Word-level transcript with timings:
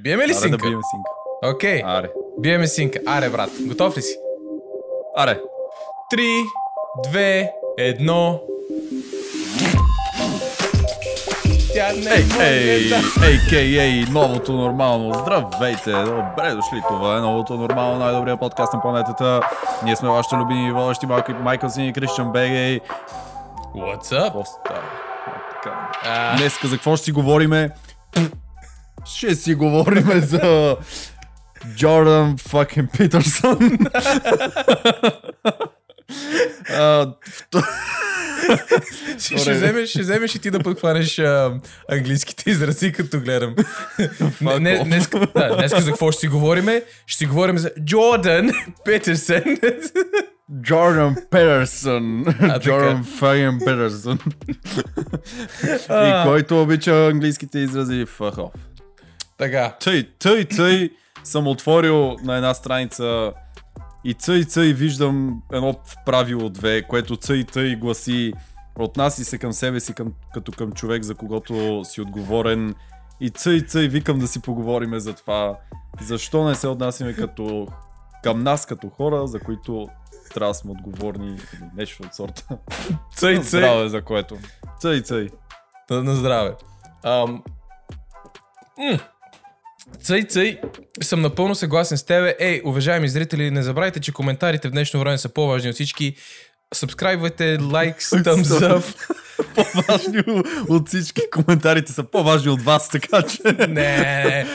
биеме 0.00 0.22
ли 0.22 0.30
Аре 0.30 0.34
синка? 0.34 0.56
да 0.56 0.62
бием 0.62 0.80
синка. 0.90 1.10
Окей, 1.54 1.82
Аре. 1.86 2.10
биеме 2.40 2.66
синка. 2.66 2.98
Аре, 3.06 3.28
брат, 3.28 3.50
готов 3.60 3.96
ли 3.96 4.02
си? 4.02 4.16
Аре. 5.16 5.40
3, 6.14 6.44
2, 7.06 7.48
1. 7.78 8.40
Тя 11.74 11.92
не 11.92 12.10
Ей, 12.10 12.24
може 12.24 12.46
ей, 12.46 12.88
да... 12.88 12.96
a.k.a. 12.96 14.10
новото 14.10 14.52
нормално. 14.52 15.14
Здравейте, 15.14 15.92
добре 15.92 16.50
дошли. 16.50 16.82
Това 16.88 17.16
е 17.16 17.20
новото 17.20 17.54
нормално, 17.54 17.98
най-добрия 17.98 18.36
подкаст 18.36 18.72
на 18.72 18.82
планетата. 18.82 19.40
Ние 19.84 19.96
сме 19.96 20.08
вашите 20.08 20.36
любими 20.36 20.72
водещи 20.72 21.06
Майкъл, 21.06 21.34
Майкъл 21.34 21.70
Син 21.70 21.84
и 21.84 21.92
Кристиан 21.92 22.32
Бегей. 22.32 22.80
What's 23.76 24.02
up? 24.04 24.24
Какво 24.24 24.44
става? 24.44 26.36
Днеска 26.38 26.68
за 26.68 26.76
какво 26.76 26.96
ще 26.96 27.04
си 27.04 27.12
говориме? 27.12 27.70
Ще 29.04 29.34
си 29.34 29.54
говориме 29.54 30.20
за 30.20 30.76
Джордан 31.76 32.36
Питърсън. 32.98 33.78
А, 36.68 37.12
ще, 39.18 39.38
ще, 39.38 39.52
вземеш, 39.52 39.90
ще 39.90 40.00
вземеш 40.00 40.34
и 40.34 40.38
ти 40.38 40.50
да 40.50 40.58
подхванеш 40.58 41.18
а, 41.18 41.60
английските 41.88 42.50
изрази, 42.50 42.92
като 42.92 43.20
гледам. 43.20 43.54
не, 44.40 44.58
не, 44.58 44.84
днес, 44.84 45.08
да, 45.08 45.56
днес 45.56 45.84
за 45.84 45.90
какво 45.90 46.12
ще 46.12 46.20
си 46.20 46.28
говориме? 46.28 46.82
Ще 47.06 47.18
си 47.18 47.26
говорим 47.26 47.58
за 47.58 47.70
Джордан 47.84 48.50
Петерсън. 48.84 49.42
Джордан 50.62 51.16
Петерсън. 51.30 52.24
Джордан 52.60 53.04
fucking 53.04 53.64
Петерсън. 53.64 54.18
И 55.90 56.22
който 56.24 56.62
обича 56.62 57.06
английските 57.06 57.58
изрази, 57.58 58.06
fuck 58.06 58.34
off. 58.34 58.50
Така, 59.40 59.76
Тъй, 59.80 60.08
тъй, 60.18 60.44
тъй 60.44 60.90
съм 61.24 61.46
отворил 61.46 62.16
на 62.24 62.36
една 62.36 62.54
страница 62.54 63.32
и 64.04 64.14
цъй, 64.14 64.44
цъй 64.44 64.72
виждам 64.72 65.42
едно 65.52 65.74
правило 66.06 66.48
две, 66.48 66.82
което 66.82 67.16
цъй, 67.16 67.44
тъй 67.44 67.76
гласи 67.76 68.32
отнаси 68.78 69.24
се 69.24 69.38
към 69.38 69.52
себе 69.52 69.80
си 69.80 69.94
към, 69.94 70.12
като 70.34 70.52
към 70.52 70.72
човек, 70.72 71.02
за 71.02 71.14
когото 71.14 71.84
си 71.84 72.00
отговорен 72.00 72.74
и 73.20 73.30
цъй, 73.30 73.66
цъй 73.66 73.88
викам 73.88 74.18
да 74.18 74.26
си 74.26 74.42
поговориме 74.42 75.00
за 75.00 75.14
това. 75.14 75.56
Защо 76.00 76.44
не 76.44 76.54
се 76.54 76.68
отнасяме 76.68 77.12
като 77.12 77.66
към 78.22 78.42
нас 78.42 78.66
като 78.66 78.88
хора, 78.88 79.26
за 79.26 79.40
които 79.40 79.88
трябва 80.34 80.50
да 80.50 80.54
сме 80.54 80.70
отговорни 80.70 81.28
или 81.28 81.60
нещо 81.76 82.02
от 82.02 82.14
сорта. 82.14 82.58
цъй, 83.14 83.34
На 83.34 83.42
цъй. 83.42 83.60
Здраве 83.60 83.88
за 83.88 84.02
което. 84.02 84.38
Цъй, 84.80 85.02
цъй. 85.02 85.28
На, 85.90 86.02
на 86.02 86.14
здраве. 86.14 86.54
Ам... 87.04 87.42
Цъй, 90.02 90.24
цъй, 90.24 90.60
съм 91.02 91.20
напълно 91.20 91.54
съгласен 91.54 91.98
с 91.98 92.02
тебе. 92.02 92.36
Ей, 92.38 92.62
уважаеми 92.64 93.08
зрители, 93.08 93.50
не 93.50 93.62
забравяйте, 93.62 94.00
че 94.00 94.12
коментарите 94.12 94.68
в 94.68 94.70
днешно 94.70 95.00
време 95.00 95.18
са 95.18 95.28
по-важни 95.28 95.70
от 95.70 95.74
всички. 95.74 96.14
Сабскрайбвайте, 96.74 97.58
лайк, 97.72 97.96
thumbs 98.00 98.42
up. 98.42 98.96
По-важни 99.54 100.42
от 100.68 100.88
всички 100.88 101.20
коментарите 101.32 101.92
са 101.92 102.04
по-важни 102.04 102.50
от 102.50 102.62
вас, 102.62 102.88
така 102.88 103.22
че... 103.22 103.38
Не, 103.68 104.46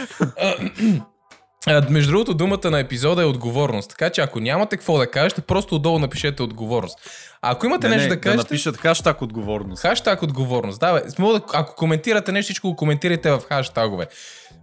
Между 1.89 2.11
другото, 2.11 2.33
думата 2.33 2.71
на 2.71 2.79
епизода 2.79 3.21
е 3.21 3.25
отговорност. 3.25 3.89
Така 3.89 4.09
че 4.09 4.21
ако 4.21 4.39
нямате 4.39 4.77
какво 4.77 4.97
да 4.97 5.11
кажете, 5.11 5.41
просто 5.41 5.75
отдолу 5.75 5.99
напишете 5.99 6.43
отговорност. 6.43 6.99
А 7.41 7.51
ако 7.51 7.65
имате 7.65 7.89
Не, 7.89 7.95
нещо 7.95 8.09
не, 8.09 8.15
да 8.15 8.21
кажете... 8.21 8.37
да 8.37 8.43
напишат 8.43 8.77
хаштаг 8.77 9.21
отговорност. 9.21 9.81
Хаштаг 9.81 10.23
отговорност. 10.23 10.79
Да, 10.79 10.93
бе. 10.93 11.01
Ако 11.53 11.75
коментирате 11.75 12.31
нещо, 12.31 12.45
всичко 12.45 12.69
го 12.69 12.75
коментирайте 12.75 13.31
в 13.31 13.41
хаштагове. 13.49 14.07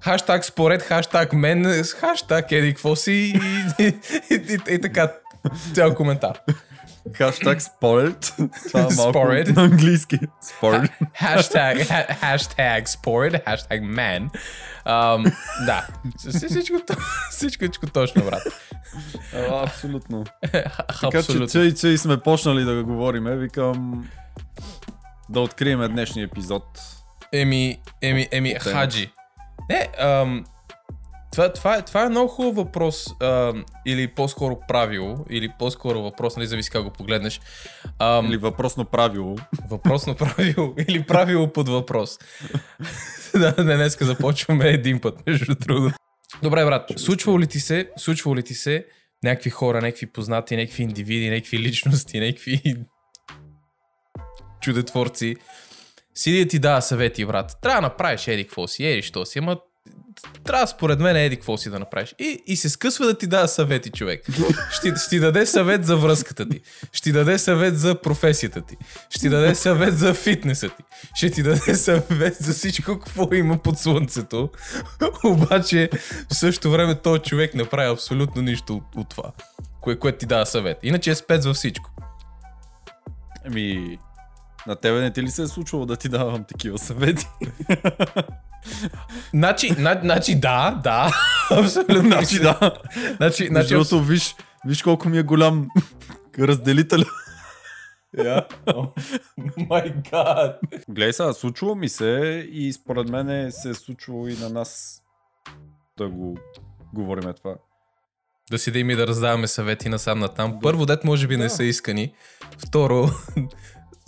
Хаштаг 0.03 0.45
според, 0.45 0.83
хаштаг 0.83 1.33
мен, 1.33 1.84
хаштаг 2.00 2.53
еди 2.53 2.75
какво 2.75 2.97
си 2.97 3.12
и, 3.12 3.83
и, 3.83 3.86
и, 4.31 4.34
и, 4.34 4.75
и 4.75 4.81
така 4.81 5.12
цял 5.75 5.95
коментар. 5.95 6.39
Хаштаг 7.14 7.62
според. 7.62 8.34
Това 8.68 8.80
е 8.80 8.83
малко 8.96 9.12
Според. 9.12 9.57
на 9.57 9.62
английски. 9.62 10.18
Според. 10.57 10.91
Хаштаг, 11.18 11.79
ха- 11.79 12.14
хаштаг 12.20 12.89
според, 12.89 13.45
хаштаг. 13.45 13.80
Um, 14.86 15.33
да, 15.67 15.86
всичко, 16.48 16.74
всичко, 17.30 17.86
точно, 17.86 18.24
брат. 18.24 18.42
А, 19.35 19.62
Абсолютно. 19.62 20.24
Така 21.01 21.23
че 21.23 21.46
цъй, 21.46 21.73
цъй 21.73 21.98
сме 21.98 22.20
почнали 22.20 22.64
да 22.64 22.74
го 22.74 22.92
говориме, 22.92 23.36
викам 23.36 24.08
да 25.30 25.41
открием 25.41 25.92
днешния 25.92 26.24
епизод. 26.24 26.64
Еми, 27.33 27.80
еми, 28.02 28.29
еми, 28.33 28.55
хаджи. 28.61 29.11
Не, 29.72 29.88
ам, 29.98 30.44
това, 31.33 31.52
това, 31.52 31.77
е, 31.77 31.83
това 31.83 32.02
е 32.02 32.08
много 32.08 32.28
хубав 32.28 32.55
въпрос, 32.55 33.06
ам, 33.22 33.64
или 33.86 34.08
по-скоро 34.08 34.60
правило, 34.68 35.24
или 35.30 35.52
по-скоро 35.58 36.02
въпрос, 36.02 36.36
нали, 36.36 36.46
зависи 36.46 36.70
как 36.70 36.83
го 36.83 36.90
погледнеш. 36.90 37.40
Ам, 37.98 38.27
Или 38.27 38.36
въпросно 38.36 38.84
правило. 38.84 39.36
Въпросно 39.70 40.14
правило, 40.14 40.74
или 40.88 41.02
правило 41.02 41.52
под 41.52 41.68
въпрос. 41.68 42.18
да, 43.34 43.55
не, 43.64 43.77
днеска 43.77 44.05
започваме 44.05 44.68
един 44.68 45.00
път, 45.00 45.27
между 45.27 45.55
другото. 45.55 45.96
Добре, 46.42 46.64
брат, 46.64 46.90
случвало 46.96 47.40
ли 47.40 47.46
ти 47.46 47.61
се, 47.61 47.90
случвало 47.96 48.36
ли 48.36 48.42
ти 48.42 48.55
се 48.55 48.86
някакви 49.24 49.50
хора, 49.50 49.80
някакви 49.80 50.06
познати, 50.06 50.56
някакви 50.56 50.82
индивиди, 50.82 51.30
някакви 51.30 51.58
личности, 51.58 52.20
някакви 52.20 52.77
чудотворци, 54.61 55.36
си 56.14 56.45
да 56.45 56.48
ти 56.48 56.58
дава 56.58 56.83
съвети, 56.83 57.27
брат. 57.27 57.58
Трябва 57.62 57.80
да 57.80 57.89
направиш 57.89 58.28
еди 58.28 58.45
какво 58.45 58.68
си, 58.68 58.84
еди 58.84 59.02
що 59.02 59.27
си, 59.27 59.39
ама 59.39 59.56
трябва 60.45 60.67
според 60.67 61.00
мен 61.00 61.17
еди 61.17 61.36
какво 61.36 61.56
си 61.56 61.70
да 61.70 61.78
направиш. 61.78 62.14
И, 62.18 62.42
и 62.46 62.56
се 62.56 62.68
скъсва 62.68 63.06
да 63.06 63.18
ти 63.18 63.27
дава 63.27 63.48
съвети, 63.48 63.90
човек. 63.90 64.24
Ще, 64.73 64.96
ще 64.96 65.08
ти 65.08 65.20
даде 65.20 65.46
съвет 65.46 65.84
за 65.84 65.96
връзката 65.96 66.48
ти. 66.48 66.61
Ще 66.92 67.02
ти 67.02 67.12
даде 67.12 67.39
съвет 67.39 67.78
за 67.78 68.00
професията 68.00 68.61
ти. 68.61 68.77
Ще 69.11 69.20
ти 69.20 69.28
даде 69.28 69.55
съвет 69.55 69.98
за 69.98 70.14
фитнеса 70.14 70.68
ти. 70.68 70.83
Ще 71.14 71.30
ти 71.30 71.42
даде 71.42 71.74
съвет 71.74 72.36
за 72.40 72.52
всичко, 72.52 72.98
какво 72.98 73.34
има 73.34 73.58
под 73.58 73.79
слънцето. 73.79 74.50
Обаче, 75.24 75.90
в 76.30 76.34
същото 76.34 76.70
време, 76.70 76.94
този 76.94 77.20
човек 77.20 77.55
не 77.55 77.64
прави 77.64 77.90
абсолютно 77.90 78.42
нищо 78.42 78.77
от, 78.77 78.96
от 78.96 79.08
това, 79.08 79.33
кое, 79.80 79.98
което 79.98 80.18
ти 80.18 80.27
дава 80.27 80.46
съвет. 80.46 80.79
Иначе 80.83 81.11
е 81.11 81.14
спец 81.14 81.46
във 81.46 81.56
всичко. 81.56 81.90
Еми, 83.44 83.98
на 84.67 84.77
тебе 84.77 85.00
не 85.00 85.12
ти 85.12 85.23
ли 85.23 85.28
се 85.30 85.42
е 85.42 85.46
случвало 85.46 85.86
да 85.86 85.96
ти 85.96 86.08
давам 86.08 86.45
такива 86.45 86.78
съвети? 86.78 87.27
Значи, 89.34 89.70
на, 89.78 90.00
значи 90.02 90.40
да, 90.40 90.80
да. 90.84 91.11
Абсолютно. 91.50 92.00
Значи 92.02 92.39
да. 92.39 92.73
Значи, 93.17 93.46
значи, 93.46 93.68
другото, 93.68 94.02
виж, 94.02 94.34
виж 94.67 94.83
колко 94.83 95.08
ми 95.08 95.18
е 95.18 95.23
голям 95.23 95.68
разделител. 96.39 96.98
Yeah. 98.17 98.46
Oh 98.67 98.92
my 99.58 100.11
god. 100.11 100.56
Гледай 100.89 101.12
сега, 101.12 101.33
случва 101.33 101.74
ми 101.74 101.89
се 101.89 102.46
и 102.52 102.73
според 102.73 103.08
мен 103.08 103.52
се 103.52 103.70
е 103.70 103.74
случвало 103.74 104.29
и 104.29 104.36
на 104.36 104.48
нас 104.48 105.02
да 105.98 106.08
го 106.08 106.36
говориме 106.94 107.33
това. 107.33 107.55
Да 108.50 108.58
си 108.58 108.70
да 108.70 108.79
им 108.79 108.90
и 108.90 108.96
да 108.96 109.06
раздаваме 109.06 109.46
съвети 109.46 109.89
насам 109.89 110.18
на 110.18 110.29
там. 110.29 110.58
Първо, 110.62 110.86
дет 110.86 111.05
може 111.05 111.27
би 111.27 111.36
не 111.36 111.42
Да. 111.44 111.50
са 111.50 111.64
искани. 111.64 112.14
Второ, 112.58 113.08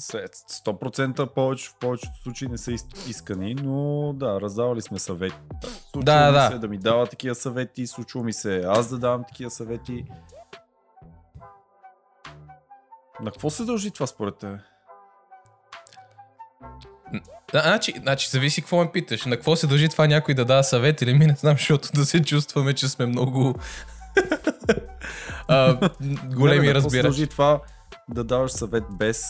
100% 0.01 1.35
повече, 1.35 1.69
в 1.69 1.75
повечето 1.81 2.13
случаи 2.23 2.49
не 2.49 2.59
са 2.59 2.73
искани, 3.09 3.55
но 3.55 4.13
да, 4.13 4.41
раздавали 4.41 4.83
сме 4.83 4.99
съвети. 4.99 5.37
Случва 5.93 6.05
Да, 6.05 6.27
ми 6.27 6.33
да. 6.33 6.49
се 6.53 6.59
да 6.59 6.69
ми 6.69 6.79
дава 6.79 7.07
такива 7.07 7.35
съвети, 7.35 7.87
случва 7.87 8.23
ми 8.23 8.33
се 8.33 8.63
аз 8.67 8.89
да 8.89 8.99
давам 8.99 9.25
такива 9.25 9.51
съвети. 9.51 10.05
На 13.21 13.31
какво 13.31 13.51
се 13.51 13.65
дължи 13.65 13.91
това 13.91 14.07
според 14.07 14.37
те? 14.37 14.59
да, 17.53 17.63
значи, 17.63 17.95
значи, 18.03 18.31
зависи 18.31 18.61
какво 18.61 18.85
ме 18.85 18.93
питаш. 18.93 19.25
На 19.25 19.37
какво 19.37 19.57
се 19.57 19.67
дължи 19.67 19.89
това 19.89 20.07
някой 20.07 20.35
да 20.35 20.45
дава 20.45 20.65
съвет 20.65 21.03
или 21.03 21.15
ми 21.15 21.27
не 21.27 21.35
знам, 21.35 21.57
защото 21.57 21.89
да 21.95 22.05
се 22.05 22.23
чувстваме, 22.23 22.75
че 22.75 22.89
сме 22.89 23.07
много 23.07 23.55
а, 25.49 25.91
големи 26.35 26.67
На 26.67 26.75
какво 26.75 26.91
се 26.91 27.03
дължи 27.03 27.27
това 27.27 27.61
да 28.09 28.25
даваш 28.25 28.53
съвет 28.53 28.85
без 28.91 29.25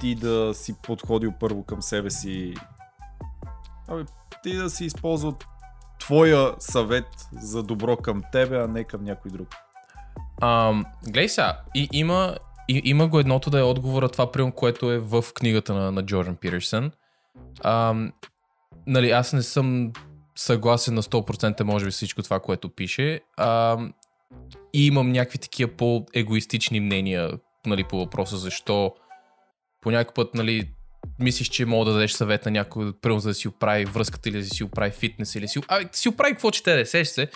ти 0.00 0.14
да 0.14 0.54
си 0.54 0.74
подходил 0.82 1.32
първо 1.40 1.64
към 1.64 1.82
себе 1.82 2.10
си? 2.10 2.54
Абе, 3.88 4.04
ти 4.42 4.56
да 4.56 4.70
си 4.70 4.84
използвал 4.84 5.36
твоя 6.00 6.54
съвет 6.58 7.06
за 7.32 7.62
добро 7.62 7.96
към 7.96 8.22
тебе, 8.32 8.56
а 8.56 8.68
не 8.68 8.84
към 8.84 9.04
някой 9.04 9.30
друг. 9.30 9.48
Глей 11.08 11.28
сега, 11.28 11.60
и, 11.74 11.88
има, 11.92 12.36
и, 12.68 12.82
има 12.84 13.08
го 13.08 13.20
едното 13.20 13.50
да 13.50 13.58
е 13.58 13.62
отговора 13.62 14.08
това, 14.08 14.32
прием, 14.32 14.52
което 14.52 14.92
е 14.92 14.98
в 14.98 15.24
книгата 15.34 15.74
на, 15.74 15.92
на 15.92 16.06
Джордан 16.06 16.36
Питерсън. 16.36 16.90
Ам, 17.64 18.12
нали, 18.86 19.10
аз 19.10 19.32
не 19.32 19.42
съм 19.42 19.92
съгласен 20.36 20.94
на 20.94 21.02
100% 21.02 21.62
може 21.62 21.84
би 21.84 21.90
всичко 21.90 22.22
това, 22.22 22.40
което 22.40 22.68
пише. 22.68 23.20
Ам, 23.36 23.92
и 24.72 24.86
имам 24.86 25.12
някакви 25.12 25.38
такива 25.38 25.70
по-егоистични 25.70 26.80
мнения 26.80 27.30
нали, 27.66 27.84
по 27.84 27.98
въпроса 27.98 28.36
защо 28.36 28.94
по 29.88 29.92
някой 29.92 30.14
път 30.14 30.34
нали, 30.34 30.70
мислиш, 31.18 31.48
че 31.48 31.66
мога 31.66 31.84
да 31.84 31.92
дадеш 31.92 32.12
съвет 32.12 32.44
на 32.44 32.50
някой, 32.50 32.92
примерно 33.00 33.20
за 33.20 33.28
да 33.28 33.34
си 33.34 33.48
оправи 33.48 33.84
връзката 33.84 34.28
или 34.28 34.38
да 34.38 34.44
си 34.44 34.64
оправи 34.64 34.90
фитнес 34.90 35.34
или 35.34 35.48
си, 35.48 35.60
а, 35.68 35.80
да 35.84 35.88
си 35.92 36.08
оправи 36.08 36.32
какво 36.32 36.50
те 36.50 36.76
да 36.76 36.86
сеш 36.86 37.08
се. 37.08 37.30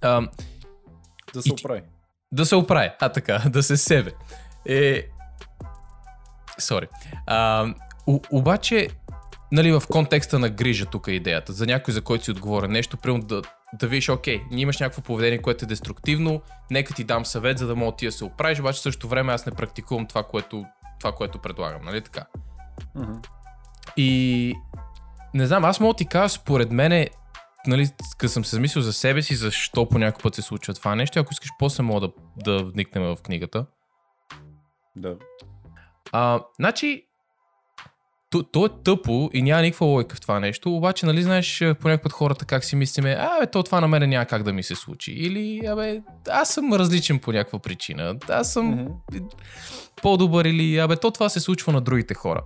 А, 0.00 0.20
Да 1.34 1.42
се 1.42 1.48
ти- 1.48 1.64
оправи. 1.64 1.82
да 2.32 2.46
се 2.46 2.56
оправи, 2.56 2.90
а 3.00 3.08
така, 3.08 3.42
да 3.48 3.62
се 3.62 3.76
себе. 3.76 4.12
Е... 4.66 5.02
Сори. 6.58 6.88
Обаче, 8.30 8.88
нали, 9.52 9.72
в 9.72 9.82
контекста 9.90 10.38
на 10.38 10.48
грижа 10.48 10.86
тук 10.86 11.08
е 11.08 11.12
идеята. 11.12 11.52
За 11.52 11.66
някой, 11.66 11.94
за 11.94 12.02
който 12.02 12.24
си 12.24 12.30
отговоря 12.30 12.68
нещо, 12.68 12.96
примерно 12.96 13.24
да, 13.24 13.42
да 13.80 13.86
видиш, 13.88 14.08
окей, 14.08 14.40
ние 14.50 14.62
имаш 14.62 14.78
някакво 14.78 15.02
поведение, 15.02 15.42
което 15.42 15.64
е 15.64 15.68
деструктивно, 15.68 16.42
нека 16.70 16.94
ти 16.94 17.04
дам 17.04 17.26
съвет, 17.26 17.58
за 17.58 17.66
да 17.66 17.76
мога 17.76 17.96
ти 17.96 18.06
да 18.06 18.12
се 18.12 18.24
оправиш, 18.24 18.60
обаче 18.60 18.78
в 18.78 18.82
същото 18.82 19.08
време 19.08 19.32
аз 19.32 19.46
не 19.46 19.52
практикувам 19.52 20.06
това, 20.06 20.22
което, 20.22 20.64
това, 21.06 21.16
което 21.16 21.38
предлагам, 21.38 21.84
нали 21.84 22.00
така? 22.00 22.26
Мгм. 22.94 23.12
И 23.96 24.54
не 25.34 25.46
знам, 25.46 25.64
аз 25.64 25.80
мога 25.80 25.94
да 25.94 25.96
ти 25.96 26.06
кажа, 26.06 26.28
според 26.28 26.70
мене, 26.70 27.08
нали, 27.66 27.88
като 28.18 28.32
съм 28.32 28.44
се 28.44 28.56
замислил 28.56 28.82
за 28.82 28.92
себе 28.92 29.22
си, 29.22 29.34
защо 29.34 29.88
по 29.88 29.98
някой 29.98 30.22
път 30.22 30.34
се 30.34 30.42
случва 30.42 30.74
това 30.74 30.94
нещо, 30.94 31.18
ако 31.18 31.32
искаш, 31.32 31.48
после 31.58 31.82
мога 31.82 32.00
да, 32.00 32.12
да 32.36 32.64
вникнем 32.64 33.02
в 33.02 33.16
книгата. 33.22 33.66
Да. 34.96 35.16
А, 36.12 36.40
значи, 36.58 37.05
то, 38.42 38.42
то 38.52 38.66
е 38.66 38.68
тъпо 38.84 39.30
и 39.32 39.42
няма 39.42 39.62
никаква 39.62 39.86
логика 39.86 40.16
в 40.16 40.20
това 40.20 40.40
нещо, 40.40 40.76
обаче, 40.76 41.06
нали, 41.06 41.22
знаеш, 41.22 41.58
по 41.80 41.88
някой 41.88 42.02
път 42.02 42.12
хората 42.12 42.44
как 42.44 42.64
си 42.64 42.76
мислиме, 42.76 43.16
а, 43.18 43.40
бе, 43.40 43.46
то 43.46 43.62
това 43.62 43.80
на 43.80 43.88
мен 43.88 44.08
няма 44.08 44.26
как 44.26 44.42
да 44.42 44.52
ми 44.52 44.62
се 44.62 44.74
случи. 44.74 45.12
Или, 45.12 45.66
абе, 45.66 46.00
аз 46.30 46.48
съм 46.48 46.72
различен 46.72 47.18
по 47.18 47.32
някаква 47.32 47.58
причина. 47.58 48.16
Аз 48.28 48.52
съм 48.52 48.70
Мгм. 48.70 49.24
по-добър 50.02 50.44
или, 50.44 50.78
абе, 50.78 50.96
то 50.96 51.10
това 51.10 51.28
се 51.28 51.40
случва 51.40 51.72
на 51.72 51.80
другите 51.80 52.14
хора. 52.14 52.40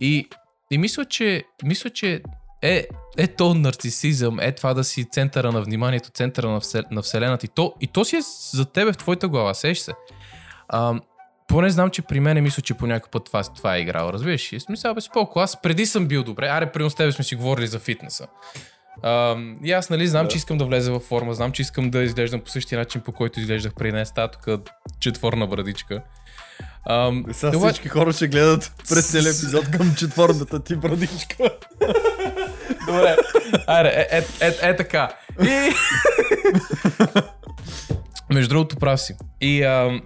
И, 0.00 0.28
и 0.70 0.78
мисля, 0.78 1.04
че, 1.04 1.44
мисля, 1.64 1.90
че 1.90 2.22
е, 2.62 2.86
е 3.16 3.26
то 3.26 3.54
нарцисизъм, 3.54 4.40
е 4.40 4.52
това 4.52 4.74
да 4.74 4.84
си 4.84 5.04
центъра 5.04 5.52
на 5.52 5.62
вниманието, 5.62 6.10
центъра 6.10 6.50
на, 6.50 6.60
всел, 6.60 6.82
на 6.90 7.02
вселената. 7.02 7.46
И 7.46 7.48
то, 7.48 7.74
и 7.80 7.86
то 7.86 8.04
си 8.04 8.16
е 8.16 8.20
за 8.52 8.64
тебе 8.64 8.92
в 8.92 8.96
твоята 8.96 9.28
глава, 9.28 9.54
сеш 9.54 9.78
се. 9.78 9.92
А, 10.68 11.00
поне 11.52 11.70
знам, 11.70 11.90
че 11.90 12.02
при 12.02 12.20
мен 12.20 12.42
мисля, 12.42 12.62
че 12.62 12.74
по 12.74 12.86
някой 12.86 13.10
път 13.10 13.24
това, 13.24 13.42
това 13.42 13.76
е 13.76 13.80
играл. 13.80 14.08
Разбираш 14.08 14.52
ли? 14.52 14.60
Смисъл, 14.60 14.94
бе, 14.94 15.00
споко. 15.00 15.40
Аз 15.40 15.62
преди 15.62 15.86
съм 15.86 16.06
бил 16.06 16.22
добре. 16.22 16.46
Аре, 16.46 16.72
при 16.72 16.90
с 16.90 16.94
тебе 16.94 17.12
сме 17.12 17.24
си 17.24 17.34
говорили 17.34 17.66
за 17.66 17.78
фитнеса. 17.78 18.26
А, 19.02 19.36
и 19.64 19.72
аз, 19.72 19.90
нали, 19.90 20.06
знам, 20.06 20.24
Да. 20.24 20.28
че 20.28 20.36
искам 20.36 20.58
да 20.58 20.64
влеза 20.64 20.92
във 20.92 21.02
форма, 21.02 21.34
знам, 21.34 21.52
че 21.52 21.62
искам 21.62 21.90
да 21.90 22.02
изглеждам 22.02 22.40
по 22.40 22.50
същия 22.50 22.78
начин, 22.78 23.00
по 23.00 23.12
който 23.12 23.40
изглеждах 23.40 23.74
при 23.74 23.90
днес. 23.90 24.12
Тук 24.12 24.48
четворна 25.00 25.46
брадичка. 25.46 26.02
Ам, 26.88 27.24
Е, 27.30 27.32
Сега 27.32 27.56
обаче- 27.56 27.72
всички 27.72 27.88
хора 27.88 28.12
ще 28.12 28.28
гледат 28.28 28.72
през 28.88 29.10
целия 29.10 29.30
епизод 29.30 29.70
към 29.70 29.94
четвърната 29.94 30.64
ти 30.64 30.76
брадичка. 30.76 31.36
Добре. 32.86 33.16
Аре, 33.66 34.06
е, 34.10 34.18
е, 34.40 34.48
е, 34.48 34.70
е 34.70 34.76
така. 34.76 35.08
И... 35.42 35.70
Между 38.30 38.48
другото, 38.48 38.76
прав 38.76 39.00
си. 39.00 39.14
И, 39.40 39.62
а, 39.62 40.00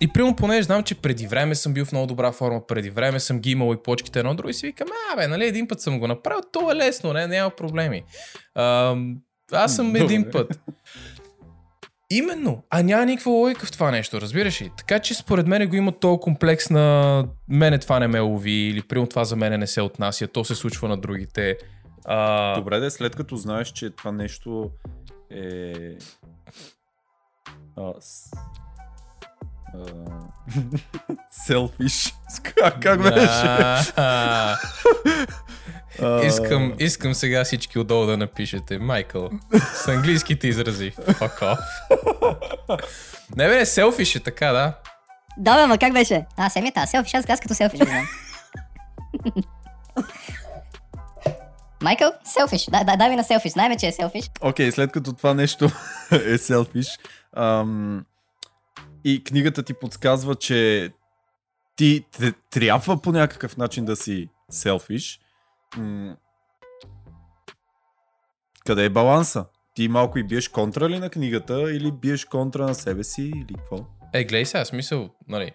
и 0.00 0.08
примерно, 0.08 0.36
понеже 0.36 0.62
знам, 0.62 0.82
че 0.82 0.94
преди 0.94 1.26
време 1.26 1.54
съм 1.54 1.72
бил 1.74 1.84
в 1.84 1.92
много 1.92 2.06
добра 2.06 2.32
форма, 2.32 2.66
преди 2.66 2.90
време 2.90 3.20
съм 3.20 3.40
ги 3.40 3.50
имал 3.50 3.74
и 3.74 3.82
почките 3.82 4.18
едно 4.18 4.34
друго 4.34 4.48
и 4.48 4.54
си 4.54 4.66
викам, 4.66 4.88
а 5.12 5.16
бе, 5.16 5.28
нали, 5.28 5.46
един 5.46 5.68
път 5.68 5.80
съм 5.80 5.98
го 5.98 6.06
направил, 6.06 6.40
то 6.52 6.70
е 6.70 6.74
лесно, 6.74 7.12
не, 7.12 7.26
няма 7.26 7.50
проблеми. 7.50 8.04
А, 8.54 8.96
аз 9.52 9.76
съм 9.76 9.86
Добре. 9.86 10.00
един 10.00 10.30
път. 10.32 10.60
Именно, 12.10 12.62
а 12.70 12.82
няма 12.82 13.06
никаква 13.06 13.32
логика 13.32 13.66
в 13.66 13.72
това 13.72 13.90
нещо, 13.90 14.20
разбираш 14.20 14.62
ли? 14.62 14.70
Така 14.76 14.98
че 14.98 15.14
според 15.14 15.46
мен 15.46 15.68
го 15.68 15.76
има 15.76 15.92
този 15.92 16.20
комплекс 16.20 16.70
на 16.70 17.24
мене 17.48 17.78
това 17.78 17.98
не 17.98 18.08
ме 18.08 18.20
лови 18.20 18.50
или 18.50 18.82
примерно 18.82 19.08
това 19.08 19.24
за 19.24 19.36
мене 19.36 19.58
не 19.58 19.66
се 19.66 19.80
отнася, 19.80 20.26
то 20.26 20.44
се 20.44 20.54
случва 20.54 20.88
на 20.88 20.96
другите. 20.96 21.56
А, 22.04 22.54
Добре, 22.54 22.78
да, 22.78 22.90
след 22.90 23.16
като 23.16 23.36
знаеш, 23.36 23.68
че 23.68 23.90
това 23.90 24.12
нещо 24.12 24.70
е... 25.30 25.72
А... 27.76 27.92
Селфиш. 31.30 32.14
Как, 32.42 32.82
как 32.82 33.02
беше? 33.02 33.26
Искам, 36.26 36.74
искам 36.78 37.14
сега 37.14 37.44
всички 37.44 37.78
отдолу 37.78 38.06
да 38.06 38.16
напишете. 38.16 38.78
Майкъл, 38.78 39.30
с 39.74 39.88
английските 39.88 40.48
изрази. 40.48 40.92
Fuck 40.92 41.38
off. 41.40 41.58
Не 43.36 43.48
бе, 43.48 43.66
селфиш 43.66 44.14
е 44.16 44.20
така, 44.20 44.52
да. 44.52 44.72
Да, 45.38 45.56
бе, 45.56 45.66
ма 45.66 45.78
как 45.78 45.92
беше? 45.92 46.26
А, 46.36 46.50
семията, 46.50 46.86
селфиш, 46.86 47.14
аз, 47.14 47.24
аз 47.28 47.40
като 47.40 47.54
селфиш 47.54 47.80
го 47.80 47.86
знам. 47.90 48.06
Майкъл, 51.82 52.12
селфиш. 52.24 52.64
Да, 52.70 52.84
да, 52.84 52.96
дай 52.96 53.08
ми 53.10 53.16
на 53.16 53.24
селфиш. 53.24 53.52
Знаем, 53.52 53.78
че 53.78 53.86
е 53.86 53.92
селфиш. 53.92 54.30
Окей, 54.40 54.72
след 54.72 54.92
като 54.92 55.12
това 55.12 55.34
нещо 55.34 55.70
е 56.26 56.38
селфиш, 56.38 56.98
ам, 57.36 58.04
и 59.08 59.24
книгата 59.24 59.62
ти 59.62 59.74
подсказва, 59.74 60.34
че 60.34 60.90
ти 61.76 62.04
т- 62.12 62.32
трябва 62.50 63.02
по 63.02 63.12
някакъв 63.12 63.56
начин 63.56 63.84
да 63.84 63.96
си 63.96 64.28
селфиш, 64.50 65.20
м- 65.76 66.16
къде 68.66 68.84
е 68.84 68.90
баланса? 68.90 69.46
Ти 69.74 69.88
малко 69.88 70.18
и 70.18 70.24
биеш 70.24 70.48
контра 70.48 70.88
ли 70.88 70.98
на 70.98 71.10
книгата 71.10 71.72
или 71.72 71.92
биеш 71.92 72.24
контра 72.24 72.66
на 72.66 72.74
себе 72.74 73.04
си 73.04 73.22
или 73.22 73.54
какво? 73.54 73.76
Е, 74.12 74.24
гледай 74.24 74.46
сега, 74.46 74.64
смисъл, 74.64 75.10
нали. 75.28 75.52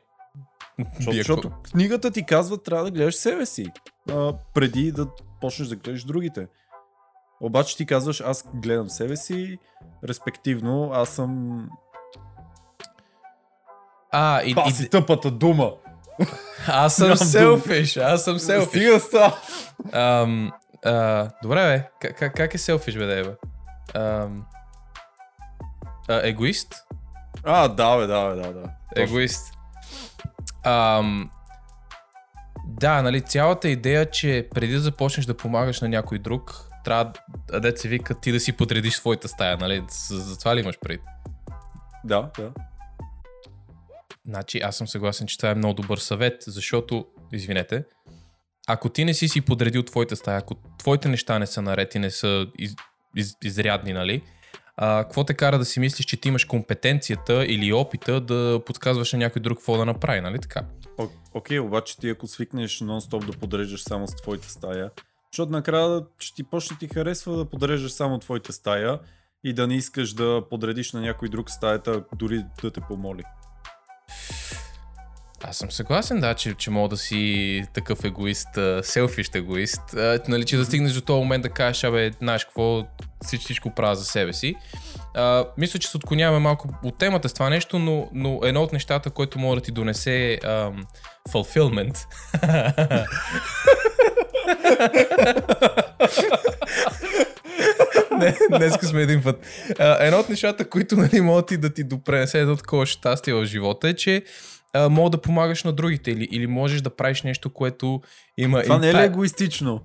Защото, 0.96 1.16
защото 1.18 1.52
книгата 1.64 2.12
ти 2.12 2.26
казва, 2.26 2.58
трябва 2.64 2.86
да 2.86 2.92
гледаш 2.92 3.16
себе 3.16 3.46
си, 3.46 3.66
а, 4.10 4.34
преди 4.54 4.92
да 4.92 5.08
почнеш 5.42 5.68
да 5.68 5.76
гледаш 5.76 6.04
другите. 6.04 6.48
Обаче 7.42 7.78
ти 7.78 7.86
казваш, 7.86 8.22
аз 8.22 8.46
гледам 8.54 8.90
себе 8.90 9.16
си, 9.16 9.58
респективно, 10.04 10.92
аз 10.94 11.10
съм... 11.10 11.68
А, 14.12 14.42
и, 14.42 14.56
Това 14.56 14.72
и, 14.82 14.90
тъпата 14.90 15.32
дума! 15.32 15.72
аз 16.68 16.96
съм 16.96 17.16
селфиш, 17.16 17.98
аз 17.98 18.24
съм 18.24 18.40
селфиш. 18.40 18.68
Стига 18.68 19.00
ста! 19.00 19.36
Ам, 19.92 20.52
а, 20.86 21.30
добре, 21.44 21.56
бе. 21.56 21.90
Как, 22.02 22.18
как, 22.18 22.36
как 22.36 22.54
е 22.54 22.58
селфиш, 22.58 22.98
бе, 22.98 23.24
бе? 23.24 23.36
Ам, 23.94 24.46
а, 26.10 26.28
егоист? 26.28 26.76
А, 27.44 27.68
да, 27.68 27.98
бе, 27.98 28.08
да, 28.08 28.30
бе, 28.30 28.42
да, 28.42 28.54
да. 28.54 28.70
Егоист. 28.96 29.54
Ам, 30.64 31.30
да, 32.68 33.02
нали, 33.02 33.22
цялата 33.22 33.70
идея, 33.70 34.10
че 34.10 34.48
преди 34.56 34.74
да 34.74 34.80
започнеш 34.80 35.26
да 35.26 35.38
помагаш 35.38 35.82
на 35.82 35.90
някой 35.90 36.20
друг, 36.20 36.72
трябва, 36.84 37.14
да 37.60 37.78
се 37.78 37.88
вика, 37.88 38.20
ти 38.20 38.32
да 38.32 38.40
си 38.40 38.52
подредиш 38.52 38.96
своята 38.96 39.28
стая, 39.28 39.58
нали? 39.58 39.84
За, 39.90 40.20
за 40.20 40.40
това 40.40 40.56
ли 40.56 40.60
имаш 40.60 40.80
пред? 40.82 41.02
Да, 42.04 42.30
да. 42.38 42.52
Значи, 44.26 44.60
аз 44.60 44.78
съм 44.78 44.88
съгласен, 44.88 45.28
че 45.28 45.38
това 45.38 45.50
е 45.50 45.56
много 45.56 45.74
добър 45.74 45.98
съвет, 45.98 46.44
защото, 46.48 47.06
извинете, 47.34 47.84
ако 48.68 48.90
ти 48.90 49.06
не 49.06 49.14
си 49.14 49.28
си 49.28 49.42
подредил 49.42 49.84
твоята 49.84 50.16
стая, 50.16 50.38
ако 50.38 50.56
твоите 50.80 51.10
неща 51.10 51.40
не 51.40 51.48
са 51.48 51.62
наред 51.62 51.96
и 51.96 52.00
не 52.00 52.12
са 52.12 52.48
из, 52.58 52.76
из, 53.16 53.38
изрядни, 53.44 53.94
нали, 53.94 54.24
а, 54.78 55.04
какво 55.04 55.24
те 55.24 55.34
кара 55.34 55.58
да 55.58 55.66
си 55.66 55.80
мислиш, 55.80 56.06
че 56.06 56.22
ти 56.22 56.28
имаш 56.28 56.46
компетенцията 56.46 57.46
или 57.46 57.74
опита 57.74 58.22
да 58.22 58.62
подсказваш 58.66 59.14
на 59.14 59.20
някой 59.20 59.42
друг 59.42 59.58
какво 59.58 59.78
да 59.78 59.86
направи, 59.86 60.22
нали 60.22 60.40
така? 60.40 60.62
О- 60.98 61.08
Окей, 61.34 61.60
обаче 61.60 61.98
ти 61.98 62.10
ако 62.10 62.28
свикнеш 62.28 62.80
нон-стоп 62.80 63.26
да 63.26 63.38
подреждаш 63.38 63.84
само 63.84 64.08
с 64.08 64.16
твоята 64.16 64.50
стая, 64.50 64.92
защото 65.32 65.52
накрая 65.52 66.02
ще 66.20 66.36
ти 66.36 66.44
почне 66.44 66.78
ти 66.78 66.88
харесва 66.88 67.38
да 67.38 67.46
подреждаш 67.46 67.92
само 67.92 68.20
твоята 68.20 68.54
стая 68.54 69.00
и 69.44 69.54
да 69.54 69.68
не 69.68 69.76
искаш 69.76 70.14
да 70.14 70.44
подредиш 70.50 70.94
на 70.94 71.02
някой 71.02 71.30
друг 71.30 71.50
стаята, 71.52 72.04
дори 72.16 72.46
да 72.64 72.72
те 72.72 72.82
помоли. 72.82 73.24
Аз 75.44 75.58
съм 75.58 75.72
съгласен, 75.72 76.20
да, 76.20 76.34
че, 76.34 76.54
че 76.54 76.72
мога 76.72 76.90
да 76.90 76.98
си 76.98 77.64
такъв 77.74 78.04
егоист, 78.04 78.48
селфиш 78.82 79.30
егоист, 79.34 79.94
а, 79.94 80.20
нали, 80.28 80.46
че 80.46 80.58
да 80.58 80.66
стигнеш 80.66 80.94
до 80.94 81.02
този 81.02 81.20
момент 81.20 81.44
да 81.44 81.50
кажеш, 81.50 81.84
абе, 81.84 82.12
знаеш 82.22 82.46
какво, 82.46 82.84
всичко, 83.26 83.44
всичко 83.44 83.76
правя 83.76 83.96
за 83.96 84.06
себе 84.06 84.34
си. 84.34 84.56
А, 85.16 85.46
мисля, 85.58 85.80
че 85.80 85.88
се 85.88 85.98
отклоняваме 85.98 86.40
малко 86.40 86.70
от 86.84 86.98
темата 86.98 87.30
с 87.30 87.34
това 87.34 87.50
нещо, 87.50 87.80
но, 87.80 88.10
но 88.14 88.40
едно 88.44 88.64
от 88.64 88.74
нещата, 88.74 89.10
което 89.10 89.40
може 89.40 89.60
да 89.60 89.66
ти 89.66 89.72
донесе 89.72 90.40
ам, 90.44 90.86
fulfillment. 91.30 92.06
Не, 98.22 98.58
днеска 98.58 98.86
сме 98.86 99.02
един 99.02 99.24
път. 99.24 99.46
А, 99.80 100.06
едно 100.06 100.20
от 100.20 100.30
нещата, 100.30 100.70
които 100.70 100.96
нали, 100.96 101.22
могат 101.22 101.48
ти 101.48 101.58
да 101.58 101.74
ти 101.74 101.84
допренесе 101.84 102.40
едно 102.40 102.56
такова 102.56 102.86
щастие 102.86 103.34
в 103.34 103.46
живота 103.46 103.90
е, 103.90 103.94
че 103.94 104.24
а, 104.74 104.90
мога 104.90 105.10
да 105.10 105.18
помагаш 105.22 105.64
на 105.64 105.74
другите 105.74 106.12
или, 106.12 106.28
или 106.32 106.48
можеш 106.48 106.82
да 106.82 106.90
правиш 106.96 107.22
нещо, 107.22 107.50
което 107.50 108.02
има 108.38 108.64
Това 108.64 108.78
не 108.78 108.90
е 108.90 108.94
ли 108.94 109.02
егоистично? 109.02 109.82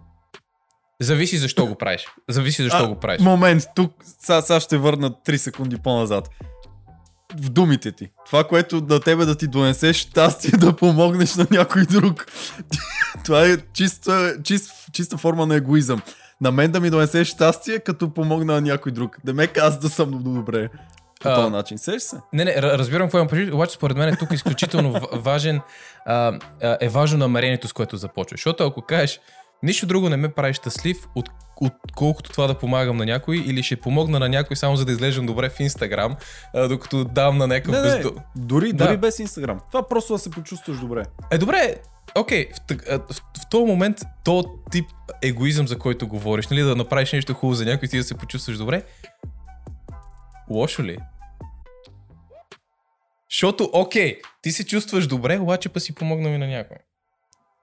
Зависи 1.01 1.39
защо 1.39 1.67
го 1.67 1.75
правиш. 1.75 2.07
Зависи 2.29 2.63
защо 2.63 2.85
А, 2.85 2.89
го 2.89 3.01
правиш. 3.01 3.23
Момент, 3.23 3.63
тук 3.77 3.93
сега, 4.21 4.43
сега 4.43 4.61
ще 4.61 4.77
върна 4.79 5.11
3 5.11 5.37
секунди 5.37 5.77
по-назад. 5.79 6.29
в 7.41 7.49
думите 7.49 7.93
ти. 7.93 8.09
Това, 8.27 8.45
което 8.45 8.81
на 8.89 9.01
тебе 9.01 9.25
да 9.25 9.37
ти 9.37 9.47
донесе 9.47 9.93
щастие 9.93 10.51
да 10.51 10.77
помогнеш 10.77 11.35
на 11.35 11.47
някой 11.51 11.83
друг. 11.87 12.27
Това 13.25 13.47
е 13.47 13.57
чиста, 13.73 14.37
чист, 14.45 14.73
чиста 14.93 15.17
форма 15.17 15.47
на 15.47 15.55
егоизъм. 15.57 16.03
На 16.41 16.51
мен 16.51 16.73
да 16.73 16.81
ми 16.81 16.91
донесе 16.91 17.25
щастие, 17.25 17.79
като 17.79 18.15
помогна 18.15 18.53
на 18.55 18.61
някой 18.61 18.93
друг. 18.93 19.17
Да 19.25 19.35
ме 19.35 19.49
аз 19.61 19.79
да 19.79 19.89
съм 19.89 20.11
добре. 20.23 20.69
По 21.21 21.35
този 21.35 21.51
начин. 21.51 21.79
Сеш 21.79 22.03
се? 22.03 22.17
Не, 22.33 22.45
не, 22.45 22.51
ра- 22.51 22.79
разбирам 22.79 23.07
какво 23.07 23.19
имам 23.19 23.29
предвид, 23.29 23.55
обаче 23.55 23.75
според 23.75 23.97
мен 23.97 24.09
е 24.09 24.17
тук 24.17 24.33
изключително 24.33 25.01
важен, 25.13 25.61
а, 26.07 26.39
а, 26.63 26.77
е 26.81 26.89
важно 26.89 27.19
намерението, 27.19 27.69
с 27.69 27.73
което 27.73 27.97
започваш. 27.97 28.41
Защото 28.41 28.67
ако 28.67 28.83
кажеш, 28.83 29.21
нищо 29.63 29.87
друго 29.87 30.09
не 30.09 30.17
ме 30.17 30.29
прави 30.29 30.55
щастлив, 30.55 30.97
от, 31.15 31.29
отколкото 31.61 32.31
това 32.31 32.47
да 32.47 32.55
помагам 32.55 32.97
на 32.97 33.05
някой, 33.05 33.37
или 33.37 33.63
ще 33.63 33.77
помогна 33.77 34.19
на 34.19 34.29
някой 34.29 34.57
само 34.57 34.77
за 34.77 34.85
да 34.85 34.93
изглеждам 34.93 35.27
добре 35.27 35.49
в 35.49 35.61
Инстаграм, 35.61 36.17
докато 36.69 37.05
дам 37.05 37.39
на 37.39 37.47
някакъв 37.47 37.73
Не, 37.73 37.81
не, 37.81 37.97
бездо... 37.97 38.13
дори, 38.37 38.73
Да. 38.73 38.87
дори 38.87 38.97
без 38.97 39.19
Инстаграм. 39.19 39.61
Това 39.73 39.89
просто 39.89 40.13
да 40.13 40.19
се 40.19 40.31
почувстваш 40.31 40.79
добре. 40.79 41.03
Е, 41.31 41.39
добре, 41.39 41.75
окей, 42.17 42.49
в, 42.71 42.75
в, 42.89 43.15
в 43.15 43.49
този 43.51 43.65
момент, 43.65 43.97
то 44.25 44.45
тип 44.71 44.87
егоизъм, 45.23 45.69
за 45.69 45.79
който 45.79 46.09
говориш, 46.09 46.49
нали, 46.49 46.61
да 46.61 46.77
направиш 46.77 47.13
нещо 47.13 47.35
хубаво 47.35 47.55
за 47.55 47.65
някой 47.65 47.87
и 47.87 47.89
ти 47.89 47.97
да 47.97 48.05
се 48.05 48.19
почувстваш 48.19 48.59
добре, 48.59 48.83
лошо 50.51 50.83
ли? 50.83 50.93
е? 50.93 50.99
Защото, 53.31 53.71
окей, 53.73 54.21
ти 54.43 54.53
се 54.53 54.67
чувстваш 54.67 55.07
добре, 55.07 55.39
обаче 55.39 55.69
па 55.69 55.81
си 55.81 55.95
помогнал 55.95 56.31
и 56.31 56.39
на 56.39 56.47
някой. 56.47 56.77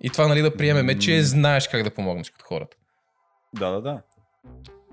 И 0.01 0.09
това, 0.09 0.27
нали, 0.27 0.41
да 0.41 0.57
приемеме, 0.57 0.99
че 0.99 1.23
знаеш 1.23 1.67
как 1.67 1.83
да 1.83 1.93
помогнеш 1.93 2.29
като 2.29 2.45
хората. 2.45 2.77
Да, 3.55 3.69
да, 3.69 3.81
да. 3.81 4.01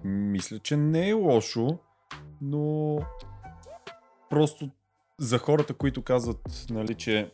Мисля, 0.05 0.59
че 0.59 0.77
не 0.77 1.09
е 1.09 1.13
лошо, 1.13 1.79
но 2.41 2.99
просто 4.31 4.71
за 5.19 5.39
хората, 5.39 5.75
които 5.75 6.03
казват, 6.03 6.67
нали, 6.71 6.95
че 6.95 7.31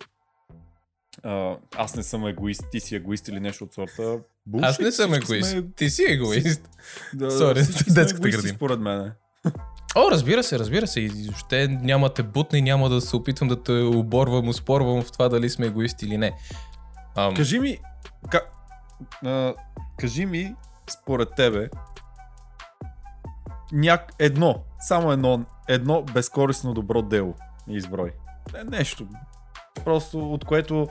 а, 1.22 1.56
аз 1.76 1.96
не 1.96 2.02
съм 2.02 2.26
егоист, 2.26 2.64
ти 2.72 2.80
си 2.80 2.96
егоист 2.96 3.28
или 3.28 3.40
нещо 3.40 3.64
от 3.64 3.74
сорта. 3.74 4.18
Bullshit, 4.50 4.68
Аз 4.68 4.78
не 4.78 4.92
съм 4.92 5.14
егоист. 5.14 5.50
Сме, 5.50 5.62
Ти 5.76 5.90
си 5.90 6.04
егоист. 6.08 6.68
да, 7.14 7.30
сме 7.30 7.54
детската 7.94 8.28
градина. 8.28 8.54
според 8.54 8.80
мен. 8.80 9.12
О, 9.96 10.10
разбира 10.10 10.42
се, 10.42 10.58
разбира 10.58 10.86
се. 10.86 11.00
И 11.00 11.08
въобще 11.08 11.68
няма 11.68 12.14
те 12.14 12.22
бутна 12.22 12.58
и 12.58 12.62
няма 12.62 12.88
да 12.88 13.00
се 13.00 13.16
опитвам 13.16 13.48
да 13.48 13.62
те 13.62 13.72
оборвам, 13.72 14.48
успорвам 14.48 15.02
в 15.02 15.12
това 15.12 15.28
дали 15.28 15.50
сме 15.50 15.66
егоисти 15.66 16.06
или 16.06 16.16
не. 16.18 16.32
Ам, 17.16 17.34
Кажи 17.34 17.58
ми, 17.58 17.78
ка, 18.30 18.40
а, 19.24 19.54
кажи 19.98 20.26
ми, 20.26 20.54
според 20.90 21.28
тебе, 21.36 21.68
няк, 23.72 24.12
едно, 24.18 24.64
само 24.80 25.12
едно, 25.12 25.44
едно 25.68 26.02
безкорисно 26.02 26.74
добро 26.74 27.02
дело 27.02 27.34
изброй. 27.68 28.12
Не, 28.54 28.64
нещо. 28.64 29.06
Просто 29.84 30.32
от 30.32 30.44
което 30.44 30.88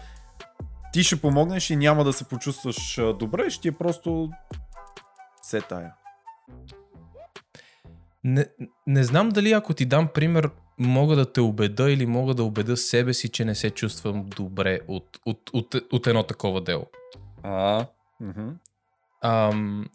ти 0.96 1.04
ще 1.04 1.22
помогнеш 1.22 1.70
и 1.70 1.76
няма 1.76 2.04
да 2.04 2.14
се 2.14 2.24
почувстваш 2.24 3.00
добре, 3.20 3.50
ще 3.50 3.62
ти 3.62 3.68
е 3.68 3.72
просто 3.72 4.30
се 5.42 5.62
тая. 5.62 5.94
Не, 8.24 8.46
не 8.88 9.04
знам 9.04 9.30
дали 9.30 9.52
ако 9.52 9.74
ти 9.74 9.86
дам 9.86 10.08
пример, 10.14 10.50
мога 10.78 11.16
да 11.16 11.34
те 11.34 11.42
убеда 11.42 11.92
или 11.92 12.06
мога 12.06 12.34
да 12.34 12.44
убеда 12.44 12.78
себе 12.78 13.14
си, 13.14 13.30
че 13.30 13.46
не 13.46 13.56
се 13.56 13.70
чувствам 13.70 14.26
добре 14.26 14.80
от, 14.88 15.20
от, 15.26 15.50
от, 15.54 15.76
от 15.92 16.08
едно 16.08 16.24
такова 16.24 16.62
дело. 16.62 16.86
А, 17.44 17.86
мгм. 18.22 18.50
Ам, 19.24 19.86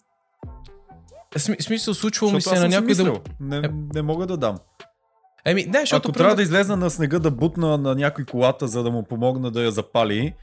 сми, 1.37 1.57
смисъл, 1.61 1.95
случвало 1.95 2.33
ми 2.33 2.41
се 2.41 2.61
на 2.61 2.69
някой 2.69 2.95
да... 2.95 3.21
Не, 3.41 3.71
не 3.95 4.03
мога 4.03 4.27
да 4.27 4.37
дам. 4.37 4.59
Еми, 5.45 5.65
не, 5.65 5.81
защото... 5.81 6.09
Ако 6.09 6.19
трябва 6.19 6.37
да 6.37 6.43
излезна 6.43 6.77
на 6.77 6.91
снега 6.91 7.19
да 7.19 7.31
бутна 7.31 7.79
на 7.79 7.95
някой 7.95 8.25
колата, 8.25 8.69
за 8.69 8.83
да 8.83 8.91
му 8.91 9.03
помогна 9.05 9.51
да 9.51 9.63
я 9.63 9.71
запали, 9.71 10.35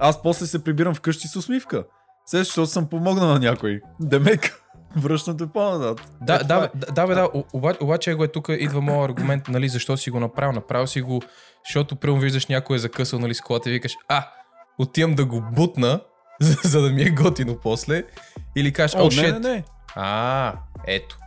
аз 0.00 0.22
после 0.22 0.46
се 0.46 0.64
прибирам 0.64 0.94
вкъщи 0.94 1.28
с 1.28 1.36
усмивка. 1.36 1.84
Се, 2.26 2.38
защото 2.38 2.66
съм 2.66 2.86
помогнал 2.86 3.28
на 3.28 3.38
някой. 3.38 3.80
Демек, 4.00 4.62
връщам 4.96 5.36
те 5.36 5.46
по-назад. 5.46 6.00
Да, 6.20 6.34
Е, 6.34 6.38
да, 6.38 6.54
е. 6.64 6.78
да, 6.78 6.92
да, 6.92 7.06
бе, 7.06 7.14
да, 7.14 7.28
обаче 7.80 8.10
его 8.10 8.24
е 8.24 8.28
тук 8.28 8.48
идва 8.50 8.80
моят 8.80 9.10
аргумент, 9.10 9.48
нали, 9.48 9.68
защо 9.68 9.96
си 9.96 10.10
го 10.10 10.20
направил. 10.20 10.52
Направил 10.52 10.86
си 10.86 11.00
го, 11.02 11.22
защото 11.66 11.96
прямо 11.96 12.18
виждаш 12.18 12.46
някой 12.46 12.76
е 12.76 12.80
закъсал, 12.80 13.18
нали, 13.18 13.34
с 13.34 13.40
колата 13.40 13.70
и 13.70 13.72
викаш, 13.72 13.92
а, 14.08 14.28
отивам 14.78 15.14
да 15.14 15.24
го 15.24 15.42
бутна, 15.52 16.00
за, 16.40 16.56
за 16.64 16.82
да 16.82 16.90
ми 16.90 17.02
е 17.02 17.10
готино 17.10 17.56
после. 17.56 18.04
Или 18.56 18.72
кажеш, 18.72 18.94
о, 18.94 18.98
О, 18.98 19.04
не, 19.04 19.10
шет. 19.10 19.32
не, 19.34 19.50
не. 19.50 19.64
А, 19.94 20.54
ето. 20.86 21.18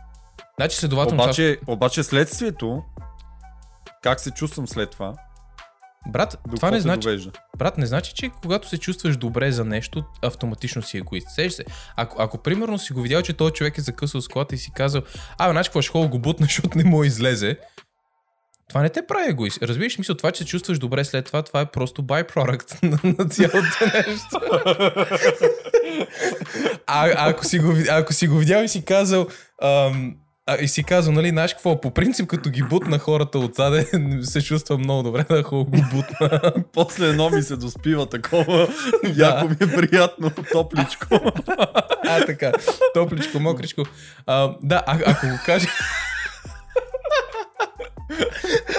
Значи 0.56 0.76
следователно, 0.76 1.16
това- 1.16 1.24
Обаче, 1.24 1.58
обаче 1.66 2.02
следствието, 2.02 2.82
как 4.02 4.20
се 4.20 4.30
чувствам 4.30 4.68
след 4.68 4.90
това, 4.90 5.14
брат, 6.06 6.38
до 6.48 6.56
това 6.56 6.70
не 6.70 6.80
значи, 6.80 7.00
довежда. 7.00 7.30
брат, 7.58 7.78
не 7.78 7.86
значи, 7.86 8.12
че 8.14 8.30
когато 8.42 8.68
се 8.68 8.78
чувстваш 8.78 9.16
добре 9.16 9.52
за 9.52 9.64
нещо, 9.64 10.04
автоматично 10.22 10.82
си 10.82 10.98
егоист. 10.98 11.28
Сеш 11.30 11.52
се. 11.52 11.64
Ако, 11.96 12.22
ако 12.22 12.38
примерно 12.38 12.78
си 12.78 12.92
го 12.92 13.02
видял, 13.02 13.22
че 13.22 13.32
този 13.32 13.52
човек 13.52 13.78
е 13.78 13.80
закъсал 13.80 14.20
с 14.20 14.28
колата 14.28 14.54
и 14.54 14.58
си 14.58 14.70
казал, 14.74 15.02
а, 15.38 15.50
знаеш 15.50 15.68
какво, 15.68 15.82
ходя 15.82 16.08
го 16.08 16.18
бутна, 16.18 16.46
защото 16.46 16.78
не 16.78 16.84
му 16.84 17.04
излезе. 17.04 17.58
Това 18.68 18.82
не 18.82 18.88
те 18.88 19.06
прави 19.06 19.30
егоист. 19.30 19.62
Разбираш, 19.62 19.98
мисъл, 19.98 20.16
това, 20.16 20.32
че 20.32 20.38
се 20.38 20.48
чувстваш 20.48 20.78
добре 20.78 21.04
след 21.04 21.24
това, 21.24 21.42
това 21.42 21.60
е 21.60 21.66
просто 21.66 22.02
byproduct 22.02 22.82
на, 22.82 23.14
на 23.18 23.28
цялото 23.28 23.84
нещо. 23.94 24.40
А, 26.86 27.28
ако, 27.30 27.44
си 27.44 27.58
го, 27.58 27.74
ако 27.90 28.12
си 28.12 28.28
го 28.28 28.36
видял 28.36 28.62
и 28.62 28.68
си 28.68 28.84
казал, 28.84 29.26
ам, 29.62 30.14
а, 30.46 30.56
и 30.56 30.68
си 30.68 30.84
казал, 30.84 31.12
нали, 31.12 31.28
знаеш 31.28 31.54
какво, 31.54 31.80
по 31.80 31.90
принцип, 31.90 32.26
като 32.26 32.50
ги 32.50 32.62
бутна 32.62 32.98
хората 32.98 33.38
отзаде, 33.38 33.86
се 34.22 34.42
чувствам 34.42 34.80
много 34.80 35.02
добре 35.02 35.24
да 35.30 35.42
хубаво 35.42 35.70
го 35.70 35.76
бутна. 35.92 36.40
После 36.72 37.08
едно 37.08 37.30
ми 37.30 37.42
се 37.42 37.56
доспива 37.56 38.06
такова, 38.06 38.68
яко 39.16 39.48
ми 39.48 39.56
е 39.60 39.76
приятно, 39.76 40.30
топличко. 40.52 41.20
А, 42.08 42.26
така. 42.26 42.52
Топличко, 42.94 43.40
мокричко. 43.40 43.82
А, 44.26 44.54
да, 44.62 44.82
а, 44.86 44.98
ако 45.06 45.26
го 45.26 45.38
кажеш... 45.46 45.70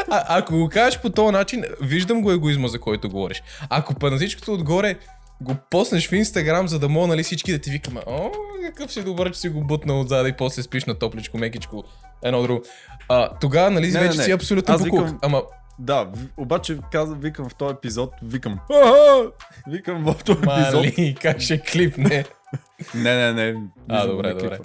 А, 0.10 0.38
ако 0.38 0.58
го 0.58 0.70
кажеш 0.70 1.00
по 1.00 1.10
този 1.10 1.32
начин, 1.32 1.64
виждам 1.82 2.22
го 2.22 2.32
егоизма, 2.32 2.68
за 2.68 2.80
който 2.80 3.10
говориш. 3.10 3.44
Ако 3.70 3.94
па 3.94 4.12
на 4.12 4.18
всичкото 4.18 4.54
отгоре 4.54 4.96
го 5.42 5.56
поснеш 5.72 6.10
в 6.10 6.16
Инстаграм, 6.16 6.68
за 6.68 6.80
да 6.80 6.90
мога 6.90 7.08
нали, 7.08 7.24
всички 7.24 7.52
да 7.52 7.60
ти 7.60 7.70
викаме, 7.70 8.02
о, 8.08 8.32
какъв 8.64 8.92
си 8.94 9.04
добър, 9.04 9.32
че 9.32 9.40
си 9.40 9.50
го 9.50 9.64
бутнал 9.64 10.02
отзад 10.02 10.28
и 10.28 10.34
после 10.34 10.64
спиш 10.64 10.86
на 10.86 10.96
топличко, 10.96 11.38
мекичко, 11.38 11.84
едно 12.24 12.42
друго. 12.42 12.62
А, 13.10 13.30
тогава, 13.32 13.72
нали, 13.72 13.88
Не, 13.88 13.94
не, 13.94 14.00
вече 14.00 14.18
не. 14.18 14.24
си 14.24 14.32
абсолютно 14.32 14.76
Аз 14.76 14.84
буклук. 14.84 15.02
викам- 15.02 15.20
Ама, 15.22 15.44
Да, 15.80 16.08
обаче 16.38 16.78
казвам, 16.92 17.20
викам 17.20 17.50
в 17.50 17.56
този 17.56 17.74
епизод, 17.74 18.12
викам. 18.24 18.60
«Аа!» 18.74 19.24
Викам 19.68 20.04
в 20.04 20.16
този 20.26 20.40
епизод. 20.40 20.74
мали, 20.76 21.16
как 21.22 21.40
ще 21.40 21.62
клипне. 21.62 22.26
Не, 22.96 23.16
не, 23.16 23.34
не. 23.34 23.62
А, 23.90 24.08
добре, 24.08 24.28
не 24.28 24.34
добре. 24.34 24.60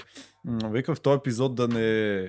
Викам 0.65 0.95
в 0.95 1.01
този 1.01 1.17
епизод 1.17 1.55
да 1.55 1.69
не 1.69 2.23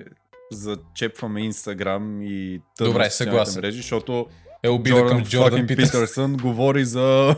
зачепваме 0.52 1.40
Инстаграм 1.40 2.22
и 2.22 2.60
тъмно 2.78 2.92
Добре, 2.92 3.10
съгласен. 3.10 3.60
мрежи, 3.60 3.76
защото 3.76 4.26
Е 4.64 4.68
обида 4.68 4.96
Джордан, 4.96 5.08
към 5.08 5.24
Джордан 5.26 5.50
Джордан 5.50 5.66
Питърс. 5.66 5.90
Питърсън 5.90 6.36
говори 6.36 6.84
за 6.84 7.36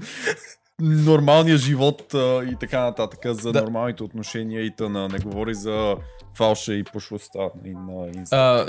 нормалния 0.80 1.56
живот 1.56 2.14
а, 2.14 2.44
и 2.44 2.56
така 2.60 2.80
нататък, 2.80 3.20
за 3.24 3.52
Да. 3.52 3.62
нормалните 3.62 4.02
отношения 4.02 4.62
и 4.62 4.76
тъна. 4.76 5.08
Не 5.08 5.18
говори 5.18 5.54
за 5.54 5.96
фалша 6.36 6.74
и 6.74 6.84
пошлостта 6.84 7.38
и 7.64 7.70
на 7.70 8.06
Инстаграм. 8.16 8.66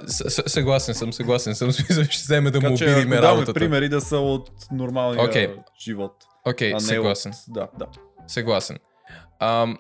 Съгласен 0.48 0.96
съм, 0.96 1.14
съгласен 1.14 1.56
съм. 1.56 1.72
Смисъл, 1.72 2.04
ще 2.04 2.22
вземе 2.24 2.52
да 2.52 2.62
му 2.62 2.68
Така 2.68 2.78
че 2.78 2.84
обидиме 2.86 3.16
даваме 3.16 3.32
работата. 3.34 3.54
примери 3.54 3.90
да 3.90 4.02
са 4.02 4.18
от 4.18 4.50
нормалния 4.72 5.24
Окей. 5.26 5.48
живот, 5.84 6.14
Окей, 6.46 6.74
не 6.74 6.80
съгласен. 6.80 7.32
от... 7.32 7.54
Да, 7.54 7.68
да. 7.80 7.86
Съгласен. 8.28 8.78
Ам, 9.40 9.78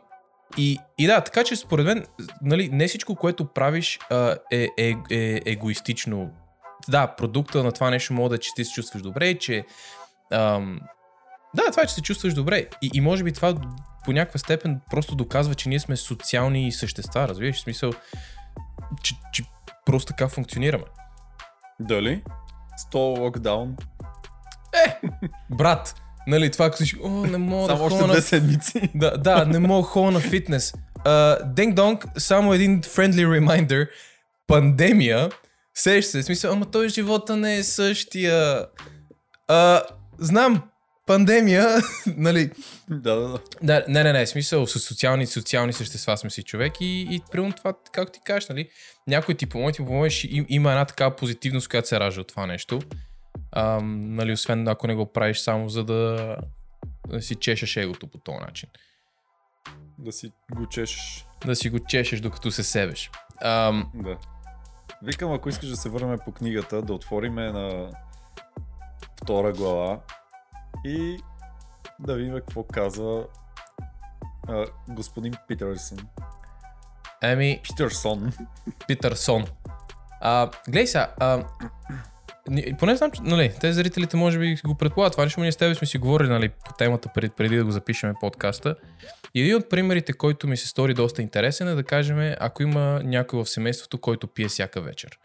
и, 0.57 0.77
и 0.97 1.07
да, 1.07 1.21
така 1.21 1.43
че 1.43 1.55
според 1.55 1.85
мен, 1.85 2.05
нали, 2.41 2.69
не 2.71 2.87
всичко, 2.87 3.15
което 3.15 3.45
правиш 3.45 3.99
а, 4.09 4.35
е, 4.51 4.67
е, 4.77 4.93
е 5.11 5.41
егоистично. 5.45 6.29
Да, 6.89 7.15
продукта 7.15 7.63
на 7.63 7.71
това 7.71 7.89
нещо 7.89 8.13
може 8.13 8.29
да 8.29 8.35
е, 8.35 8.39
че 8.39 8.49
ти 8.55 8.65
се 8.65 8.73
чувстваш 8.73 9.01
добре, 9.01 9.37
че... 9.37 9.65
Ам, 10.31 10.79
да, 11.55 11.71
това 11.71 11.83
е, 11.83 11.87
че 11.87 11.93
се 11.93 12.01
чувстваш 12.01 12.33
добре. 12.33 12.65
И, 12.81 12.89
и 12.93 13.01
може 13.01 13.23
би 13.23 13.33
това 13.33 13.55
по 14.05 14.11
някаква 14.11 14.39
степен 14.39 14.79
просто 14.89 15.15
доказва, 15.15 15.55
че 15.55 15.69
ние 15.69 15.79
сме 15.79 15.95
социални 15.95 16.71
същества, 16.71 17.27
разбираш? 17.27 17.57
В 17.57 17.61
смисъл, 17.61 17.91
че, 19.03 19.15
че 19.33 19.43
просто 19.85 20.13
така 20.13 20.27
функционираме. 20.27 20.83
Дали? 21.79 22.23
100 22.93 23.19
локдаун. 23.19 23.75
Брат, 25.49 25.95
нали, 26.27 26.51
това 26.51 26.71
като 26.71 26.85
си, 26.85 26.95
о, 27.03 27.09
не 27.09 27.37
мога 27.37 27.67
Само 27.67 27.79
да 27.79 27.83
още 27.85 27.97
ходя 27.97 28.07
на 28.07 28.13
две 28.13 28.21
седмици. 28.21 28.89
Да, 28.95 29.17
да, 29.17 29.45
не 29.45 29.59
мога 29.59 29.87
ходя 29.87 30.11
на 30.11 30.19
фитнес. 30.19 30.73
Денг 31.45 31.75
Донг, 31.75 32.05
само 32.17 32.53
един 32.53 32.81
friendly 32.81 33.39
reminder. 33.39 33.89
Пандемия. 34.47 35.29
Сеш 35.75 36.05
се, 36.05 36.21
в 36.21 36.25
смисъл, 36.25 36.53
ама 36.53 36.71
той 36.71 36.89
живота 36.89 37.37
не 37.37 37.57
е 37.57 37.63
същия. 37.63 38.65
А, 39.47 39.83
знам, 40.19 40.63
пандемия, 41.07 41.67
нали, 42.17 42.51
Да, 42.89 43.15
да, 43.15 43.27
да. 43.27 43.39
Да, 43.63 43.85
не, 43.87 44.03
не, 44.03 44.13
не, 44.13 44.27
смисъл, 44.27 44.67
с 44.67 44.79
социални, 44.79 45.27
социални 45.27 45.73
същества 45.73 46.17
сме 46.17 46.29
си 46.29 46.43
човек 46.43 46.73
и, 46.81 47.07
и 47.11 47.21
примерно 47.31 47.53
това, 47.53 47.73
както 47.91 48.11
ти 48.11 48.19
кажеш, 48.25 48.49
нали, 48.49 48.69
някой 49.07 49.35
ти 49.35 49.45
помогне, 49.45 49.71
ти 49.71 49.85
помогнеш, 49.85 50.23
им, 50.23 50.45
има 50.49 50.71
една 50.71 50.85
такава 50.85 51.15
позитивност, 51.15 51.67
която 51.67 51.87
се 51.87 51.99
ражда 51.99 52.21
от 52.21 52.27
това 52.27 52.45
нещо. 52.45 52.79
Ам, 53.51 54.15
нали, 54.15 54.31
освен 54.33 54.67
ако 54.67 54.87
не 54.87 54.95
го 54.95 55.11
правиш 55.11 55.39
само 55.39 55.69
за 55.69 55.83
да, 55.83 56.35
да 57.07 57.21
си 57.21 57.35
чешеш 57.35 57.77
егото 57.77 58.07
по 58.07 58.17
този 58.17 58.37
начин. 58.37 58.69
Да 59.99 60.11
си 60.11 60.31
го 60.55 60.69
чешеш. 60.69 61.25
Да 61.45 61.55
си 61.55 61.69
го 61.69 61.79
чешеш 61.79 62.19
докато 62.19 62.51
се 62.51 62.63
себеш. 62.63 63.11
Ам, 63.41 63.91
Да. 63.95 64.17
Викам, 65.03 65.33
ако 65.33 65.49
искаш 65.49 65.69
да 65.69 65.77
се 65.77 65.89
върнем 65.89 66.19
по 66.25 66.31
книгата, 66.31 66.81
да 66.81 66.93
отвориме 66.93 67.51
на 67.51 67.89
втора 69.21 69.53
глава 69.53 69.99
и 70.85 71.17
да 71.99 72.15
видим 72.15 72.33
какво 72.33 72.63
казва 72.63 73.25
а, 74.47 74.65
господин 74.89 75.33
Питърсън. 75.47 75.97
еми, 77.21 77.61
Питърсон. 77.63 78.31
Питърсон. 78.87 79.45
А, 80.21 80.49
гледай 80.69 80.87
сега, 80.87 81.13
а, 81.19 81.43
поне 82.79 82.95
знам, 82.95 83.11
че, 83.11 83.21
нали, 83.21 83.53
те 83.61 83.73
зрителите 83.73 84.17
може 84.17 84.39
би 84.39 84.55
го 84.65 84.75
предполагат 84.75 85.13
това 85.13 85.23
нещо, 85.23 85.41
ние 85.41 85.51
с 85.51 85.57
теб 85.57 85.77
сме 85.77 85.87
си 85.87 85.97
говорили 85.97 86.29
нали, 86.29 86.49
по 86.49 86.73
темата 86.73 87.09
преди, 87.13 87.29
преди 87.29 87.57
да 87.57 87.65
го 87.65 87.71
запишеме 87.71 88.13
подкаста. 88.21 88.75
И 89.33 89.41
един 89.41 89.55
от 89.55 89.69
примерите, 89.69 90.13
който 90.13 90.47
ми 90.47 90.57
се 90.57 90.67
стори 90.67 90.93
доста 90.93 91.21
интересен 91.21 91.67
е 91.67 91.75
да 91.75 91.83
кажем, 91.83 92.35
ако 92.39 92.63
има 92.63 93.01
някой 93.03 93.43
в 93.43 93.49
семейството, 93.49 93.97
който 93.97 94.27
пие 94.27 94.47
всяка 94.47 94.81
вечер. 94.81 95.19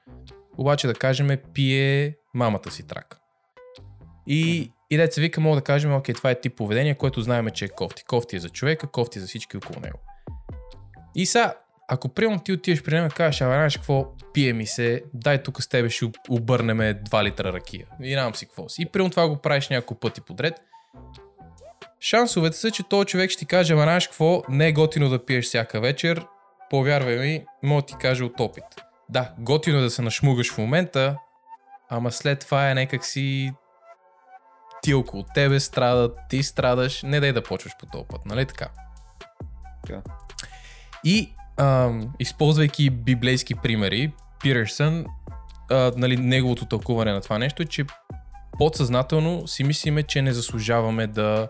Обаче 0.58 0.86
да 0.86 0.94
кажем, 0.94 1.38
пие 1.54 2.16
мамата 2.34 2.70
си 2.70 2.86
трак. 2.86 3.20
И, 4.26 4.70
и 4.90 4.96
деца 4.96 5.20
вика, 5.20 5.40
мога 5.40 5.56
да 5.56 5.62
кажем, 5.62 5.94
окей, 5.94 6.14
това 6.14 6.30
е 6.30 6.40
тип 6.40 6.56
поведение, 6.56 6.94
което 6.94 7.20
знаем, 7.20 7.50
че 7.50 7.64
е 7.64 7.68
кофти. 7.68 8.04
Кофти 8.04 8.36
е 8.36 8.40
за 8.40 8.48
човека, 8.48 8.86
кофти 8.86 9.18
е 9.18 9.20
за 9.20 9.26
всички 9.26 9.56
около 9.56 9.80
него. 9.80 9.98
И 11.14 11.26
сега, 11.26 11.54
ако 11.88 12.08
приемам 12.08 12.38
ти 12.44 12.52
отиваш 12.52 12.82
при 12.82 12.94
него 12.94 13.06
и 13.06 13.10
кажеш, 13.10 13.40
ама 13.40 13.54
знаеш 13.54 13.76
какво, 13.76 14.06
пие 14.34 14.52
ми 14.52 14.66
се, 14.66 15.02
дай 15.14 15.42
тук 15.42 15.62
с 15.62 15.68
тебе 15.68 15.90
ще 15.90 16.10
обърнем 16.28 16.78
2 16.78 17.24
литра 17.24 17.52
ракия. 17.52 17.86
И 18.02 18.14
нямам 18.14 18.34
си 18.34 18.46
какво 18.46 18.68
си. 18.68 18.82
И 18.82 18.86
приемам 18.86 19.10
това 19.10 19.28
го 19.28 19.36
правиш 19.36 19.68
няколко 19.68 20.00
пъти 20.00 20.20
подред. 20.20 20.54
Шансовете 22.00 22.56
са, 22.56 22.70
че 22.70 22.82
този 22.82 23.06
човек 23.06 23.30
ще 23.30 23.38
ти 23.38 23.46
каже, 23.46 23.72
ама 23.72 23.82
знаеш 23.82 24.06
какво, 24.06 24.42
не 24.48 24.68
е 24.68 24.72
готино 24.72 25.08
да 25.08 25.24
пиеш 25.24 25.44
всяка 25.44 25.80
вечер. 25.80 26.26
Повярвай 26.70 27.18
ми, 27.18 27.44
мога 27.62 27.82
да 27.82 27.86
ти 27.86 27.94
кажа 28.00 28.24
от 28.24 28.40
опит. 28.40 28.64
Да, 29.08 29.32
готино 29.38 29.78
е 29.78 29.82
да 29.82 29.90
се 29.90 30.02
нашмугаш 30.02 30.52
в 30.52 30.58
момента, 30.58 31.16
ама 31.88 32.12
след 32.12 32.40
това 32.40 32.70
е 32.70 32.74
някак 32.74 33.04
си 33.04 33.52
ти 34.82 34.94
около 34.94 35.24
тебе 35.34 35.60
страдат, 35.60 36.18
ти 36.28 36.42
страдаш, 36.42 37.02
не 37.02 37.20
дай 37.20 37.32
да 37.32 37.42
почваш 37.42 37.72
по 37.80 37.86
този 37.86 38.04
път, 38.08 38.26
нали 38.26 38.46
така? 38.46 38.68
Така. 39.86 40.02
И 41.04 41.32
ам, 41.56 42.12
използвайки 42.18 42.90
библейски 42.90 43.54
примери, 43.54 44.12
Пирсън, 44.42 45.06
а, 45.70 45.92
нали, 45.96 46.16
неговото 46.16 46.66
тълкуване 46.66 47.12
на 47.12 47.20
това 47.20 47.38
нещо 47.38 47.62
е, 47.62 47.66
че 47.66 47.84
подсъзнателно 48.58 49.46
си 49.46 49.64
мислиме, 49.64 50.02
че 50.02 50.22
не 50.22 50.32
заслужаваме 50.32 51.06
да, 51.06 51.48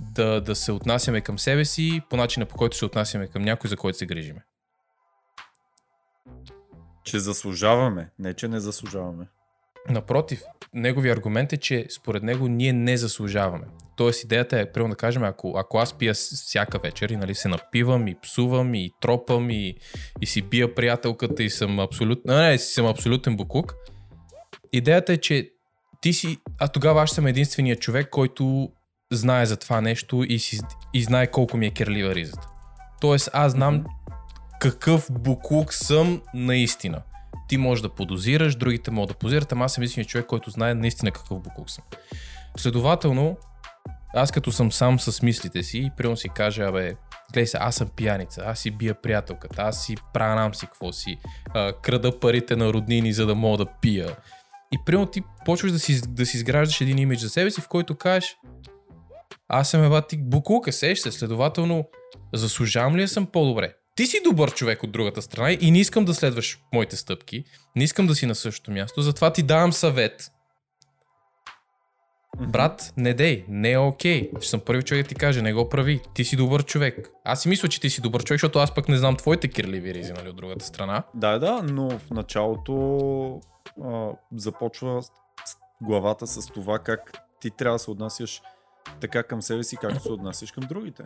да, 0.00 0.40
да 0.40 0.54
се 0.54 0.72
отнасяме 0.72 1.20
към 1.20 1.38
себе 1.38 1.64
си 1.64 2.02
по 2.10 2.16
начина 2.16 2.46
по 2.46 2.56
който 2.56 2.76
се 2.76 2.84
отнасяме 2.84 3.26
към 3.26 3.42
някой, 3.42 3.70
за 3.70 3.76
който 3.76 3.98
се 3.98 4.06
грижиме. 4.06 4.44
Че 7.04 7.18
заслужаваме, 7.18 8.10
не 8.18 8.34
че 8.34 8.48
не 8.48 8.60
заслужаваме. 8.60 9.26
Напротив, 9.88 10.42
неговия 10.74 11.12
аргумент 11.12 11.52
е, 11.52 11.56
че 11.56 11.86
според 11.90 12.22
него 12.22 12.48
ние 12.48 12.72
не 12.72 12.96
заслужаваме. 12.96 13.64
Тоест 13.96 14.24
идеята 14.24 14.60
е, 14.60 14.72
примерно 14.72 14.90
да 14.90 14.96
кажем, 14.96 15.24
ако, 15.24 15.54
ако 15.56 15.78
аз 15.78 15.98
пия 15.98 16.14
всяка 16.14 16.78
вечер 16.78 17.08
и 17.08 17.16
нали, 17.16 17.34
се 17.34 17.48
напивам 17.48 18.08
и 18.08 18.20
псувам 18.22 18.74
и 18.74 18.90
тропам 19.00 19.50
и, 19.50 19.76
и 20.20 20.26
си 20.26 20.42
бия 20.42 20.74
приятелката 20.74 21.42
и 21.42 21.50
съм 21.50 21.80
абсолютно, 21.80 22.34
не, 22.34 22.50
не, 22.50 22.58
съм 22.58 22.86
абсолютен 22.86 23.36
букук, 23.36 23.74
идеята 24.72 25.12
е, 25.12 25.16
че 25.16 25.50
ти 26.00 26.12
си, 26.12 26.38
а 26.58 26.68
тогава 26.68 27.02
аз 27.02 27.10
съм 27.10 27.26
единственият 27.26 27.80
човек, 27.80 28.08
който 28.10 28.72
знае 29.12 29.46
за 29.46 29.56
това 29.56 29.80
нещо 29.80 30.24
и, 30.28 30.38
си, 30.38 30.58
и 30.94 31.02
знае 31.02 31.30
колко 31.30 31.56
ми 31.56 31.66
е 31.66 31.70
керлива 31.70 32.14
ризата. 32.14 32.48
Тоест 33.00 33.30
аз 33.32 33.52
знам 33.52 33.84
какъв 34.60 35.08
буклук 35.10 35.74
съм 35.74 36.22
наистина. 36.34 37.02
Ти 37.48 37.56
можеш 37.56 37.82
да 37.82 37.88
подозираш, 37.88 38.56
другите 38.56 38.90
могат 38.90 39.08
да 39.08 39.14
позират, 39.14 39.52
ама 39.52 39.64
аз 39.64 39.72
съм 39.72 39.82
единственият 39.82 40.10
човек, 40.10 40.26
който 40.26 40.50
знае 40.50 40.74
наистина 40.74 41.10
какъв 41.10 41.40
буклук 41.40 41.70
съм. 41.70 41.84
Следователно, 42.56 43.36
аз 44.14 44.32
като 44.32 44.52
съм 44.52 44.72
сам 44.72 45.00
с 45.00 45.22
мислите 45.22 45.62
си 45.62 45.78
и 45.78 45.90
примерно 45.96 46.16
си 46.16 46.28
кажа, 46.28 46.64
абе, 46.64 46.94
гледай 47.32 47.46
се, 47.46 47.58
аз 47.60 47.74
съм 47.74 47.88
пияница, 47.96 48.42
аз 48.46 48.58
си 48.58 48.70
бия 48.70 48.94
приятелката, 48.94 49.62
аз 49.62 49.84
си 49.84 49.96
пранам 50.12 50.54
си 50.54 50.66
какво 50.66 50.92
си, 50.92 51.18
а, 51.54 51.72
крада 51.72 52.20
парите 52.20 52.56
на 52.56 52.72
роднини, 52.72 53.12
за 53.12 53.26
да 53.26 53.34
мога 53.34 53.64
да 53.64 53.70
пия. 53.80 54.16
И 54.72 54.78
примерно 54.86 55.06
ти 55.06 55.22
почваш 55.44 55.72
да 55.72 55.78
си, 55.78 56.00
да 56.08 56.26
си 56.26 56.36
изграждаш 56.36 56.80
един 56.80 56.98
имидж 56.98 57.20
за 57.20 57.30
себе 57.30 57.50
си, 57.50 57.60
в 57.60 57.68
който 57.68 57.94
кажеш, 57.94 58.36
аз 59.48 59.70
съм 59.70 59.84
еба 59.84 60.02
ти 60.02 60.16
буклука, 60.16 60.72
сеш 60.72 60.98
се, 60.98 61.12
следователно, 61.12 61.84
заслужавам 62.34 62.96
ли 62.96 63.00
да 63.00 63.08
съм 63.08 63.26
по-добре? 63.26 63.74
Ти 63.96 64.06
си 64.06 64.20
добър 64.24 64.54
човек 64.54 64.82
от 64.82 64.92
другата 64.92 65.22
страна 65.22 65.56
и 65.60 65.70
не 65.70 65.78
искам 65.78 66.04
да 66.04 66.14
следваш 66.14 66.58
моите 66.74 66.96
стъпки, 66.96 67.44
не 67.76 67.84
искам 67.84 68.06
да 68.06 68.14
си 68.14 68.26
на 68.26 68.34
същото 68.34 68.70
място, 68.70 69.02
затова 69.02 69.32
ти 69.32 69.42
давам 69.42 69.72
съвет. 69.72 70.32
Брат, 72.40 72.92
не 72.96 73.14
дей, 73.14 73.44
не 73.48 73.72
е 73.72 73.78
окей. 73.78 74.30
Ще 74.40 74.50
съм 74.50 74.60
първи 74.60 74.82
човек 74.82 75.02
да 75.02 75.08
ти 75.08 75.14
каже, 75.14 75.42
не 75.42 75.52
го 75.52 75.68
прави. 75.68 76.00
Ти 76.14 76.24
си 76.24 76.36
добър 76.36 76.64
човек. 76.64 77.10
Аз 77.24 77.42
си 77.42 77.48
мисля, 77.48 77.68
че 77.68 77.80
ти 77.80 77.90
си 77.90 78.00
добър 78.00 78.24
човек, 78.24 78.40
защото 78.40 78.58
аз 78.58 78.74
пък 78.74 78.88
не 78.88 78.96
знам 78.96 79.16
твоите 79.16 79.48
кирливи 79.48 79.94
ризи, 79.94 80.12
нали, 80.12 80.28
от 80.28 80.36
другата 80.36 80.64
страна. 80.64 81.02
Да, 81.14 81.38
да, 81.38 81.62
но 81.62 81.98
в 81.98 82.10
началото 82.10 83.40
а, 83.84 84.10
започва 84.36 85.02
главата 85.82 86.26
с 86.26 86.46
това 86.46 86.78
как 86.78 87.18
ти 87.40 87.50
трябва 87.50 87.74
да 87.74 87.78
се 87.78 87.90
отнасяш 87.90 88.42
така 89.00 89.22
към 89.22 89.42
себе 89.42 89.62
си, 89.64 89.76
както 89.76 90.00
се 90.00 90.12
отнасяш 90.12 90.52
към 90.52 90.64
другите. 90.64 91.04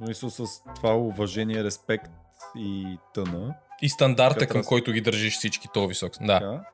Мисля 0.00 0.30
с 0.30 0.62
това 0.76 0.96
уважение, 0.96 1.64
респект 1.64 2.10
и 2.56 2.98
тъна. 3.14 3.54
И 3.82 3.88
стандарта, 3.88 4.38
към 4.38 4.48
трябва- 4.48 4.68
който 4.68 4.92
ги 4.92 5.00
държиш 5.00 5.36
всички, 5.36 5.68
то 5.74 5.86
висок. 5.86 6.12
Да. 6.20 6.40
Така, 6.40 6.64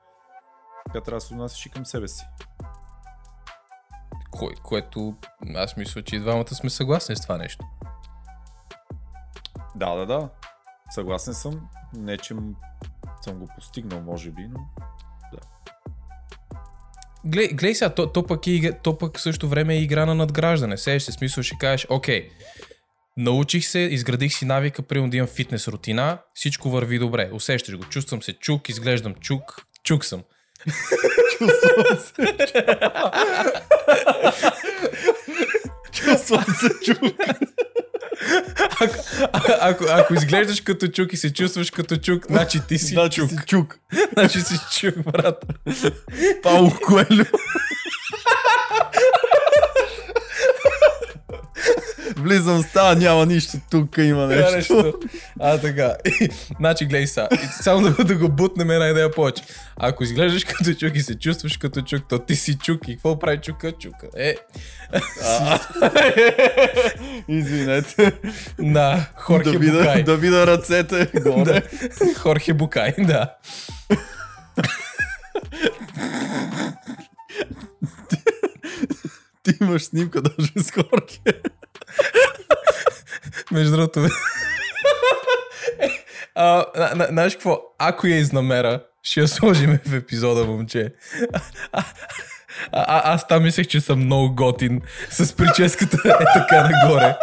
така 0.87 1.01
трябва 1.01 1.17
да 1.17 1.21
се 1.21 1.35
отнасяш 1.35 1.67
и 1.67 1.71
към 1.71 1.87
себе 1.87 2.09
си. 2.09 2.27
Кое, 4.31 4.55
което 4.63 5.17
аз 5.57 5.77
мисля, 5.77 6.03
че 6.03 6.17
и 6.17 6.21
двамата 6.21 6.49
сме 6.49 6.71
съгласни 6.71 7.17
с 7.17 7.21
това 7.21 7.39
нещо. 7.39 7.67
Да, 9.75 9.95
да, 9.95 10.07
да. 10.07 10.29
Съгласен 10.91 11.35
съм. 11.35 11.69
Не, 11.97 12.19
че 12.19 12.35
съм 13.21 13.39
го 13.39 13.47
постигнал, 13.55 14.01
може 14.01 14.31
би, 14.31 14.49
но... 14.49 14.61
Глей, 17.25 17.49
глей 17.49 17.75
сега, 17.75 17.95
то, 17.95 18.13
то, 18.13 18.27
пък 18.27 18.47
е, 18.47 18.73
то 18.83 18.99
пък 18.99 19.19
в 19.19 19.23
същото 19.23 19.49
време 19.49 19.75
е 19.75 19.83
игра 19.83 20.07
на 20.07 20.15
надграждане. 20.15 20.77
Сееш 20.77 21.03
се, 21.03 21.13
смисъл 21.13 21.43
ще 21.43 21.57
кажеш, 21.59 21.87
окей, 21.91 22.29
научих 23.17 23.67
се, 23.67 23.79
изградих 23.79 24.35
си 24.35 24.45
навика, 24.45 24.83
примерно 24.83 25.11
да 25.11 25.17
имам 25.17 25.29
фитнес 25.29 25.69
рутина, 25.69 26.19
всичко 26.35 26.71
върви 26.71 26.99
добре, 26.99 27.31
усещаш 27.33 27.77
го, 27.77 27.85
чувствам 27.85 28.23
се 28.23 28.33
чук, 28.33 28.69
изглеждам 28.69 29.15
чук, 29.15 29.67
чук 29.85 30.05
съм. 30.05 30.23
Чувствам 35.93 36.45
се 36.45 36.69
чук. 36.85 36.99
Ако, 38.81 38.95
ако, 39.61 39.85
ако 39.89 40.15
изглеждаш 40.15 40.61
като 40.61 40.89
чук 40.89 41.13
и 41.13 41.17
се 41.17 41.33
чувстваш 41.33 41.71
като 41.71 41.97
чук, 41.97 42.27
значи 42.27 42.61
ти 42.69 42.79
си 42.79 42.95
Значи 42.95 43.21
чук. 43.21 43.31
си 43.31 43.37
чук. 43.47 43.79
Значи 44.13 44.41
си 44.41 44.55
чук, 44.73 44.95
брат. 45.13 45.45
Пауло 46.43 46.71
Коелю. 46.85 47.25
Влизам 52.23 52.63
в 52.63 52.67
стая, 52.67 52.97
няма 52.97 53.27
нищо, 53.27 53.57
тук 53.71 53.99
има 53.99 54.27
нещо. 54.27 54.57
нещо. 54.57 54.95
А, 55.41 55.59
така. 55.59 55.97
значи, 56.59 56.85
гледай. 56.85 57.03
И 57.03 57.07
Само 57.63 57.91
да, 57.91 58.05
да 58.05 58.15
го 58.15 58.29
бутнем 58.29 58.71
една 58.71 58.89
идея 58.89 59.11
повече. 59.11 59.43
Ако 59.77 60.05
изглеждаш 60.05 60.45
като 60.45 60.75
чук 60.75 60.97
и 60.97 61.03
се 61.03 61.19
чувстваш 61.19 61.57
като 61.57 61.83
чук, 61.83 62.03
то 62.09 62.19
ти 62.19 62.37
си 62.37 62.59
чук. 62.59 62.89
И 62.89 62.95
какво 62.95 63.19
прави 63.19 63.39
чука? 63.39 63.73
Чука. 63.73 64.07
Е, 64.17 64.35
Извинете. 67.29 68.13
да, 68.59 69.07
Хорхе 69.17 69.51
да, 69.51 69.59
видя, 69.59 69.79
Букай. 69.79 70.03
да 70.03 70.17
видя 70.17 70.47
ръцете. 70.47 71.11
Да. 71.21 71.63
Хорхе 72.17 72.55
Букай, 72.55 72.95
да. 72.99 73.35
Ти 79.43 79.55
имаш 79.61 79.83
снимка 79.83 80.23
даже 80.23 80.53
с 80.57 80.71
Хорхе. 80.71 81.41
Между 83.51 83.77
другото. 83.77 84.09
Знаеш 87.11 87.33
какво? 87.33 87.61
Ако 87.79 88.07
я 88.07 88.19
изнамера, 88.19 88.85
ще 89.03 89.21
я 89.21 89.29
сложим 89.29 89.79
в 89.87 89.95
епизода, 89.95 90.45
момче. 90.45 90.95
А, 92.73 93.13
аз 93.13 93.27
там 93.27 93.43
мислех, 93.43 93.67
че 93.67 93.81
съм 93.81 93.99
много 93.99 94.35
готин 94.35 94.81
с 95.11 95.37
прическата 95.37 95.97
е 96.05 96.25
така 96.35 96.69
нагоре. 96.69 97.17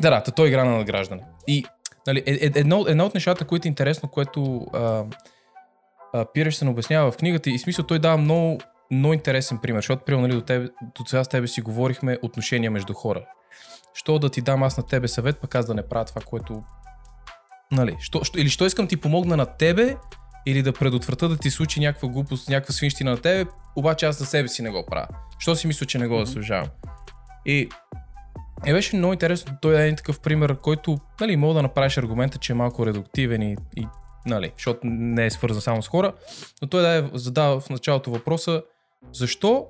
Да, 0.00 0.10
да, 0.10 0.22
та 0.22 0.30
той 0.30 0.48
игра 0.48 0.64
на 0.64 0.70
надграждане. 0.70 1.22
И 1.46 1.64
нали, 2.06 2.22
е, 2.26 2.32
е, 2.32 2.50
едно, 2.54 2.84
едно 2.88 3.06
от 3.06 3.14
нещата, 3.14 3.44
които 3.44 3.68
е 3.68 3.70
интересно, 3.70 4.08
което 4.08 4.66
а, 4.72 5.04
Пирещен 6.24 6.68
обяснява 6.68 7.10
в 7.10 7.16
книгата 7.16 7.50
и 7.50 7.58
смисъл 7.58 7.84
той 7.84 7.98
дава 7.98 8.16
много, 8.16 8.58
много 8.90 9.14
интересен 9.14 9.58
пример, 9.58 9.78
защото 9.78 10.04
примерно 10.04 10.28
нали, 10.28 10.36
до, 10.36 10.40
тебе, 10.40 10.68
до 10.98 11.04
сега 11.06 11.24
с 11.24 11.28
тебе 11.28 11.48
си 11.48 11.60
говорихме 11.60 12.18
отношения 12.22 12.70
между 12.70 12.92
хора. 12.92 13.24
Що 13.94 14.18
да 14.18 14.30
ти 14.30 14.42
дам 14.42 14.62
аз 14.62 14.76
на 14.76 14.86
тебе 14.86 15.08
съвет, 15.08 15.38
пък 15.40 15.54
аз 15.54 15.66
да 15.66 15.74
не 15.74 15.88
правя 15.88 16.04
това, 16.04 16.22
което... 16.22 16.62
Нали, 17.72 17.96
що, 18.00 18.24
що, 18.24 18.38
или 18.38 18.48
що 18.48 18.66
искам 18.66 18.88
ти 18.88 18.96
помогна 18.96 19.36
на 19.36 19.46
тебе, 19.46 19.96
или 20.46 20.62
да 20.62 20.72
предотврата 20.72 21.28
да 21.28 21.36
ти 21.36 21.50
случи 21.50 21.80
някаква 21.80 22.08
глупост, 22.08 22.48
някаква 22.48 22.72
свинщина 22.72 23.10
на 23.10 23.16
тебе, 23.16 23.50
обаче 23.76 24.06
аз 24.06 24.18
за 24.18 24.26
себе 24.26 24.48
си 24.48 24.62
не 24.62 24.70
го 24.70 24.86
правя. 24.86 25.08
Що 25.38 25.56
си 25.56 25.66
мисля, 25.66 25.86
че 25.86 25.98
не 25.98 26.06
го 26.06 26.24
заслужавам? 26.24 26.68
И 27.46 27.68
е, 28.66 28.72
беше 28.72 28.96
много 28.96 29.12
интересно. 29.12 29.56
Той 29.62 29.80
е 29.80 29.84
един 29.84 29.96
такъв 29.96 30.20
пример, 30.20 30.56
който, 30.56 30.98
нали, 31.20 31.36
мога 31.36 31.54
да 31.54 31.62
направиш 31.62 31.98
аргумента, 31.98 32.38
че 32.38 32.52
е 32.52 32.56
малко 32.56 32.86
редуктивен 32.86 33.42
и, 33.42 33.56
и 33.76 33.86
нали, 34.26 34.52
защото 34.56 34.80
не 34.84 35.26
е 35.26 35.30
свързан 35.30 35.62
само 35.62 35.82
с 35.82 35.88
хора, 35.88 36.12
но 36.62 36.68
той 36.68 36.82
да 36.82 36.88
е 36.88 37.04
задава 37.12 37.60
в 37.60 37.70
началото 37.70 38.10
въпроса, 38.10 38.62
защо 39.12 39.66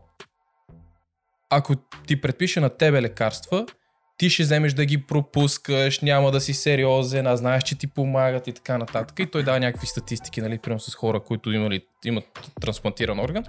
ако 1.50 1.76
ти 2.06 2.20
предпише 2.20 2.60
на 2.60 2.70
тебе 2.70 3.02
лекарства, 3.02 3.66
ти 4.18 4.30
ще 4.30 4.42
вземеш 4.42 4.72
да 4.72 4.84
ги 4.84 5.06
пропускаш, 5.06 6.00
няма 6.00 6.30
да 6.30 6.40
си 6.40 6.54
сериозен, 6.54 7.26
а 7.26 7.36
знаеш, 7.36 7.62
че 7.62 7.78
ти 7.78 7.86
помагат 7.86 8.46
и 8.46 8.52
така 8.52 8.78
нататък. 8.78 9.18
И 9.18 9.30
той 9.30 9.42
дава 9.42 9.60
някакви 9.60 9.86
статистики, 9.86 10.40
нали, 10.40 10.58
примерно 10.58 10.80
с 10.80 10.94
хора, 10.94 11.20
които 11.20 11.52
имали, 11.52 11.80
имат 12.04 12.24
трансплантиран 12.60 13.20
орган. 13.20 13.44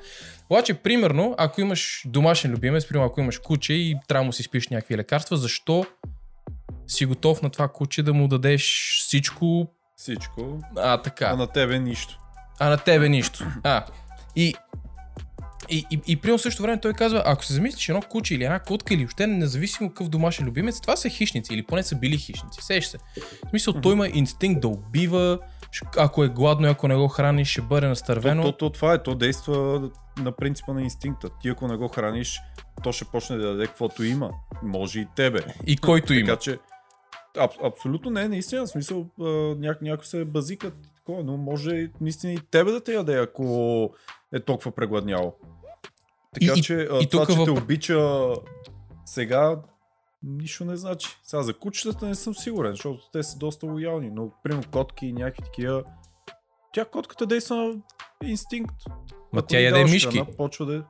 Обаче, 0.50 0.74
примерно, 0.74 1.36
ако 1.38 1.62
имаш 1.62 2.04
домашен 2.06 2.52
любимец, 2.52 2.88
примерно 2.88 3.08
ако 3.08 3.22
имаш 3.22 3.38
куче 3.40 3.74
и 3.74 3.96
трябва 4.08 4.26
му 4.26 4.34
си 4.34 4.44
спиш 4.44 4.68
някакви 4.68 4.98
лекарства, 4.98 5.38
защо 5.38 5.86
си 6.88 7.06
готов 7.06 7.42
на 7.42 7.50
това 7.50 7.68
куче 7.68 8.04
да 8.04 8.14
му 8.14 8.28
дадеш 8.28 8.94
всичко, 9.00 9.68
Всичко. 9.98 10.60
а 10.76 11.02
така. 11.02 11.26
А 11.26 11.36
на 11.36 11.48
тебе 11.48 11.80
нищо. 11.80 12.20
А 12.60 12.70
на 12.70 12.78
тебе 12.78 13.10
нищо. 13.10 13.46
А. 13.64 13.86
И, 14.36 14.54
и, 15.70 15.86
и, 15.92 16.02
и 16.08 16.16
при 16.16 16.40
същото 16.40 16.64
време 16.64 16.82
той 16.82 16.94
казва, 16.94 17.24
ако 17.26 17.46
се 17.46 17.54
замислиш 17.54 17.90
едно 17.90 18.02
куче 18.02 18.36
или 18.36 18.44
една 18.44 18.60
котка 18.60 18.94
или 18.94 19.04
въобще 19.04 19.28
независимо 19.28 19.90
какъв 19.90 20.10
домашен 20.10 20.46
любимец, 20.46 20.82
това 20.82 20.96
са 20.96 21.10
хищници 21.10 21.54
или 21.54 21.64
поне 21.64 21.84
са 21.84 21.96
били 21.96 22.18
хищници. 22.18 22.60
Сеш 22.62 22.86
се. 22.86 22.98
В 23.46 23.50
смисъл, 23.50 23.74
той 23.74 23.94
има 23.94 24.08
инстинкт 24.08 24.62
да 24.62 24.68
убива, 24.68 25.40
ако 25.98 26.24
е 26.24 26.30
гладно 26.30 26.68
и 26.68 26.70
ако 26.70 26.88
не 26.88 26.96
го 26.96 27.08
храниш, 27.08 27.52
ще 27.52 27.62
бъде 27.62 27.88
настървено. 27.88 28.44
То, 28.44 28.52
то, 28.52 28.58
то, 28.58 28.70
това 28.70 28.94
е, 28.94 29.04
то 29.04 29.16
действа 29.16 29.90
на 30.18 30.32
принципа 30.32 30.74
на 30.74 30.82
инстинкта. 30.82 31.30
Ти 31.42 31.50
ако 31.50 31.68
не 31.68 31.76
го 31.78 31.88
храниш, 31.88 32.40
то 32.84 32.92
ще 32.92 33.06
почне 33.06 33.38
да 33.38 33.48
даде 33.48 33.68
каквото 33.68 34.04
има. 34.04 34.32
Може 34.64 35.00
и 35.00 35.08
тебе. 35.16 35.40
И 35.66 35.78
който 35.78 36.14
има. 36.14 36.28
Така 36.28 36.40
че, 36.40 36.58
аб, 37.38 37.52
абсолютно 37.64 38.12
не, 38.12 38.28
наистина, 38.28 38.66
в 38.66 38.70
смисъл, 38.70 39.06
а, 39.20 39.24
няк, 39.56 39.82
някои 39.82 40.06
се 40.06 40.26
базикат, 40.26 40.74
такова, 40.96 41.24
но 41.24 41.38
може 41.38 41.92
наистина 42.02 42.34
и 42.34 42.40
тебе 42.42 42.72
да 42.72 42.84
те 42.84 42.94
яде, 42.94 43.18
ако 43.18 43.90
е 44.34 44.40
толкова 44.40 44.72
прегладняло. 44.72 45.34
Така 46.34 46.54
И- 46.56 46.60
и- 46.60 46.64
че, 46.64 46.74
и 47.02 47.08
това, 47.08 47.26
че 47.26 47.34
те 47.34 47.40
въпро- 47.42 47.62
обича 47.64 48.28
сега, 49.06 49.62
нищо 50.24 50.66
не 50.66 50.78
значи. 50.78 51.08
Сега 51.24 51.44
за 51.44 51.54
кучетата 51.54 52.06
не 52.06 52.16
съм 52.16 52.36
сигурен, 52.36 52.72
защото 52.72 53.10
те 53.14 53.24
са 53.24 53.38
доста 53.38 53.66
лоялни, 53.66 54.10
но 54.10 54.32
примерно 54.44 54.64
котки 54.72 55.06
и 55.06 55.14
някакви 55.14 55.44
такива, 55.44 55.84
тя 56.74 56.86
котката 56.86 57.26
действа 57.26 57.56
на 57.56 57.76
инстинкт. 58.24 58.76
Ма 59.34 59.40
Ако 59.40 59.48
тя 59.48 59.60
яде 59.60 59.84
мишки. 59.84 60.18
храна, 60.18 60.32
почва 60.38 60.66
да... 60.66 60.86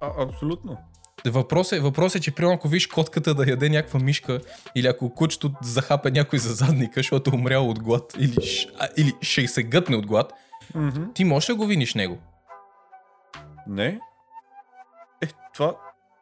А, 0.00 0.22
абсолютно. 0.24 0.78
Въпрос 1.26 1.72
е, 1.72 1.80
въпрос 1.80 2.14
е, 2.14 2.20
че 2.20 2.34
примерно 2.34 2.54
ако 2.54 2.68
виж 2.68 2.86
котката 2.86 3.34
да 3.34 3.50
яде 3.50 3.68
някаква 3.68 4.00
мишка 4.00 4.40
или 4.74 4.86
ако 4.86 5.14
кучето 5.14 5.52
захапе 5.62 6.10
някой 6.10 6.38
за 6.38 6.54
задника, 6.54 6.92
защото 6.96 7.30
е 7.30 7.34
умрял 7.34 7.70
от 7.70 7.82
глад 7.82 8.14
или, 8.18 8.36
а, 8.78 8.88
или 8.96 9.12
ще 9.20 9.48
се 9.48 9.62
гътне 9.62 9.96
от 9.96 10.06
глад, 10.06 10.32
Мгм. 10.74 11.02
ти 11.14 11.24
можеш 11.24 11.48
ли 11.48 11.52
да 11.52 11.56
го 11.56 11.66
виниш 11.66 11.94
него? 11.94 12.18
Не. 13.66 14.00
Е, 15.22 15.26
това... 15.54 15.76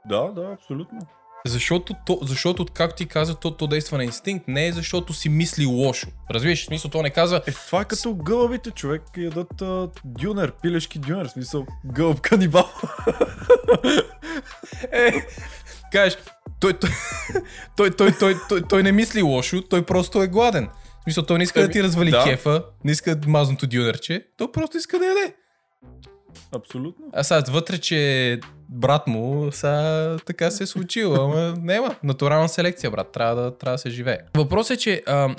Да, 0.07 0.23
да, 0.23 0.53
абсолютно. 0.53 0.99
Защото, 1.47 1.95
то, 2.07 2.19
защото 2.23 2.67
както 2.75 2.97
ти 2.97 3.07
каза, 3.07 3.35
то, 3.35 3.51
то 3.51 3.67
действа 3.67 3.99
на 3.99 4.05
инстинкт, 4.05 4.49
не 4.49 4.67
е 4.67 4.73
защото 4.73 5.13
си 5.13 5.29
мисли 5.29 5.67
лошо. 5.67 6.09
Разбираш, 6.31 6.63
в 6.63 6.67
смисъл, 6.67 6.91
то 6.91 7.03
не 7.03 7.11
казва, 7.11 7.43
Е, 7.47 7.53
това 7.53 7.81
е 7.81 7.85
като 7.85 8.15
гълъбите, 8.15 8.71
човек. 8.71 9.03
Ядат 9.17 9.63
а, 9.63 9.89
дюнер, 10.05 10.53
пилешки 10.63 10.99
дюнер, 10.99 11.29
в 11.29 11.31
смисъл 11.31 11.67
гълъб 11.85 12.21
канибал. 12.21 12.69
е, 14.93 15.13
кажеш, 15.93 16.19
той, 16.61 16.73
той, 16.73 16.91
той, 17.77 17.91
той, 17.91 18.13
той, 18.19 18.37
той, 18.49 18.63
той 18.63 18.83
не 18.83 18.93
мисли 18.93 19.23
лошо, 19.23 19.63
той 19.63 19.83
просто 19.83 20.23
е 20.23 20.29
гладен. 20.29 20.69
В 21.01 21.03
смисъл, 21.03 21.25
той 21.25 21.39
не 21.39 21.45
иска 21.45 21.61
да 21.61 21.65
Еми, 21.65 21.73
ти 21.73 21.83
развали 21.83 22.11
да. 22.11 22.25
кефа, 22.25 22.65
не 22.85 22.93
иска 22.93 23.19
мазното 23.27 23.67
дюнерче, 23.67 24.27
той 24.37 24.53
просто 24.53 24.77
иска 24.77 24.99
да 24.99 25.07
яде. 25.07 25.35
Абсолютно. 26.53 27.05
А 27.13 27.25
сега 27.25 27.43
вътре, 27.49 27.79
че 27.79 28.41
брат 28.71 29.07
му 29.07 29.53
сега 29.53 30.17
така 30.27 30.51
се 30.51 30.63
е 30.63 30.67
случило, 30.67 31.15
ама 31.15 31.55
няма. 31.59 31.97
Натурална 32.03 32.49
селекция, 32.49 32.91
брат. 32.91 33.13
Трябва 33.13 33.43
да, 33.43 33.59
трябва 33.59 33.75
да 33.75 33.79
се 33.79 33.91
живее. 33.91 34.19
Въпросът 34.37 34.77
е, 34.77 34.81
че 34.81 35.03
а, 35.07 35.35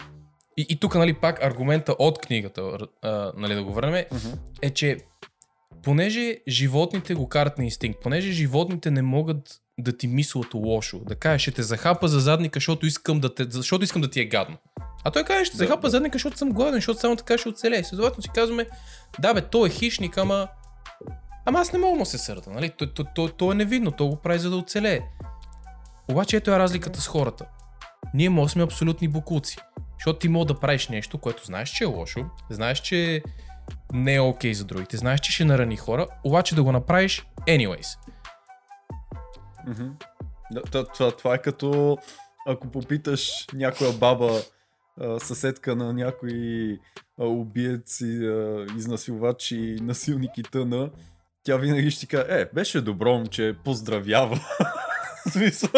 и, 0.58 0.66
и 0.70 0.80
тук, 0.80 0.96
нали, 0.96 1.14
пак 1.14 1.44
аргумента 1.44 1.96
от 2.00 2.20
книгата, 2.20 2.78
а, 3.02 3.32
нали, 3.38 3.56
да 3.56 3.64
го 3.64 3.74
върнем, 3.74 4.06
е, 4.62 4.70
че 4.70 4.98
понеже 5.84 6.38
животните 6.48 7.14
го 7.14 7.30
карат 7.30 7.58
на 7.58 7.64
инстинкт, 7.64 8.00
понеже 8.04 8.32
животните 8.32 8.92
не 8.92 9.02
могат 9.02 9.62
да 9.80 9.98
ти 9.98 10.08
мислят 10.08 10.54
лошо, 10.54 11.00
да 11.00 11.16
кажеш, 11.16 11.42
ще 11.42 11.52
те 11.52 11.64
захапа 11.64 12.08
за 12.08 12.20
задника, 12.20 12.58
защото 12.58 12.86
искам 12.86 13.20
да, 13.20 13.36
те, 13.36 13.46
защото 13.50 13.84
искам 13.84 14.02
да 14.02 14.10
ти 14.10 14.20
е 14.20 14.26
гадно. 14.26 14.58
А 15.04 15.12
той 15.12 15.24
каже, 15.24 15.46
ще 15.46 15.58
захапа 15.58 15.88
да. 15.88 15.90
задника, 15.90 16.16
защото 16.16 16.38
съм 16.38 16.52
гладен, 16.52 16.74
защото 16.74 17.00
само 17.00 17.16
така 17.16 17.38
ще 17.38 17.50
оцелее. 17.50 17.84
Следователно 17.84 18.22
си 18.22 18.30
казваме, 18.36 18.68
да 19.20 19.34
бе, 19.34 19.42
той 19.42 19.70
е 19.70 19.72
хищник, 19.72 20.18
ама 20.18 20.48
Ама 21.46 21.60
аз 21.60 21.74
не 21.74 21.80
мога 21.80 21.98
му 21.98 22.06
се 22.06 22.18
сърда, 22.18 22.52
нали? 22.52 22.70
То, 22.70 22.94
то, 22.94 23.04
то, 23.16 23.28
то 23.28 23.52
е 23.52 23.56
невидно, 23.56 23.92
то 23.92 24.08
го 24.08 24.16
прави 24.16 24.40
за 24.40 24.50
да 24.50 24.58
оцелее. 24.58 25.02
Обаче 26.12 26.38
ето 26.38 26.52
е 26.52 26.60
разликата 26.60 27.02
с 27.02 27.08
хората. 27.08 27.46
Ние 28.14 28.30
може 28.30 28.52
сме 28.52 28.64
абсолютни 28.64 29.08
букуци. 29.08 29.58
Защото 29.94 30.20
ти 30.20 30.30
мога 30.30 30.46
да 30.46 30.60
правиш 30.60 30.88
нещо, 30.88 31.18
което 31.18 31.46
знаеш, 31.46 31.70
че 31.70 31.84
е 31.84 31.88
лошо, 31.88 32.20
знаеш, 32.50 32.80
че 32.80 33.24
не 33.94 34.16
е 34.16 34.22
окей 34.22 34.54
за 34.54 34.66
другите, 34.66 34.98
знаеш, 34.98 35.20
че 35.20 35.32
ще 35.32 35.46
нарани 35.46 35.78
хора, 35.78 36.08
обаче 36.24 36.56
да 36.56 36.64
го 36.64 36.72
направиш 36.72 37.28
anyways. 37.48 37.98
Това, 41.18 41.36
е 41.36 41.42
като 41.42 41.98
ако 42.48 42.68
попиташ 42.68 43.48
някоя 43.54 43.94
баба, 43.94 44.42
съседка 45.20 45.76
на 45.76 45.94
някой 45.94 46.80
убиец 47.18 48.02
и 48.02 48.32
изнасилвач 48.78 49.52
и 49.52 49.78
насилник 49.82 50.38
и 50.38 50.44
тъна, 50.44 50.90
тя 51.44 51.58
винаги 51.58 51.92
ще 51.92 52.06
каже, 52.06 52.26
е, 52.30 52.46
беше 52.54 52.82
добро 52.82 53.14
момче, 53.14 53.56
поздравява. 53.64 54.40
Смисъл. 55.32 55.70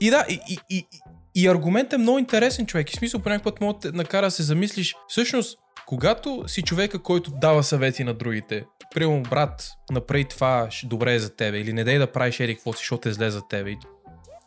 И 0.00 0.10
да, 0.10 0.24
и, 0.28 0.40
и, 0.48 0.58
и, 0.70 0.86
и 1.34 1.48
аргументът 1.48 1.92
е 1.92 1.98
много 1.98 2.18
интересен 2.18 2.66
човек. 2.66 2.92
И 2.92 2.96
смисъл 2.96 3.20
по 3.20 3.38
път 3.44 3.60
мога 3.60 3.78
да 3.82 3.92
накара 3.92 4.26
да 4.26 4.30
се 4.30 4.42
замислиш. 4.42 4.96
Всъщност, 5.08 5.58
когато 5.86 6.44
си 6.46 6.62
човека, 6.62 6.98
който 6.98 7.30
дава 7.30 7.62
съвети 7.62 8.04
на 8.04 8.14
другите, 8.14 8.64
примерно 8.94 9.22
брат, 9.22 9.70
направи 9.90 10.24
това, 10.24 10.68
добре 10.84 11.14
е 11.14 11.18
за 11.18 11.36
тебе, 11.36 11.58
или 11.58 11.72
не 11.72 11.84
дай 11.84 11.98
да 11.98 12.12
правиш 12.12 12.40
еди 12.40 12.54
какво 12.54 12.72
си, 12.72 12.78
защото 12.78 13.08
е 13.08 13.12
зле 13.12 13.30
за 13.30 13.42
тебе. 13.48 13.74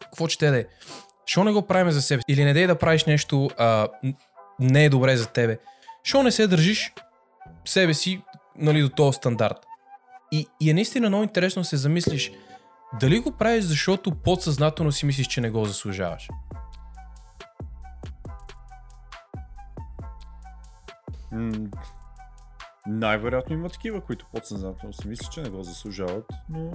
Какво 0.02 0.28
ще 0.28 0.50
да 0.50 0.60
е? 0.60 0.66
Що 1.26 1.44
не 1.44 1.52
го 1.52 1.62
правим 1.62 1.92
за 1.92 2.02
себе? 2.02 2.22
Или 2.28 2.44
не 2.44 2.54
дай 2.54 2.68
да 2.68 2.76
правиш 2.76 3.06
нещо, 3.06 3.50
а, 3.58 3.88
не 4.60 4.86
е 4.86 4.90
добре 4.90 5.18
за 5.18 5.26
тебе. 5.26 5.58
Що 6.04 6.24
не 6.24 6.32
се 6.32 6.48
държиш 6.48 6.94
себе 7.66 7.94
си 7.94 8.22
нали, 8.58 8.82
до 8.82 8.90
този 8.90 9.16
стандарт? 9.16 9.71
И, 10.32 10.48
и 10.60 10.70
е 10.70 10.74
наистина 10.74 11.10
много 11.10 11.24
интересно 11.24 11.64
се 11.64 11.78
замислиш, 11.78 12.32
дали 13.00 13.20
го 13.20 13.32
правиш, 13.32 13.64
защото 13.64 14.12
подсъзнателно 14.16 14.92
си 14.92 15.06
мислиш, 15.06 15.28
че 15.28 15.42
не 15.42 15.50
го 15.50 15.66
заслужаваш? 15.66 16.28
М, 21.32 21.52
Най-вероятно 22.88 23.56
има 23.56 23.70
такива, 23.70 24.02
които 24.02 24.26
подсъзнателно 24.34 24.94
си 24.94 25.08
мислят, 25.08 25.32
че 25.32 25.42
не 25.42 25.50
го 25.50 25.64
заслужават, 25.64 26.26
но 26.50 26.72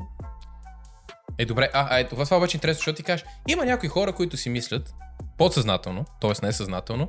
Е, 1.39 1.45
добре, 1.45 1.71
а, 1.75 1.89
а 1.91 1.99
е, 1.99 2.09
това, 2.09 2.25
това 2.25 2.37
обаче 2.37 2.57
е 2.57 2.59
интересно, 2.59 2.79
защото 2.79 2.97
ти 2.97 3.03
кажеш, 3.03 3.27
има 3.49 3.65
някои 3.65 3.89
хора, 3.89 4.13
които 4.13 4.37
си 4.37 4.51
мислят, 4.51 4.95
подсъзнателно, 5.39 6.05
т.е. 6.21 6.47
несъзнателно, 6.47 7.09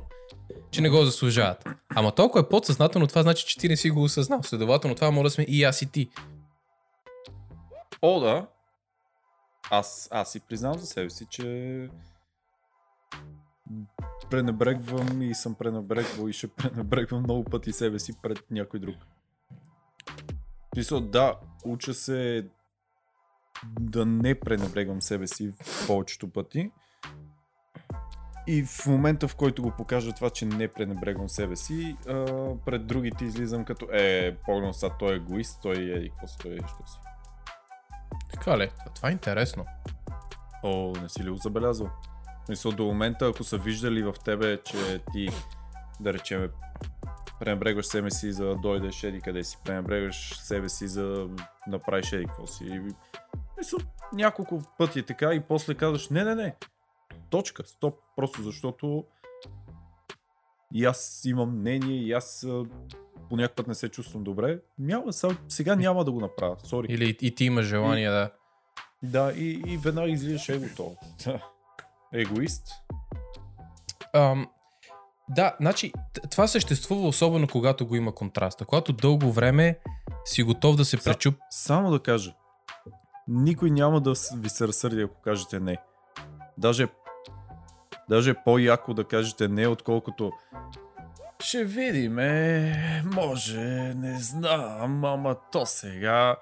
че 0.70 0.80
не 0.80 0.88
го 0.88 1.04
заслужават. 1.04 1.64
Ама 1.94 2.12
толкова 2.12 2.40
е 2.40 2.48
подсъзнателно, 2.48 3.06
това 3.06 3.22
значи, 3.22 3.46
че 3.46 3.58
ти 3.58 3.68
не 3.68 3.76
си 3.76 3.90
го 3.90 4.02
осъзнал. 4.02 4.42
Следователно, 4.42 4.94
това 4.94 5.10
може 5.10 5.22
да 5.24 5.30
сме 5.30 5.44
и 5.44 5.64
аз 5.64 5.82
и 5.82 5.86
ти. 5.92 6.10
О, 8.02 8.20
да. 8.20 8.46
Аз, 9.70 10.08
аз 10.12 10.32
си 10.32 10.40
признавам 10.40 10.78
за 10.78 10.86
себе 10.86 11.10
си, 11.10 11.26
че 11.30 11.88
пренебрегвам 14.30 15.22
и 15.22 15.34
съм 15.34 15.54
пренебрегвал 15.54 16.28
и 16.28 16.32
ще 16.32 16.48
пренебрегвам 16.56 17.22
много 17.22 17.44
пъти 17.44 17.72
себе 17.72 17.98
си 17.98 18.12
пред 18.22 18.50
някой 18.50 18.80
друг. 18.80 18.96
В 20.06 20.74
Смисъл, 20.74 21.00
да, 21.00 21.40
уча 21.64 21.94
се 21.94 22.48
да 23.80 24.06
не 24.06 24.40
пренебрегвам 24.40 25.02
себе 25.02 25.26
си 25.26 25.52
повечето 25.86 26.32
пъти. 26.32 26.70
И 28.46 28.64
в 28.64 28.86
момента, 28.86 29.28
в 29.28 29.36
който 29.36 29.62
го 29.62 29.72
покажа 29.76 30.12
това, 30.12 30.30
че 30.30 30.46
не 30.46 30.68
пренебрегвам 30.68 31.28
себе 31.28 31.56
си, 31.56 31.96
пред 32.66 32.86
другите 32.86 33.24
излизам 33.24 33.64
като 33.64 33.88
е, 33.92 34.36
погледно 34.44 34.72
са, 34.72 34.90
той 34.98 35.12
е 35.12 35.16
егоист, 35.16 35.62
той 35.62 35.76
е 35.76 35.98
и 35.98 36.10
какво 36.10 36.26
си, 36.26 36.36
той 36.38 36.52
е 36.52 36.56
що 36.56 36.86
си. 36.86 36.98
Така 38.30 38.58
ли? 38.58 38.70
Това 38.94 39.08
е 39.08 39.12
интересно. 39.12 39.66
О, 40.62 40.92
не 41.02 41.08
си 41.08 41.24
ли 41.24 41.30
го 41.30 41.36
забелязал? 41.36 41.90
Мисля, 42.48 42.70
до 42.70 42.84
момента, 42.84 43.26
ако 43.26 43.44
са 43.44 43.58
виждали 43.58 44.02
в 44.02 44.14
тебе, 44.24 44.62
че 44.64 45.00
ти, 45.12 45.28
да 46.00 46.12
речем, 46.12 46.50
пренебрегваш 47.40 47.86
себе 47.86 48.10
си 48.10 48.32
за 48.32 48.44
да 48.44 48.56
дойдеш 48.56 49.02
еди 49.02 49.20
къде 49.20 49.44
си, 49.44 49.58
пренебрегваш 49.64 50.38
себе 50.38 50.68
си 50.68 50.88
за 50.88 51.28
направиш 51.66 52.12
еди 52.12 52.26
какво 52.26 52.46
си. 52.46 52.82
Мисля, 53.58 53.78
няколко 54.12 54.62
пъти 54.78 55.02
така 55.02 55.34
и 55.34 55.40
после 55.40 55.74
казваш, 55.74 56.08
не, 56.08 56.24
не, 56.24 56.34
не, 56.34 56.54
точка, 57.30 57.66
стоп, 57.66 57.98
просто 58.16 58.42
защото 58.42 59.04
и 60.74 60.84
аз 60.84 61.22
имам 61.24 61.58
мнение 61.58 61.96
и 61.96 62.12
аз 62.12 62.46
по 63.28 63.36
някакъв 63.36 63.56
път 63.56 63.66
не 63.66 63.74
се 63.74 63.88
чувствам 63.88 64.24
добре. 64.24 64.58
Няма, 64.78 65.12
сега, 65.48 65.76
няма 65.76 66.04
да 66.04 66.12
го 66.12 66.20
направя, 66.20 66.56
сори. 66.64 66.86
Или 66.90 67.16
и 67.20 67.34
ти 67.34 67.44
имаш 67.44 67.66
желание 67.66 68.10
да... 68.10 68.30
Да, 69.02 69.32
и, 69.32 69.62
и 69.66 69.76
веднага 69.76 70.08
излизаш 70.08 70.48
егото. 70.48 70.96
Егоист. 72.12 72.68
Ам, 74.12 74.48
да, 75.28 75.56
значи 75.60 75.92
това 76.30 76.46
съществува 76.46 77.08
особено 77.08 77.48
когато 77.48 77.86
го 77.86 77.96
има 77.96 78.14
контраста. 78.14 78.64
Когато 78.64 78.92
дълго 78.92 79.32
време 79.32 79.78
си 80.24 80.42
готов 80.42 80.76
да 80.76 80.84
се 80.84 80.96
Са- 80.96 81.04
пречуп... 81.04 81.34
Само 81.50 81.90
да 81.90 82.00
кажа. 82.00 82.34
Никой 83.28 83.70
няма 83.70 84.00
да 84.00 84.14
ви 84.36 84.48
се 84.48 84.68
разсърди, 84.68 85.02
ако 85.02 85.20
кажете 85.20 85.60
не. 85.60 85.76
Даже, 86.58 86.88
даже 88.08 88.30
е 88.30 88.34
по-яко 88.44 88.94
да 88.94 89.04
кажете 89.04 89.48
не, 89.48 89.66
отколкото 89.66 90.32
ще 91.42 91.64
видиме, 91.64 93.02
може, 93.04 93.60
не 93.96 94.18
знам, 94.20 95.04
ама 95.04 95.36
то 95.52 95.66
сега. 95.66 96.36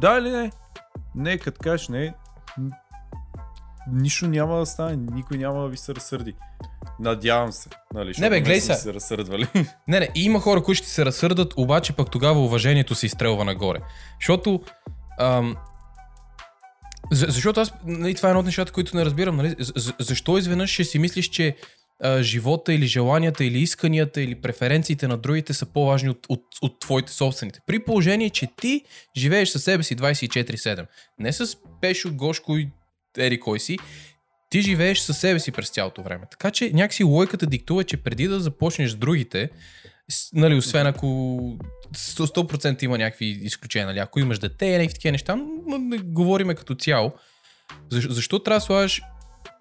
Да 0.00 0.18
или 0.18 0.30
не? 0.30 0.50
Не, 1.14 1.38
като 1.38 1.58
кажеш 1.62 1.88
не, 1.88 2.14
нищо 3.92 4.28
няма 4.28 4.58
да 4.58 4.66
стане, 4.66 4.96
никой 4.96 5.38
няма 5.38 5.62
да 5.62 5.68
ви 5.68 5.76
се 5.76 5.94
разсърди. 5.94 6.34
Надявам 7.00 7.52
се, 7.52 7.68
нали? 7.94 8.08
защото 8.12 8.30
бе, 8.30 8.40
гледай 8.40 8.60
се. 8.60 8.74
се 8.74 8.94
разсърдвали. 8.94 9.48
Не, 9.88 10.00
не, 10.00 10.08
има 10.14 10.40
хора, 10.40 10.62
които 10.62 10.78
ще 10.78 10.88
се 10.88 11.04
разсърдат, 11.04 11.54
обаче 11.56 11.92
пък 11.92 12.10
тогава 12.10 12.40
уважението 12.40 12.94
се 12.94 13.06
изстрелва 13.06 13.44
нагоре. 13.44 13.78
Защото... 14.20 14.62
Ам, 15.18 15.56
за, 17.10 17.26
защото 17.28 17.60
аз, 17.60 17.74
нали, 17.84 18.14
това 18.14 18.28
е 18.28 18.30
едно 18.30 18.40
от 18.40 18.46
нещата, 18.46 18.72
които 18.72 18.96
не 18.96 19.04
разбирам. 19.04 19.36
Нали, 19.36 19.54
за, 19.58 19.72
за- 19.76 19.94
защо 20.00 20.38
изведнъж 20.38 20.70
ще 20.70 20.84
си 20.84 20.98
мислиш, 20.98 21.28
че 21.28 21.56
а, 22.02 22.22
живота 22.22 22.74
или 22.74 22.86
желанията 22.86 23.44
или 23.44 23.58
исканията 23.58 24.20
или 24.20 24.34
преференциите 24.34 25.08
на 25.08 25.16
другите 25.16 25.54
са 25.54 25.66
по-важни 25.66 26.10
от, 26.10 26.26
от, 26.28 26.44
от 26.62 26.80
твоите 26.80 27.12
собствените. 27.12 27.60
При 27.66 27.78
положение, 27.78 28.30
че 28.30 28.48
ти 28.60 28.84
живееш 29.16 29.48
със 29.48 29.64
себе 29.64 29.82
си 29.82 29.96
24-7. 29.96 30.86
Не 31.18 31.32
с 31.32 31.56
Пешо, 31.80 32.14
Гошко 32.14 32.56
и 32.56 32.68
Ери 33.18 33.40
кой 33.40 33.60
си. 33.60 33.78
Ти 34.50 34.62
живееш 34.62 34.98
със 34.98 35.18
себе 35.18 35.40
си 35.40 35.52
през 35.52 35.70
цялото 35.70 36.02
време. 36.02 36.24
Така 36.30 36.50
че 36.50 36.70
някакси 36.74 37.04
лойката 37.04 37.46
диктува, 37.46 37.84
че 37.84 37.96
преди 37.96 38.28
да 38.28 38.40
започнеш 38.40 38.90
с 38.90 38.96
другите, 38.96 39.50
нали, 40.32 40.54
освен 40.54 40.86
ако 40.86 41.06
100% 41.06 41.58
100% 41.96 42.84
има 42.84 42.98
някакви 42.98 43.26
изключения, 43.26 43.86
нали, 43.86 43.98
ако 43.98 44.20
имаш 44.20 44.38
дете 44.38 44.66
и 44.66 44.70
някакви 44.70 44.94
такива 44.94 45.12
неща, 45.12 45.38
говориме 46.04 46.54
като 46.54 46.74
цяло. 46.74 47.12
Защо, 47.90 48.12
защо 48.12 48.38
трябва 48.38 48.56
да 48.56 48.64
слагаш 48.64 49.02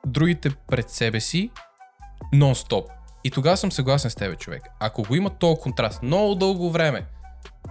другите 0.05 0.49
пред 0.67 0.89
себе 0.89 1.19
си 1.19 1.51
нон-стоп? 2.33 2.85
И 3.23 3.31
тогава 3.31 3.57
съм 3.57 3.71
съгласен 3.71 4.11
с 4.11 4.15
тебе, 4.15 4.35
човек. 4.35 4.63
Ако 4.79 5.03
го 5.03 5.15
има 5.15 5.29
този 5.29 5.61
контраст 5.61 6.03
много 6.03 6.35
дълго 6.35 6.71
време, 6.71 7.05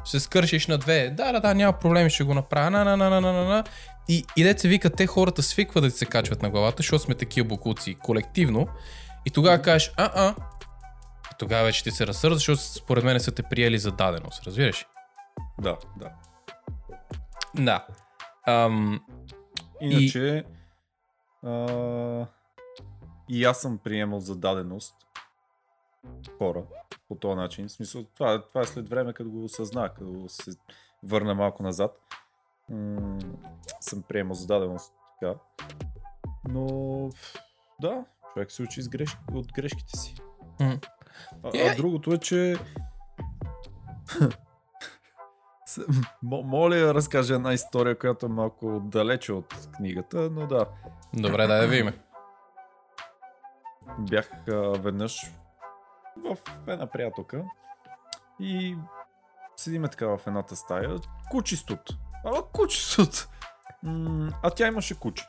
се 0.05 0.21
скършиш 0.21 0.67
на 0.67 0.79
две, 0.79 1.11
да, 1.11 1.33
да, 1.33 1.41
да, 1.41 1.55
няма 1.55 1.73
проблеми, 1.73 2.11
ще 2.11 2.25
го 2.25 2.35
направя, 2.35 2.71
на, 2.71 2.85
на, 2.85 2.97
на, 2.97 3.11
на, 3.11 3.21
на, 3.21 3.33
на, 3.33 3.45
на. 3.45 3.65
И, 4.09 4.25
и 4.37 4.43
дете 4.43 4.61
се 4.61 4.69
вика, 4.69 4.91
те 4.91 5.07
хората 5.07 5.43
свикват 5.43 5.85
да 5.85 5.91
ти 5.91 5.97
се 5.97 6.07
качват 6.07 6.43
на 6.43 6.51
главата, 6.51 6.77
защото 6.77 7.03
сме 7.03 7.15
такива 7.15 7.49
букуци 7.49 7.95
колективно. 7.95 8.69
И 9.27 9.31
тогава 9.31 9.63
кажеш, 9.63 9.93
а-а, 9.97 10.35
тогава 11.39 11.65
вече 11.65 11.83
ти 11.83 11.91
се 11.91 12.07
разсърда, 12.07 12.35
защото 12.35 12.63
според 12.63 13.05
мен 13.05 13.21
са 13.21 13.33
те 13.33 13.43
приели 13.43 13.79
за 13.79 13.93
даденост, 13.93 14.47
разбираш? 14.47 14.87
да, 15.61 15.77
да. 15.97 16.11
Да. 17.55 17.87
Ам, 18.47 19.01
Иначе, 19.81 20.45
а, 21.47 21.51
и 23.29 23.45
аз 23.45 23.61
съм 23.61 23.79
приемал 23.79 24.21
за 24.21 24.37
даденост 24.37 24.97
хора 26.39 26.63
по 27.09 27.15
този 27.15 27.37
начин. 27.37 27.69
В 27.69 27.73
смисъл, 27.73 28.05
това, 28.05 28.43
това 28.49 28.61
е 28.61 28.65
след 28.65 28.89
време, 28.89 29.13
като 29.13 29.31
го 29.31 29.45
осъзнах, 29.45 29.95
като 29.95 30.25
се 30.29 30.51
върна 31.03 31.35
малко 31.35 31.63
назад. 31.63 32.01
М- 32.71 33.19
съм 33.81 34.03
приемал 34.03 34.35
за 34.35 34.47
даденост 34.47 34.93
така. 35.21 35.35
Но, 36.49 36.67
да, 37.81 38.05
човек 38.33 38.53
се 38.53 38.63
учи 38.63 38.83
с 38.83 38.89
грешки, 38.89 39.19
от 39.35 39.53
грешките 39.53 39.99
си. 39.99 40.15
М. 40.61 40.79
А, 41.43 41.51
Е. 41.55 41.69
а 41.69 41.77
другото 41.77 42.13
е, 42.13 42.19
че 42.19 42.57
Моля 46.23 46.77
да 46.77 46.95
разкажа 46.95 47.35
една 47.35 47.53
история, 47.53 47.99
която 47.99 48.27
е 48.27 48.29
малко 48.29 48.81
далече 48.85 49.33
от 49.33 49.55
книгата, 49.77 50.31
но 50.31 50.47
да. 50.47 50.67
добре, 51.15 51.47
дай 51.47 51.61
да 51.61 51.69
видим. 51.69 51.93
Бях 53.99 54.31
а, 54.49 54.53
веднъж 54.79 55.31
в 56.25 56.37
една 56.67 56.87
приятелка 56.87 57.45
и 58.41 58.77
седиме 59.57 59.89
така 59.89 60.07
в 60.07 60.21
едната 60.27 60.57
стая. 60.57 60.97
Кучистот. 61.31 61.81
А, 62.25 62.43
кучистот. 62.53 63.29
М, 63.83 64.31
А 64.43 64.51
тя 64.51 64.67
имаше 64.67 64.99
куче. 65.01 65.25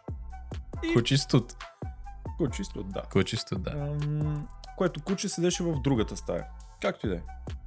Кучистот. 0.94 1.58
Кучистот, 2.38 2.90
да. 2.90 3.02
Кучистот, 3.02 3.64
да. 3.64 3.72
Ам, 3.72 4.48
което 4.78 5.04
куче 5.04 5.30
седеше 5.30 5.64
в 5.64 5.80
другата 5.82 6.18
стая. 6.18 6.46
Както 6.82 7.08
и 7.08 7.10
да 7.10 7.16
е. 7.16 7.22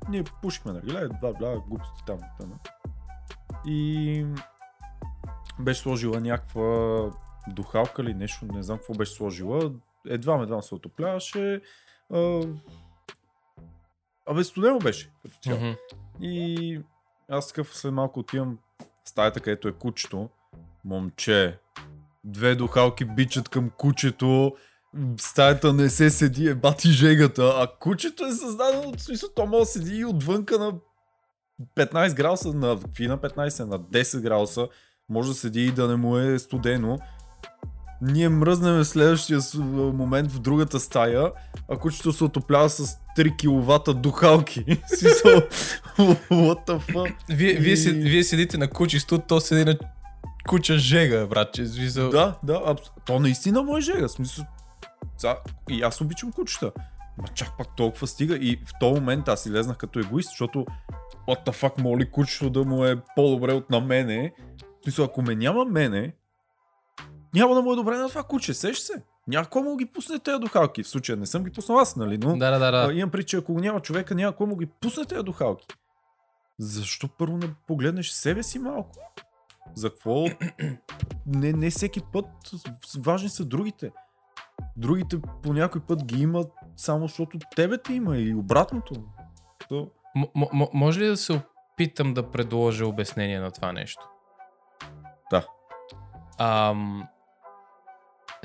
Ние 0.09 0.25
пушихме 0.43 0.73
на 0.73 0.81
гледа, 0.81 1.09
бла 1.21 1.33
бла, 1.33 1.57
глупости 1.69 2.03
там. 2.07 2.19
там. 2.39 2.53
И 3.67 4.27
беше 5.59 5.81
сложила 5.81 6.21
някаква 6.21 7.01
духалка 7.49 8.03
или 8.03 8.15
нещо, 8.15 8.45
не 8.45 8.63
знам 8.63 8.79
какво 8.79 8.95
беше 8.95 9.13
сложила. 9.13 9.73
Едва 10.07 10.43
едва 10.43 10.63
се 10.63 10.75
отопляваше. 10.75 11.61
А... 12.13 12.43
Абе, 14.27 14.45
студено 14.45 14.79
беше 14.79 15.11
като 15.23 15.37
цяло. 15.43 15.59
Мгм. 15.59 15.71
И 16.21 16.81
аз 17.29 17.49
такъв 17.49 17.77
след 17.77 17.93
малко 17.93 18.21
отивам 18.21 18.59
в 19.05 19.09
стаята, 19.09 19.41
където 19.41 19.69
е 19.69 19.73
кучето. 19.73 20.29
Момче, 20.85 21.59
две 22.25 22.55
духалки 22.55 23.05
бичат 23.05 23.49
към 23.49 23.71
кучето. 23.71 24.57
Стаята 25.17 25.73
не 25.73 25.89
се 25.89 26.11
седи, 26.11 26.49
е 26.49 26.55
бати 26.55 26.89
жегата. 26.89 27.53
А 27.57 27.69
кучето 27.81 28.25
е 28.25 28.33
създадено 28.33 28.89
от 28.89 29.01
смисъл, 29.01 29.29
то 29.37 29.47
може 29.47 29.61
да 29.61 29.67
седи 29.67 29.97
и 29.97 30.05
отвънка 30.05 30.59
на 30.59 30.73
15 31.77 32.15
градуса, 32.15 32.53
на 32.53 32.81
какви 32.81 33.09
на 33.09 33.19
15, 33.19 33.65
на 33.65 33.81
10 33.81 34.21
градуса. 34.21 34.69
Може 35.09 35.29
да 35.29 35.35
седи 35.35 35.65
и 35.65 35.73
да 35.73 35.89
не 35.89 35.97
му 35.97 36.17
е 36.17 36.39
студено. 36.39 36.99
Ние 38.03 38.29
мръзнем 38.29 38.75
в 38.75 38.85
следващия 38.85 39.41
момент 39.95 40.33
в 40.33 40.41
другата 40.41 40.81
стая, 40.81 41.33
а 41.69 41.77
кучето 41.77 42.13
се 42.13 42.25
отоплява 42.25 42.71
с 42.71 42.99
3 43.19 43.37
кВт 43.37 44.03
духалки. 44.03 44.65
What 46.31 46.67
the 46.67 46.93
fuck? 46.93 47.15
Вие, 47.29 47.55
вие, 47.55 47.77
си, 47.77 47.91
вие 47.91 48.25
седите 48.25 48.59
на 48.59 48.69
кучистот, 48.71 49.27
то 49.27 49.41
седи 49.41 49.65
на 49.65 49.79
куча 50.49 50.79
жега, 50.79 51.27
братче. 51.27 51.67
Смисъл... 51.67 52.11
Да, 52.11 52.39
да, 52.43 52.63
абс... 52.67 52.83
то 53.07 53.21
наистина 53.21 53.63
му 53.63 53.77
е 53.77 53.81
жега. 53.81 54.09
Смисъл, 54.09 54.45
за... 55.19 55.37
И 55.71 55.83
аз 55.83 56.01
обичам 56.01 56.33
кучета. 56.33 56.73
Ма 57.19 57.29
чак 57.35 57.49
пак 57.59 57.77
толкова 57.77 58.07
стига 58.07 58.37
и 58.37 58.57
в 58.57 58.71
този 58.81 59.01
момент 59.01 59.29
аз 59.29 59.47
излезнах 59.47 59.77
като 59.77 59.99
егоист, 59.99 60.29
защото 60.29 60.67
what 61.29 61.47
the 61.47 61.63
fuck, 61.63 61.83
моли 61.83 62.11
кучето 62.11 62.51
да 62.51 62.65
му 62.65 62.85
е 62.85 62.97
по-добре 63.17 63.53
от 63.53 63.71
на 63.71 63.81
мене. 63.81 64.33
Смисъл, 64.83 65.05
ако 65.05 65.23
ме 65.23 65.35
няма 65.35 65.65
мене, 65.65 66.13
няма 67.35 67.55
да 67.55 67.63
му 67.63 67.73
е 67.73 67.77
добре 67.77 67.97
на 67.97 68.09
това 68.09 68.23
куче, 68.23 68.55
сеш 68.55 68.79
се. 68.79 69.03
Някой 69.29 69.63
му 69.63 69.77
ги 69.77 69.87
пусне 69.87 70.19
тези 70.19 70.39
духалки. 70.39 70.83
В 70.83 70.89
случая 70.89 71.19
не 71.19 71.27
съм 71.27 71.45
ги 71.45 71.51
пуснал 71.53 71.79
аз, 71.79 71.97
нали? 71.97 72.19
Но 72.19 72.37
Да, 72.37 72.59
да, 72.59 72.71
да. 72.71 72.89
а, 72.89 72.93
имам 72.93 73.11
прича, 73.11 73.37
ако 73.37 73.53
няма 73.53 73.81
човека, 73.81 74.15
няма 74.15 74.33
кой 74.37 74.47
му 74.47 74.57
ги 74.57 74.67
пусне 74.67 75.05
тези 75.05 75.23
духалки. 75.23 75.67
Защо 76.59 77.09
първо 77.09 77.37
не 77.37 77.55
погледнеш 77.67 78.11
себе 78.11 78.43
си 78.43 78.59
малко? 78.59 78.91
За 79.75 79.91
какво? 79.91 80.25
Не, 81.27 81.53
не 81.53 81.71
всеки 81.71 82.01
път 82.13 82.27
важни 82.99 83.29
са 83.29 83.45
другите. 83.45 83.93
другите 84.77 85.17
по 85.43 85.53
някой 85.53 85.81
път 85.81 86.05
ги 86.05 86.23
имат 86.23 86.53
само 86.77 87.07
защото 87.09 87.39
тебе 87.57 87.79
те 87.79 87.93
има 87.93 88.17
и 88.17 88.35
обратното. 88.35 88.95
То... 89.69 89.91
М- 90.15 90.27
м- 90.35 90.47
м- 90.53 90.69
може 90.75 91.01
ли 91.01 91.07
да 91.07 91.17
се 91.17 91.43
опитам 91.73 92.15
да 92.15 92.31
предложа 92.31 92.87
обяснение 92.87 93.41
на 93.41 93.51
това 93.51 93.73
нещо? 93.73 94.09
Да. 95.31 95.47
Ам... 96.39 97.09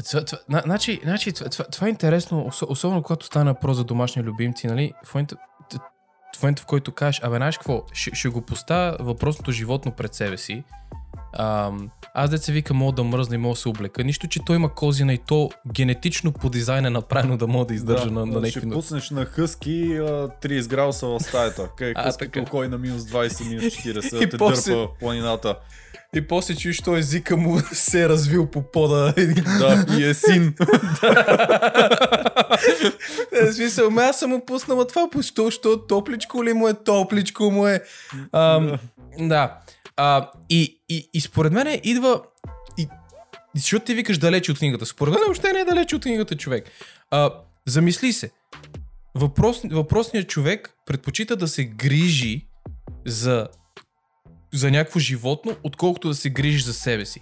Това, 0.10 0.25
това, 0.25 0.38
на- 0.49 0.62
значи, 0.65 0.99
значи, 1.03 1.34
това, 1.34 1.49
това, 1.49 1.88
е 1.88 1.89
интересно, 1.89 2.45
ос- 2.45 2.65
особено 2.69 3.03
когато 3.03 3.25
стана 3.25 3.53
про 3.53 3.73
за 3.73 3.84
домашни 3.84 4.23
любимци, 4.23 4.67
нали? 4.67 4.91
В 5.05 5.13
момента, 5.13 5.36
в 6.38 6.43
момента, 6.43 6.62
в 6.62 6.65
който 6.65 6.91
кажеш, 6.91 7.21
абе, 7.23 7.36
знаеш 7.38 7.58
какво, 7.58 7.84
ще, 7.93 8.15
ще 8.15 8.29
го 8.29 8.41
поставя 8.41 8.97
въпросното 8.99 9.51
животно 9.51 9.91
пред 9.91 10.13
себе 10.13 10.38
си. 10.38 10.63
Ам, 11.35 11.89
аз 12.13 12.29
деца 12.29 12.51
вика, 12.51 12.73
мога 12.73 12.91
да 12.91 13.03
мръзна 13.03 13.35
и 13.35 13.37
мога 13.37 13.53
да 13.53 13.59
се 13.59 13.69
облека. 13.69 14.03
Нищо, 14.03 14.27
че 14.27 14.39
той 14.45 14.55
има 14.55 14.73
козина 14.73 15.13
и 15.13 15.17
то 15.17 15.49
генетично 15.73 16.31
по 16.31 16.49
дизайн 16.49 16.85
е 16.85 16.89
направено 16.89 17.37
да 17.37 17.47
мога 17.47 17.65
да 17.65 17.73
издържа 17.73 18.11
на, 18.11 18.25
на 18.25 18.31
ще 18.47 18.59
някакви... 18.59 18.69
пуснеш 18.69 19.09
на 19.09 19.25
хъски 19.25 19.97
а, 19.99 20.03
30 20.03 20.67
градуса 20.67 21.07
в 21.07 21.19
стаята. 21.19 21.69
Къде 21.77 21.93
А, 21.95 22.03
хъскито 22.03 22.45
кой 22.51 22.67
на 22.67 22.77
минус 22.77 23.03
20, 23.03 23.49
минус 23.49 23.63
40, 23.63 24.15
И 24.15 24.19
да 24.19 24.29
те 24.29 24.37
после- 24.37 24.73
дърпа 24.73 24.93
планината. 24.99 25.55
И 26.15 26.27
после 26.27 26.55
чуеш, 26.55 26.81
той 26.81 26.99
езика 26.99 27.37
му 27.37 27.59
се 27.71 28.03
е 28.03 28.09
развил 28.09 28.45
по 28.47 28.71
пода. 28.71 29.13
Да, 29.59 29.85
и 29.99 30.03
е 30.03 30.13
син. 30.13 30.53
Е, 33.41 33.45
в 33.45 33.53
смисъл, 33.53 33.89
ме 33.89 34.01
аз 34.01 34.19
съм 34.19 34.29
му 34.29 34.45
пуснала 34.45 34.87
това, 34.87 35.07
що, 35.21 35.51
що 35.51 35.77
топличко 35.77 36.43
ли 36.43 36.53
му 36.53 36.67
е, 36.67 36.73
топличко 36.73 37.51
му 37.51 37.67
е. 37.67 37.81
Ам, 38.31 38.77
да. 39.19 39.57
А, 39.97 40.31
и, 40.49 40.81
и, 40.89 41.10
и 41.13 41.21
според 41.21 41.53
мен 41.53 41.79
идва... 41.84 42.21
И, 42.77 42.88
защото 43.55 43.86
ти 43.86 43.93
викаш 43.93 44.17
далече 44.17 44.51
от 44.51 44.60
книгата. 44.60 44.86
Според 44.86 45.13
мен 45.13 45.23
въобще 45.25 45.53
не 45.53 45.60
е 45.60 45.65
далече 45.65 45.95
от 45.95 46.01
книгата 46.01 46.36
човек. 46.36 46.71
А, 47.12 47.31
замисли 47.65 48.13
се. 48.13 48.31
Въпрос, 49.15 49.62
въпросният 49.71 50.29
човек 50.29 50.75
предпочита 50.86 51.36
да 51.36 51.47
се 51.47 51.65
грижи 51.65 52.47
за, 53.05 53.47
за 54.53 54.71
някакво 54.71 54.99
животно, 54.99 55.55
отколкото 55.63 56.08
да 56.08 56.15
се 56.15 56.29
грижи 56.29 56.63
за 56.63 56.73
себе 56.73 57.05
си. 57.05 57.21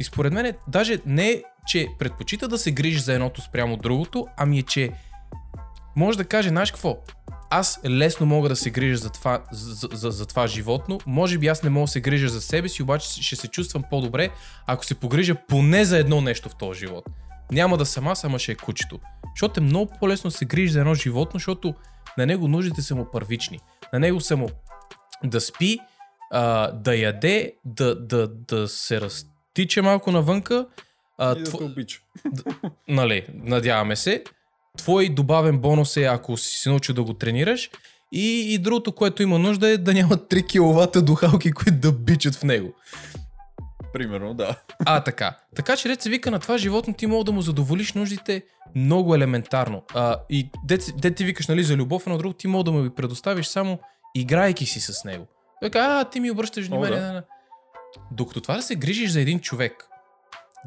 И 0.00 0.04
според 0.04 0.32
мен 0.32 0.54
даже 0.68 0.98
не 1.06 1.30
е, 1.30 1.42
че 1.66 1.88
предпочита 1.98 2.48
да 2.48 2.58
се 2.58 2.70
грижи 2.70 2.98
за 2.98 3.12
едното 3.12 3.40
спрямо 3.40 3.76
другото, 3.76 4.26
ами 4.36 4.58
е, 4.58 4.62
че 4.62 4.90
може 5.96 6.18
да 6.18 6.24
каже, 6.24 6.48
знаеш 6.48 6.70
какво, 6.70 6.98
аз 7.50 7.80
лесно 7.86 8.26
мога 8.26 8.48
да 8.48 8.56
се 8.56 8.70
грижа 8.70 8.96
за 8.96 9.10
това, 9.10 9.42
за, 9.52 9.88
за, 9.92 10.10
за 10.10 10.26
това 10.26 10.46
животно, 10.46 10.98
може 11.06 11.38
би 11.38 11.46
аз 11.46 11.62
не 11.62 11.70
мога 11.70 11.84
да 11.84 11.88
се 11.88 12.00
грижа 12.00 12.28
за 12.28 12.40
себе 12.40 12.68
си, 12.68 12.82
обаче 12.82 13.22
ще 13.22 13.36
се 13.36 13.48
чувствам 13.48 13.84
по-добре, 13.90 14.30
ако 14.66 14.84
се 14.84 14.94
погрижа 14.94 15.34
поне 15.48 15.84
за 15.84 15.98
едно 15.98 16.20
нещо 16.20 16.48
в 16.48 16.56
този 16.56 16.78
живот. 16.80 17.04
Няма 17.52 17.76
да 17.76 17.86
съм 17.86 18.08
аз, 18.08 18.24
ама 18.24 18.38
ще 18.38 18.52
е 18.52 18.54
кучето. 18.54 19.00
Защото 19.34 19.60
е 19.60 19.62
много 19.62 19.92
по-лесно 20.00 20.30
се 20.30 20.44
грижи 20.44 20.72
за 20.72 20.80
едно 20.80 20.94
животно, 20.94 21.32
защото 21.34 21.74
на 22.18 22.26
него 22.26 22.48
нуждите 22.48 22.82
са 22.82 22.94
му 22.94 23.10
първични. 23.12 23.58
На 23.92 23.98
него 23.98 24.20
са 24.20 24.36
му 24.36 24.48
да 25.24 25.40
спи, 25.40 25.78
а, 26.30 26.72
да 26.72 26.96
яде, 26.96 27.54
да, 27.64 27.94
да, 27.94 28.28
да 28.28 28.68
се 28.68 29.00
разтича 29.00 29.82
малко 29.82 30.12
навънка, 30.12 30.66
а, 31.18 31.36
И 31.38 31.42
да 31.42 31.50
те 31.50 31.64
обича. 31.64 32.00
нали, 32.88 33.26
надяваме 33.34 33.96
се. 33.96 34.24
Твой 34.78 35.08
добавен 35.08 35.58
бонус 35.58 35.96
е, 35.96 36.04
ако 36.04 36.36
си 36.36 36.58
се 36.58 36.68
научил 36.70 36.94
да 36.94 37.02
го 37.02 37.14
тренираш. 37.14 37.70
И, 38.12 38.54
и 38.54 38.58
другото, 38.58 38.92
което 38.92 39.22
има 39.22 39.38
нужда 39.38 39.68
е 39.68 39.78
да 39.78 39.94
няма 39.94 40.16
3 40.16 40.46
кВт 40.94 41.04
духалки, 41.04 41.52
които 41.52 41.78
да 41.78 41.92
бичат 41.92 42.34
в 42.34 42.42
него. 42.44 42.74
Примерно, 43.92 44.34
да. 44.34 44.56
А, 44.86 45.00
така. 45.00 45.36
Така 45.56 45.76
че 45.76 45.88
дет 45.88 46.02
се 46.02 46.10
вика 46.10 46.30
на 46.30 46.38
това 46.38 46.58
животно, 46.58 46.94
ти 46.94 47.06
мога 47.06 47.24
да 47.24 47.32
му 47.32 47.40
задоволиш 47.42 47.92
нуждите 47.92 48.42
много 48.74 49.14
елементарно. 49.14 49.82
А, 49.94 50.16
и 50.30 50.50
дет, 50.64 50.82
се- 50.82 50.92
дет 50.92 51.16
ти 51.16 51.24
викаш 51.24 51.46
нали, 51.46 51.62
за 51.62 51.76
любов, 51.76 52.06
на 52.06 52.18
друго 52.18 52.34
ти 52.34 52.46
мога 52.46 52.64
да 52.64 52.72
му 52.72 52.82
ги 52.82 52.90
предоставиш 52.90 53.46
само 53.46 53.78
играйки 54.14 54.66
си 54.66 54.80
с 54.80 55.04
него. 55.04 55.26
Така, 55.62 55.78
а, 55.80 56.04
ти 56.04 56.20
ми 56.20 56.30
обръщаш 56.30 56.66
внимание. 56.66 56.98
да. 57.00 57.06
на, 57.06 57.12
на. 57.12 57.22
Докато 58.12 58.40
това 58.40 58.56
да 58.56 58.62
се 58.62 58.74
грижиш 58.74 59.10
за 59.10 59.20
един 59.20 59.40
човек, 59.40 59.72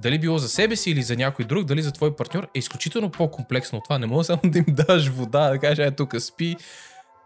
дали 0.02 0.20
било 0.20 0.38
за 0.38 0.50
себе 0.50 0.76
си 0.76 0.92
или 0.92 1.04
за 1.04 1.16
някой 1.16 1.46
друг, 1.46 1.66
дали 1.66 1.82
за 1.82 1.92
твой 1.92 2.16
партньор, 2.16 2.44
е 2.44 2.60
изключително 2.60 3.12
по-комплексно 3.12 3.78
от 3.78 3.84
това. 3.84 4.00
Не 4.00 4.08
мога 4.08 4.24
само 4.24 4.42
да 4.46 4.58
им 4.58 4.66
даш 4.68 5.08
вода, 5.08 5.50
да 5.50 5.60
кажеш, 5.60 5.80
ай 5.80 5.96
тук 5.96 6.16
спи. 6.20 6.56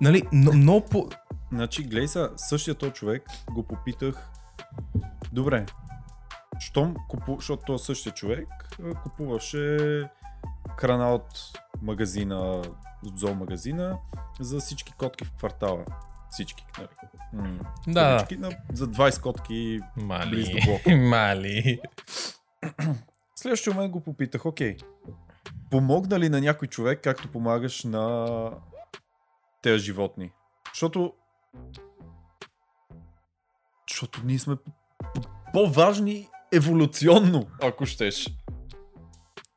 Нали, 0.02 0.24
но, 0.32 0.54
много 0.54 0.86
по... 0.86 1.10
Значи, 1.52 1.84
гледай 1.84 2.08
са, 2.08 2.30
същия 2.38 2.76
този 2.76 2.92
човек 2.92 3.24
го 3.52 3.64
попитах, 3.64 4.30
добре, 5.34 5.66
щом 6.60 6.96
купу, 7.10 7.36
защото 7.36 7.64
този 7.66 7.86
същия 7.86 8.14
човек 8.14 8.48
купуваше 9.04 9.78
храна 10.78 11.14
от 11.14 11.28
магазина, 11.82 12.62
от 13.06 13.20
зоомагазина 13.20 13.98
за 14.40 14.60
всички 14.60 14.94
котки 14.98 15.26
в 15.26 15.32
квартала. 15.32 15.86
Всички, 16.30 16.66
нали? 16.78 16.88
М, 17.34 17.60
Да, 17.88 18.18
кутички 18.18 18.42
на, 18.42 18.50
за 18.74 18.88
20 18.88 19.22
котки 19.22 19.80
близо 19.98 20.08
мали, 20.08 20.44
до 20.44 20.66
блока. 20.66 20.98
мали. 20.98 21.80
Следващия 23.36 23.74
момент 23.74 23.92
го 23.92 24.02
попитах, 24.04 24.46
окей, 24.46 24.78
помогна 25.72 26.20
ли 26.20 26.30
на 26.30 26.42
някой 26.42 26.68
човек, 26.68 27.00
както 27.04 27.32
помагаш 27.32 27.84
на 27.84 28.28
тези 29.62 29.84
животни? 29.84 30.32
Защото 30.74 31.14
защото 33.90 34.22
ние 34.26 34.40
сме 34.40 34.56
по-важни 35.54 36.30
еволюционно, 36.54 37.48
ако 37.62 37.86
щеш. 37.86 38.30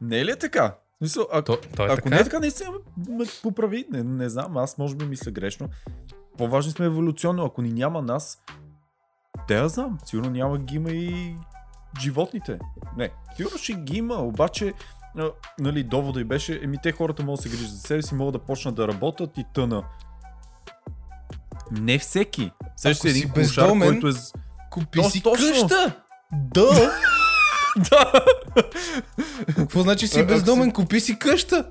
Не 0.00 0.18
е 0.18 0.24
ли 0.24 0.30
е 0.30 0.36
така? 0.36 0.76
В 0.94 0.98
Смисъл, 0.98 1.26
ако, 1.32 1.44
То, 1.44 1.60
то 1.76 1.82
е 1.82 1.86
ако 1.86 1.96
така. 1.96 2.10
не 2.10 2.16
е 2.16 2.24
така, 2.24 2.38
наистина 2.38 2.70
ме 3.08 3.24
поправи. 3.42 3.86
Не, 3.90 4.02
не 4.02 4.28
знам, 4.28 4.56
аз 4.56 4.78
може 4.78 4.96
би 4.96 5.04
мисля 5.04 5.30
грешно. 5.30 5.68
По-важни 6.38 6.72
сме 6.72 6.86
еволюционно. 6.86 7.44
Ако 7.44 7.62
ни 7.62 7.72
няма 7.72 8.02
нас, 8.02 8.42
те 9.48 9.54
я 9.54 9.68
знам. 9.68 9.98
Сигурно 10.04 10.30
няма 10.30 10.58
ги 10.58 10.76
има 10.76 10.90
и 10.90 11.36
животните. 12.00 12.58
Не, 12.96 13.10
сигурно 13.36 13.58
ще 13.58 13.72
ги 13.72 13.96
има, 13.96 14.14
обаче 14.14 14.74
нали, 15.58 15.82
довода 15.82 16.20
и 16.20 16.24
беше, 16.24 16.60
еми 16.62 16.76
те 16.82 16.92
хората 16.92 17.22
могат 17.22 17.38
да 17.38 17.42
се 17.42 17.48
грижат 17.48 17.70
за 17.70 17.78
себе 17.78 18.02
си, 18.02 18.14
могат 18.14 18.32
да 18.32 18.38
почнат 18.38 18.74
да 18.74 18.88
работят 18.88 19.38
и 19.38 19.44
тъна. 19.54 19.84
Не 21.70 21.98
всеки. 21.98 22.50
Сещаш 22.76 22.98
Ако 22.98 23.08
си 23.08 23.18
един 23.18 23.32
бездомен, 23.34 23.88
който 23.88 24.08
е... 24.08 24.12
Купи 24.70 24.98
То, 25.02 25.10
си 25.10 25.22
точно. 25.22 25.46
къща! 25.46 26.02
Да! 26.32 26.90
да! 27.90 28.12
Какво 29.56 29.82
значи 29.82 30.08
си 30.08 30.26
бездомен? 30.26 30.72
Купи 30.72 31.00
си 31.00 31.18
къща! 31.18 31.70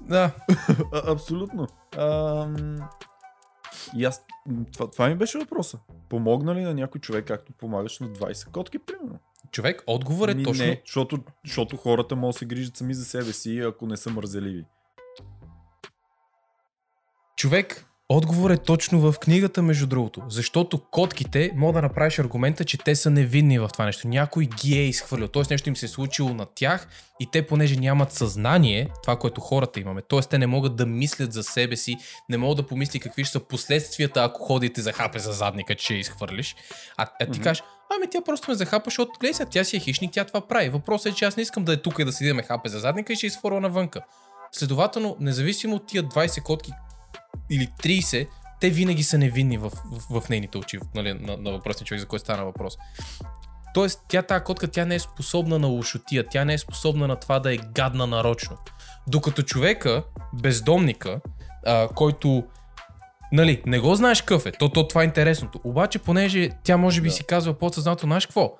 Да. 0.00 0.30
А, 0.92 1.12
абсолютно. 1.12 1.66
Ам... 1.98 2.76
И 3.96 4.04
аз... 4.04 4.24
Това, 4.72 4.90
това 4.90 5.08
ми 5.08 5.14
беше 5.14 5.38
въпроса. 5.38 5.78
Помогна 6.08 6.54
ли 6.54 6.62
на 6.62 6.74
някой 6.74 7.00
човек, 7.00 7.24
както 7.26 7.52
помагаш 7.52 7.98
на 7.98 8.08
20 8.08 8.50
котки, 8.50 8.78
примерно? 8.78 9.18
Човек, 9.50 9.82
отговор 9.86 10.28
е 10.28 10.34
Ми 10.34 10.44
точно... 10.44 10.64
Не, 10.64 10.82
защото, 10.86 11.18
защото 11.44 11.76
хората 11.76 12.16
могат 12.16 12.34
да 12.34 12.38
се 12.38 12.44
грижат 12.44 12.76
сами 12.76 12.94
за 12.94 13.04
себе 13.04 13.32
си, 13.32 13.58
ако 13.58 13.86
не 13.86 13.96
са 13.96 14.10
мързеливи. 14.10 14.64
Човек, 17.36 17.86
отговор 18.16 18.50
е 18.50 18.56
точно 18.56 19.00
в 19.00 19.18
книгата, 19.18 19.62
между 19.62 19.86
другото. 19.86 20.22
Защото 20.28 20.78
котките, 20.90 21.52
мога 21.56 21.72
да 21.72 21.82
направиш 21.82 22.18
аргумента, 22.18 22.64
че 22.64 22.78
те 22.78 22.96
са 22.96 23.10
невинни 23.10 23.58
в 23.58 23.68
това 23.72 23.84
нещо. 23.84 24.08
Някой 24.08 24.46
ги 24.46 24.78
е 24.78 24.88
изхвърлил. 24.88 25.28
Тоест 25.28 25.50
нещо 25.50 25.68
им 25.68 25.76
се 25.76 25.86
е 25.86 25.88
случило 25.88 26.34
на 26.34 26.46
тях 26.54 26.88
и 27.20 27.26
те, 27.32 27.46
понеже 27.46 27.76
нямат 27.76 28.12
съзнание, 28.12 28.88
това, 29.02 29.16
което 29.18 29.40
хората 29.40 29.80
имаме, 29.80 30.02
т.е. 30.02 30.20
те 30.20 30.38
не 30.38 30.46
могат 30.46 30.76
да 30.76 30.86
мислят 30.86 31.32
за 31.32 31.42
себе 31.42 31.76
си, 31.76 31.96
не 32.28 32.36
могат 32.36 32.56
да 32.56 32.66
помисли 32.66 33.00
какви 33.00 33.24
ще 33.24 33.32
са 33.32 33.40
последствията, 33.40 34.24
ако 34.24 34.42
ходите 34.42 34.80
за 34.80 34.92
хапе 34.92 35.18
за 35.18 35.32
задника, 35.32 35.74
че 35.74 35.94
я 35.94 36.00
изхвърлиш. 36.00 36.56
А, 36.96 37.06
а 37.20 37.26
ти 37.26 37.40
кажеш, 37.40 37.62
ами 37.96 38.10
тя 38.10 38.20
просто 38.24 38.50
ме 38.50 38.54
захапа, 38.54 38.84
защото 38.84 39.10
гледай 39.20 39.34
сега, 39.34 39.50
тя 39.50 39.64
си 39.64 39.76
е 39.76 39.80
хищник, 39.80 40.12
тя 40.12 40.24
това 40.24 40.48
прави. 40.48 40.68
Въпросът 40.68 41.12
е, 41.12 41.16
че 41.16 41.24
аз 41.24 41.36
не 41.36 41.42
искам 41.42 41.64
да 41.64 41.72
е 41.72 41.76
тук 41.76 41.98
и 41.98 42.04
да 42.04 42.12
седи 42.12 42.28
да 42.28 42.34
ме 42.34 42.42
хапе 42.42 42.68
за 42.68 42.78
задника 42.78 43.12
и 43.12 43.16
ще 43.16 43.26
изхвърля 43.26 43.60
навънка. 43.60 44.00
Следователно, 44.52 45.16
независимо 45.20 45.76
от 45.76 45.86
тия 45.86 46.04
20 46.04 46.42
котки 46.42 46.72
или 47.50 47.68
30, 47.82 48.28
те 48.60 48.70
винаги 48.70 49.02
са 49.02 49.18
невинни 49.18 49.58
в, 49.58 49.70
в, 49.70 50.20
в 50.20 50.28
нейните 50.28 50.58
очи, 50.58 50.78
нали, 50.94 51.12
на, 51.12 51.36
на 51.36 51.52
въпросния 51.52 51.86
човек, 51.86 52.00
за 52.00 52.06
който 52.06 52.24
стана 52.24 52.44
въпрос. 52.44 52.76
Тоест, 53.74 54.00
тя 54.08 54.22
тази 54.22 54.44
котка, 54.44 54.68
тя 54.68 54.84
не 54.84 54.94
е 54.94 54.98
способна 54.98 55.58
на 55.58 55.66
лошотия, 55.66 56.26
тя 56.30 56.44
не 56.44 56.54
е 56.54 56.58
способна 56.58 57.08
на 57.08 57.16
това 57.16 57.38
да 57.38 57.54
е 57.54 57.56
гадна 57.56 58.06
нарочно. 58.06 58.58
Докато 59.08 59.42
човека, 59.42 60.04
бездомника, 60.34 61.20
а, 61.66 61.88
който 61.88 62.44
Нали, 63.32 63.62
не 63.66 63.78
го 63.78 63.94
знаеш 63.94 64.20
какъв 64.20 64.46
е, 64.46 64.52
то, 64.52 64.68
то 64.68 64.88
това 64.88 65.02
е 65.02 65.04
интересното. 65.04 65.60
Обаче, 65.64 65.98
понеже 65.98 66.50
тя 66.64 66.76
може 66.76 67.00
би 67.00 67.08
Да. 67.08 67.14
си 67.14 67.24
казва 67.24 67.54
подсъзнателно, 67.54 68.10
знаеш 68.10 68.26
какво? 68.26 68.52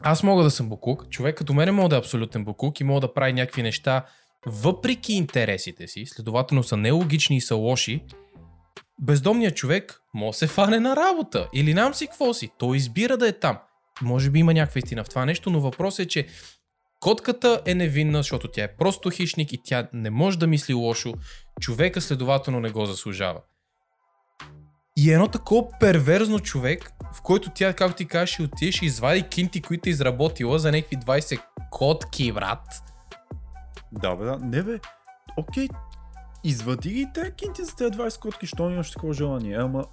Аз 0.00 0.22
мога 0.22 0.42
да 0.42 0.50
съм 0.50 0.68
букук, 0.68 1.08
човек 1.10 1.36
като 1.36 1.54
мен 1.54 1.74
мога 1.74 1.88
да 1.88 1.96
е 1.96 1.98
абсолютен 1.98 2.44
букук 2.44 2.80
и 2.80 2.84
мога 2.84 3.00
да 3.00 3.14
прави 3.14 3.32
някакви 3.32 3.62
неща 3.62 4.04
въпреки 4.46 5.12
интересите 5.12 5.88
си, 5.88 6.06
следователно 6.06 6.62
са 6.62 6.76
нелогични 6.76 7.36
и 7.36 7.40
са 7.40 7.54
лоши, 7.54 8.04
бездомният 9.02 9.56
човек 9.56 10.00
може 10.14 10.38
се 10.38 10.46
фане 10.46 10.80
на 10.80 10.96
работа 10.96 11.48
или 11.54 11.74
нам 11.74 11.94
си 11.94 12.06
какво 12.06 12.34
си. 12.34 12.50
Той 12.58 12.76
избира 12.76 13.16
да 13.16 13.28
е 13.28 13.32
там. 13.32 13.58
Може 14.02 14.30
би 14.30 14.38
има 14.38 14.54
някаква 14.54 14.78
истина 14.78 15.04
в 15.04 15.08
това 15.08 15.24
нещо, 15.24 15.50
но 15.50 15.60
въпросът 15.60 16.06
е, 16.06 16.08
че 16.08 16.26
Котката 17.04 17.62
е 17.66 17.74
невинна, 17.74 18.18
защото 18.18 18.48
тя 18.48 18.64
е 18.64 18.76
просто 18.76 19.10
хищник 19.10 19.52
и 19.52 19.60
тя 19.64 19.88
не 19.92 20.10
може 20.10 20.38
да 20.38 20.46
мисли 20.46 20.74
лошо. 20.74 21.14
Човека 21.60 22.00
следователно 22.00 22.60
не 22.60 22.70
го 22.70 22.86
заслужава. 22.86 23.40
И 24.96 25.12
едно 25.12 25.28
такова 25.28 25.68
перверзно 25.80 26.40
човек, 26.40 26.90
в 27.14 27.22
който 27.22 27.50
тя, 27.54 27.72
както 27.72 27.96
ти 27.96 28.06
кажеш, 28.06 28.34
ще 28.34 28.42
отидеш 28.42 28.82
и 28.82 28.86
извади 28.86 29.22
кинти, 29.22 29.62
които 29.62 29.88
е 29.88 29.90
изработила 29.90 30.58
за 30.58 30.72
някакви 30.72 30.96
20 30.96 31.40
котки, 31.70 32.32
брат. 32.32 32.60
Да, 34.02 34.16
бе, 34.16 34.24
да. 34.24 34.38
Не, 34.42 34.62
бе. 34.62 34.78
Окей, 35.36 35.68
извади 36.44 36.90
ги 36.90 37.06
те 37.14 37.30
кинти 37.30 37.64
за 37.64 37.76
тези 37.76 37.90
20 37.90 38.20
котки, 38.20 38.46
що 38.46 38.68
нямаш 38.70 38.90
такова 38.90 39.12
желание, 39.12 39.56
ама... 39.56 39.84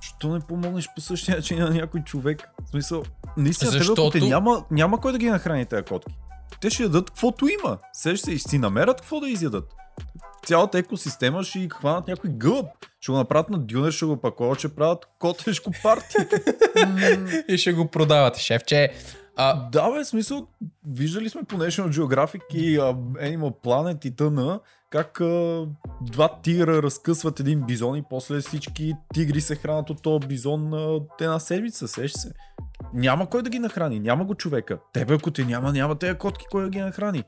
Що 0.00 0.28
не 0.28 0.40
помогнеш 0.40 0.88
по 0.94 1.00
същия 1.00 1.36
начин 1.36 1.58
на 1.58 1.70
някой 1.70 2.00
човек? 2.00 2.48
В 2.66 2.70
смисъл, 2.70 3.02
наистина, 3.36 3.70
Защото... 3.70 4.02
Защото- 4.02 4.26
те, 4.26 4.30
няма, 4.30 4.64
няма 4.70 5.00
кой 5.00 5.12
да 5.12 5.18
ги 5.18 5.30
нахрани 5.30 5.66
тези 5.66 5.82
котки. 5.82 6.14
Те 6.60 6.70
ще 6.70 6.82
ядат 6.82 7.10
каквото 7.10 7.48
има. 7.48 7.78
Се 7.92 8.10
и 8.28 8.38
си 8.38 8.58
намерят 8.58 9.00
какво 9.00 9.20
да 9.20 9.28
изядат. 9.28 9.74
Цялата 10.46 10.78
екосистема 10.78 11.42
ще 11.42 11.58
ги 11.58 11.68
хванат 11.68 12.08
някой 12.08 12.30
гълъб. 12.30 12.66
Ще 13.00 13.12
го 13.12 13.18
направят 13.18 13.50
на 13.50 13.58
дюнер, 13.58 13.92
ще 13.92 14.06
го 14.06 14.16
паковат, 14.16 14.58
ще 14.58 14.74
правят 14.74 15.08
котешко 15.18 15.70
парти. 15.82 16.16
И 17.48 17.58
ще 17.58 17.72
го 17.72 17.88
продавате, 17.88 18.40
шефче. 18.40 18.92
А, 19.40 19.68
да, 19.68 19.90
бе, 19.90 20.04
смисъл, 20.04 20.46
виждали 20.86 21.28
сме 21.28 21.42
по 21.42 21.56
National 21.56 21.88
Geographic 21.88 22.54
и 22.54 22.76
а, 22.76 22.82
Animal 23.28 23.62
Planet 23.64 24.06
и 24.06 24.16
т.н. 24.16 24.60
как 24.90 25.20
а, 25.20 25.66
два 26.02 26.40
тигра 26.42 26.82
разкъсват 26.82 27.40
един 27.40 27.62
бизон 27.62 27.96
и 27.96 28.02
после 28.10 28.40
всички 28.40 28.94
тигри 29.14 29.40
се 29.40 29.56
хранят 29.56 29.90
от 29.90 30.02
този 30.02 30.28
бизон 30.28 30.74
а, 30.74 31.00
една 31.20 31.38
седмица, 31.38 31.88
сеш 31.88 32.12
се. 32.12 32.32
Няма 32.94 33.30
кой 33.30 33.42
да 33.42 33.50
ги 33.50 33.58
нахрани, 33.58 34.00
няма 34.00 34.24
го 34.24 34.34
човека. 34.34 34.78
Тебе 34.92 35.14
ако 35.14 35.30
те 35.30 35.44
няма, 35.44 35.72
няма 35.72 35.98
тези 35.98 36.18
котки 36.18 36.46
кой 36.50 36.62
да 36.62 36.70
ги 36.70 36.80
нахрани. 36.80 37.24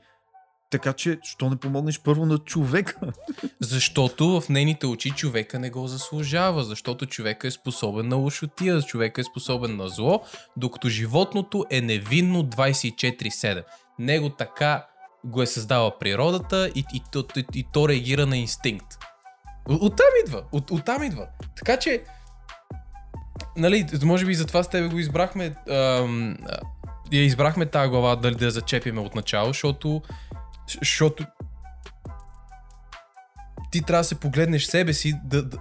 Така 0.71 0.93
че, 0.93 1.19
що 1.23 1.49
не 1.49 1.55
помогнеш 1.55 2.01
първо 2.01 2.25
на 2.25 2.37
човека? 2.37 2.95
Защото 3.59 4.41
в 4.41 4.49
нейните 4.49 4.85
очи 4.87 5.09
човека 5.09 5.59
не 5.59 5.69
го 5.69 5.87
заслужава, 5.87 6.63
защото 6.63 7.05
човека 7.05 7.47
е 7.47 7.51
способен 7.51 8.07
на 8.07 8.15
лошотия, 8.15 8.81
човека 8.81 9.21
е 9.21 9.23
способен 9.23 9.75
на 9.75 9.89
зло, 9.89 10.21
докато 10.57 10.89
животното 10.89 11.65
е 11.69 11.81
невинно 11.81 12.43
24-7. 12.43 13.63
Него 13.99 14.29
така 14.29 14.85
го 15.25 15.41
е 15.41 15.45
създала 15.45 15.99
природата 15.99 16.71
и, 16.75 16.83
и, 16.93 17.01
то, 17.11 17.25
и, 17.37 17.45
и 17.55 17.65
то 17.73 17.89
реагира 17.89 18.25
на 18.25 18.37
инстинкт. 18.37 18.97
От- 19.69 19.81
Оттам 19.81 20.07
идва, 20.25 20.43
от, 20.51 20.71
оттам 20.71 21.03
идва. 21.03 21.27
Така 21.55 21.77
че, 21.77 22.03
нали, 23.57 23.85
може 24.03 24.25
би 24.25 24.35
затова 24.35 24.63
с 24.63 24.69
тебе 24.69 24.87
го 24.87 24.99
избрахме, 24.99 25.55
ам, 25.69 26.37
я 27.11 27.23
избрахме 27.23 27.65
тази 27.65 27.89
глава 27.89 28.15
дали 28.15 28.35
да 28.35 28.45
я 28.45 28.51
зачепиме 28.51 29.01
от 29.01 29.15
начало, 29.15 29.47
защото, 29.47 30.01
защото 30.79 31.25
ти 33.71 33.81
трябва 33.81 33.99
да 33.99 34.07
се 34.07 34.19
погледнеш 34.19 34.65
себе 34.65 34.93
си, 34.93 35.13
да, 35.23 35.43
да... 35.43 35.57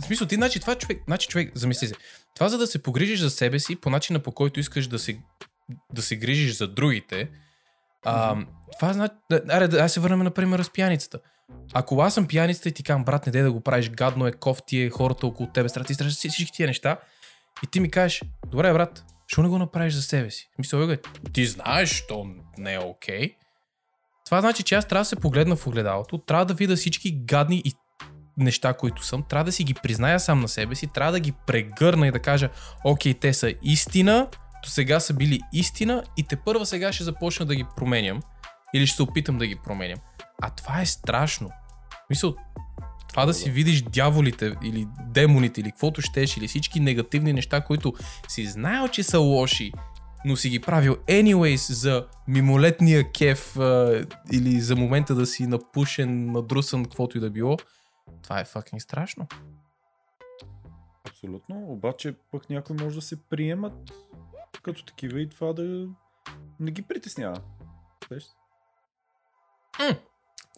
В 0.00 0.04
смисъл, 0.04 0.26
ти, 0.26 0.34
значи, 0.34 0.60
това 0.60 0.74
човек, 0.74 1.02
значи 1.06 1.28
човек, 1.28 1.52
замисли 1.54 1.86
се, 1.86 1.94
това 2.34 2.48
за 2.48 2.58
да 2.58 2.66
се 2.66 2.82
погрижиш 2.82 3.20
за 3.20 3.30
себе 3.30 3.58
си, 3.58 3.76
по 3.76 3.90
начина 3.90 4.18
по 4.18 4.32
който 4.32 4.60
искаш 4.60 4.86
да 4.86 4.98
се, 4.98 5.18
да 5.92 6.02
се 6.02 6.16
грижиш 6.16 6.56
за 6.56 6.68
другите, 6.68 7.30
а, 8.04 8.36
това 8.78 8.92
значи, 8.92 9.14
аре, 9.48 9.68
да, 9.68 9.80
аз 9.80 9.92
се 9.92 10.00
върнем, 10.00 10.18
например, 10.18 10.62
с 10.62 10.70
пияницата. 10.70 11.18
Ако 11.72 12.00
аз 12.00 12.14
съм 12.14 12.26
пияницата 12.26 12.68
и 12.68 12.72
ти 12.72 12.82
казвам, 12.82 13.04
брат, 13.04 13.26
не 13.26 13.32
дей 13.32 13.42
да 13.42 13.52
го 13.52 13.60
правиш, 13.60 13.90
гадно 13.90 14.26
е, 14.26 14.32
кофти 14.32 14.80
е, 14.80 14.90
хората 14.90 15.26
около 15.26 15.48
тебе, 15.52 15.68
страти, 15.68 15.94
страти, 15.94 16.10
всички 16.10 16.52
тия 16.52 16.66
неща, 16.66 16.96
и 17.64 17.66
ти 17.66 17.80
ми 17.80 17.90
кажеш, 17.90 18.22
добре, 18.46 18.72
брат, 18.72 19.04
защо 19.28 19.42
не 19.42 19.48
го 19.48 19.58
направиш 19.58 19.94
за 19.94 20.02
себе 20.02 20.30
си? 20.30 20.48
В 20.52 20.54
Смисъл, 20.54 20.86
бе, 20.86 20.98
ти 21.32 21.46
знаеш, 21.46 22.06
то 22.06 22.26
не 22.58 22.74
е 22.74 22.78
окей. 22.78 23.20
Okay. 23.20 23.34
Това 24.28 24.40
значи, 24.40 24.62
че 24.62 24.74
аз 24.74 24.88
трябва 24.88 25.00
да 25.00 25.04
се 25.04 25.16
погледна 25.16 25.56
в 25.56 25.66
огледалото, 25.66 26.18
трябва 26.18 26.46
да 26.46 26.54
видя 26.54 26.76
всички 26.76 27.10
гадни 27.12 27.62
и 27.64 27.72
неща, 28.36 28.74
които 28.74 29.04
съм, 29.04 29.22
трябва 29.22 29.44
да 29.44 29.52
си 29.52 29.64
ги 29.64 29.74
призная 29.74 30.20
сам 30.20 30.40
на 30.40 30.48
себе 30.48 30.74
си, 30.74 30.86
трябва 30.86 31.12
да 31.12 31.20
ги 31.20 31.32
прегърна 31.46 32.08
и 32.08 32.10
да 32.10 32.18
кажа, 32.18 32.48
окей, 32.84 33.14
те 33.14 33.32
са 33.32 33.54
истина, 33.62 34.28
до 34.64 34.68
сега 34.70 35.00
са 35.00 35.14
били 35.14 35.40
истина 35.52 36.02
и 36.16 36.22
те 36.22 36.36
първа 36.36 36.66
сега 36.66 36.92
ще 36.92 37.04
започна 37.04 37.46
да 37.46 37.54
ги 37.54 37.64
променям 37.76 38.20
или 38.74 38.86
ще 38.86 38.96
се 38.96 39.02
опитам 39.02 39.38
да 39.38 39.46
ги 39.46 39.56
променям. 39.64 39.98
А 40.42 40.50
това 40.50 40.80
е 40.80 40.86
страшно. 40.86 41.50
Мисъл, 42.10 42.34
това 43.08 43.26
да 43.26 43.34
си 43.34 43.50
видиш 43.50 43.82
дяволите 43.82 44.54
или 44.64 44.86
демоните 45.00 45.60
или 45.60 45.70
каквото 45.70 46.02
щеш 46.02 46.36
или 46.36 46.48
всички 46.48 46.80
негативни 46.80 47.32
неща, 47.32 47.60
които 47.60 47.94
си 48.28 48.46
знаел, 48.46 48.88
че 48.88 49.02
са 49.02 49.18
лоши, 49.18 49.72
но 50.24 50.36
си 50.36 50.48
ги 50.48 50.60
правил 50.60 50.96
anyways 50.96 51.72
за 51.72 52.06
мимолетния 52.28 53.12
кеф 53.12 53.56
а, 53.56 54.04
или 54.32 54.60
за 54.60 54.76
момента 54.76 55.14
да 55.14 55.26
си 55.26 55.46
напушен, 55.46 56.32
надрусан, 56.32 56.84
каквото 56.84 57.18
и 57.18 57.20
да 57.20 57.30
било, 57.30 57.56
това 58.22 58.40
е 58.40 58.44
fucking 58.44 58.78
страшно. 58.78 59.26
Абсолютно, 61.08 61.64
обаче 61.68 62.14
пък 62.32 62.50
някой 62.50 62.76
може 62.80 62.94
да 62.96 63.02
се 63.02 63.22
приемат 63.22 63.92
като 64.62 64.84
такива 64.84 65.20
и 65.20 65.28
това 65.28 65.52
да 65.52 65.88
не 66.60 66.70
ги 66.70 66.82
притеснява. 66.82 67.36
Се? 68.08 69.94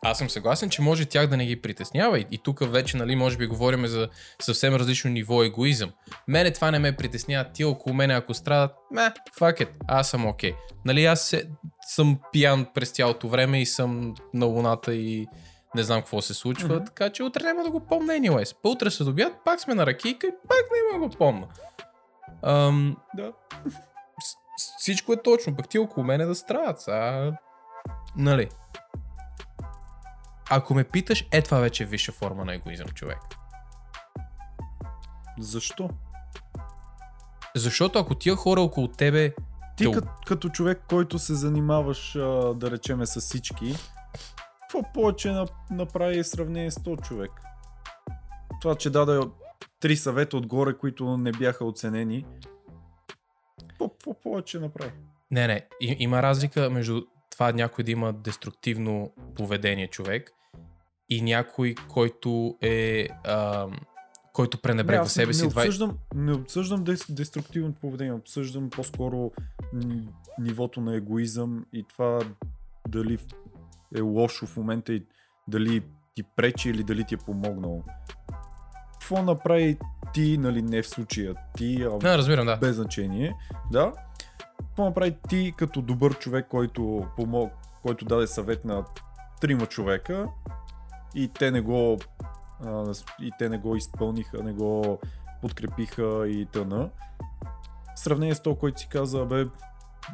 Аз 0.03 0.19
съм 0.19 0.31
съгласен, 0.31 0.71
че 0.71 0.83
може 0.83 1.07
тях 1.07 1.27
да 1.27 1.37
не 1.37 1.47
ги 1.47 1.63
притеснява 1.63 2.19
и, 2.19 2.27
и 2.31 2.39
тук 2.39 2.73
вече, 2.73 2.97
нали, 2.97 3.17
може 3.17 3.37
би 3.37 3.47
говорим 3.47 3.87
за 3.87 4.09
съвсем 4.43 4.75
различно 4.75 5.11
ниво 5.11 5.43
егоизъм. 5.43 5.93
Мене 6.29 6.53
това 6.53 6.71
не 6.71 6.79
ме 6.79 6.97
притеснява, 6.97 7.53
ти 7.53 7.65
около 7.65 7.95
мене 7.95 8.15
ако 8.15 8.35
страдат, 8.35 8.77
ме, 8.91 9.13
fuck 9.41 9.61
it, 9.61 9.69
аз 9.89 10.11
съм 10.11 10.27
окей. 10.27 10.53
Okay. 10.53 10.57
Нали, 10.85 11.05
аз 11.05 11.23
се, 11.23 11.51
съм 11.81 12.19
пиян 12.33 12.67
през 12.75 12.91
цялото 12.91 13.29
време 13.29 13.63
и 13.63 13.67
съм 13.67 14.15
на 14.35 14.47
луната 14.47 14.95
и 14.95 15.27
не 15.75 15.83
знам 15.83 16.01
какво 16.01 16.23
се 16.23 16.35
случва, 16.35 16.69
mm-hmm. 16.69 16.87
така 16.87 17.11
че 17.11 17.23
утре 17.23 17.43
няма 17.43 17.63
да 17.63 17.71
го 17.71 17.81
помня 17.81 18.13
anyways. 18.13 18.57
По 18.63 18.69
утре 18.69 18.91
се 18.91 19.05
добият, 19.05 19.33
пак 19.45 19.61
сме 19.61 19.75
на 19.75 19.87
ракийка 19.87 20.27
и 20.27 20.31
пак 20.49 20.59
няма 20.93 21.01
да 21.01 21.09
го 21.09 21.19
помня. 21.19 21.47
Ам, 22.43 22.97
Да. 23.15 23.33
всичко 24.79 25.13
е 25.13 25.23
точно, 25.23 25.57
пък 25.57 25.69
ти 25.69 25.79
около 25.79 26.07
мене 26.07 26.27
да 26.27 26.35
страдат. 26.35 26.89
А, 26.89 27.33
нали? 28.17 28.49
Ако 30.51 30.75
ме 30.75 30.85
питаш, 30.85 31.27
е 31.33 31.43
това 31.43 31.59
вече 31.59 31.83
е 31.83 31.87
висша 31.87 32.13
форма 32.13 32.45
на 32.45 32.55
егоизъм, 32.55 32.89
човек. 32.89 33.19
Защо? 35.39 35.91
Защото 37.57 37.99
ако 37.99 38.15
тия 38.15 38.37
хора 38.37 38.61
около 38.61 38.89
тебе... 38.89 39.35
Ти 39.77 39.85
Те- 39.85 39.91
като, 39.91 40.09
като 40.27 40.49
човек, 40.49 40.83
който 40.89 41.19
се 41.19 41.35
занимаваш, 41.35 42.13
да 42.55 42.71
речеме, 42.71 43.07
с 43.07 43.21
всички, 43.21 43.75
какво 44.61 44.93
повече 44.93 45.31
на, 45.31 45.47
направи 45.71 46.25
сравнение 46.25 46.71
с 46.71 46.75
100 46.75 47.03
човек? 47.03 47.31
Това, 48.61 48.75
че 48.75 48.91
даде 48.91 49.21
три 49.81 49.97
съвета 49.97 50.37
отгоре, 50.37 50.79
които 50.79 51.17
не 51.17 51.33
бяха 51.33 51.65
оценени, 51.65 52.27
какво, 53.69 53.89
какво 53.89 54.21
повече 54.21 54.59
направи? 54.59 54.93
Не, 55.31 55.47
не, 55.47 55.67
и, 55.81 55.97
има 55.99 56.23
разлика 56.23 56.71
между 56.71 57.03
това 57.31 57.53
някой 57.53 57.85
да 57.85 57.91
има 57.91 58.13
деструктивно 58.13 59.13
поведение 59.35 59.87
човек 59.87 60.33
и 61.11 61.23
някой, 61.23 61.75
който 61.89 62.57
е... 62.61 63.09
Ам, 63.25 63.73
който 64.33 64.57
Не, 64.57 64.63
пренебрегва 64.63 65.03
аз 65.03 65.13
себе 65.13 65.33
си. 65.33 65.43
не, 65.43 65.49
обсъждам, 65.49 65.99
не 66.15 66.33
обсъждам 66.33 66.85
дес, 66.85 67.13
деструктивното 67.13 67.81
поведение, 67.81 68.13
обсъждам 68.13 68.71
по-скоро 68.71 69.31
нивото 70.39 70.81
на 70.81 70.97
егоизъм 70.97 71.65
и 71.73 71.85
това 71.89 72.21
дали 72.89 73.19
е 73.97 74.01
лошо 74.01 74.47
в 74.47 74.57
момента 74.57 74.93
и 74.93 75.05
дали 75.49 75.83
ти 76.15 76.23
пречи 76.37 76.71
или 76.71 76.83
дали 76.83 77.05
ти 77.05 77.15
е 77.15 77.19
помогнало. 77.19 77.83
Какво 78.93 79.23
направи 79.23 79.79
ти, 80.15 80.39
нали 80.39 80.63
не 80.63 80.83
в 80.83 80.89
случая 80.89 81.35
ти, 81.57 81.83
а 81.83 81.91
Не, 82.03 82.19
разбирам, 82.19 82.47
да. 82.47 82.57
без 82.57 82.77
значение, 82.77 83.35
да. 83.73 83.93
Какво 84.59 84.85
направи 84.85 85.17
ти 85.29 85.55
като 85.57 85.83
добър 85.83 86.19
човек, 86.19 86.47
който, 86.51 87.07
помог, 87.17 87.53
който 87.83 88.05
даде 88.05 88.27
съвет 88.27 88.65
на 88.65 88.85
трима 89.41 89.67
човека 89.67 90.27
и 91.15 91.29
те 91.29 91.51
не 91.51 91.61
го 91.61 91.99
а, 92.67 92.93
и 93.21 93.31
те 93.39 93.49
не 93.49 93.59
го 93.59 93.77
изпълниха, 93.77 94.43
не 94.43 94.53
го 94.53 94.99
подкрепиха 95.43 96.29
и 96.29 96.47
тъна. 96.47 96.91
В 97.97 98.01
сравнение 98.01 98.35
с 98.35 98.43
това, 98.43 98.57
който 98.57 98.81
си 98.81 98.89
каза, 98.89 99.25
бе, 99.25 99.47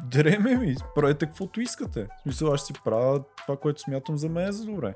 дреме 0.03 0.55
ми, 0.55 0.75
правете 0.95 1.25
каквото 1.25 1.61
искате. 1.61 2.03
В 2.03 2.21
смисъл, 2.21 2.53
аз 2.53 2.59
ще 2.59 2.67
си 2.67 2.81
правя 2.83 3.23
това, 3.37 3.57
което 3.57 3.81
смятам 3.81 4.17
за 4.17 4.29
мен 4.29 4.47
е 4.47 4.51
за 4.51 4.65
добре. 4.65 4.93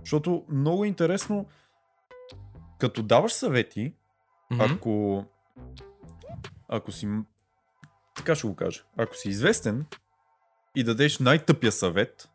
Защото 0.00 0.44
много 0.48 0.84
интересно, 0.84 1.46
като 2.78 3.02
даваш 3.02 3.32
съвети, 3.32 3.94
Мгм. 4.50 4.62
ако, 4.62 5.24
ако 6.68 6.92
си, 6.92 7.08
така 8.16 8.34
ще 8.34 8.46
го 8.46 8.56
кажа, 8.56 8.82
ако 8.96 9.16
си 9.16 9.28
известен 9.28 9.86
и 10.74 10.84
дадеш 10.84 11.18
най-тъпия 11.18 11.72
съвет, 11.72 12.28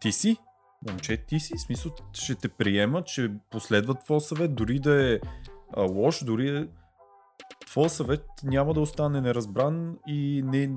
ти 0.00 0.12
си, 0.12 0.36
момче, 0.86 1.16
ти 1.16 1.40
си, 1.40 1.58
смисъл, 1.58 1.92
ще 2.12 2.34
те 2.34 2.48
приемат, 2.48 3.08
ще 3.08 3.30
последват 3.50 4.04
твой 4.04 4.20
съвет, 4.20 4.54
дори 4.54 4.78
да 4.78 5.14
е 5.14 5.20
а, 5.76 5.82
лош, 5.82 6.24
дори 6.24 6.58
е... 6.58 6.68
Твой 7.66 7.88
съвет 7.88 8.24
няма 8.44 8.74
да 8.74 8.80
остане 8.80 9.20
неразбран 9.20 9.98
и 10.06 10.42
не, 10.46 10.70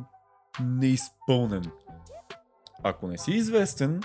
неизпълнен. 0.64 1.72
Ако 2.84 3.08
не 3.08 3.18
си 3.18 3.32
известен, 3.32 4.02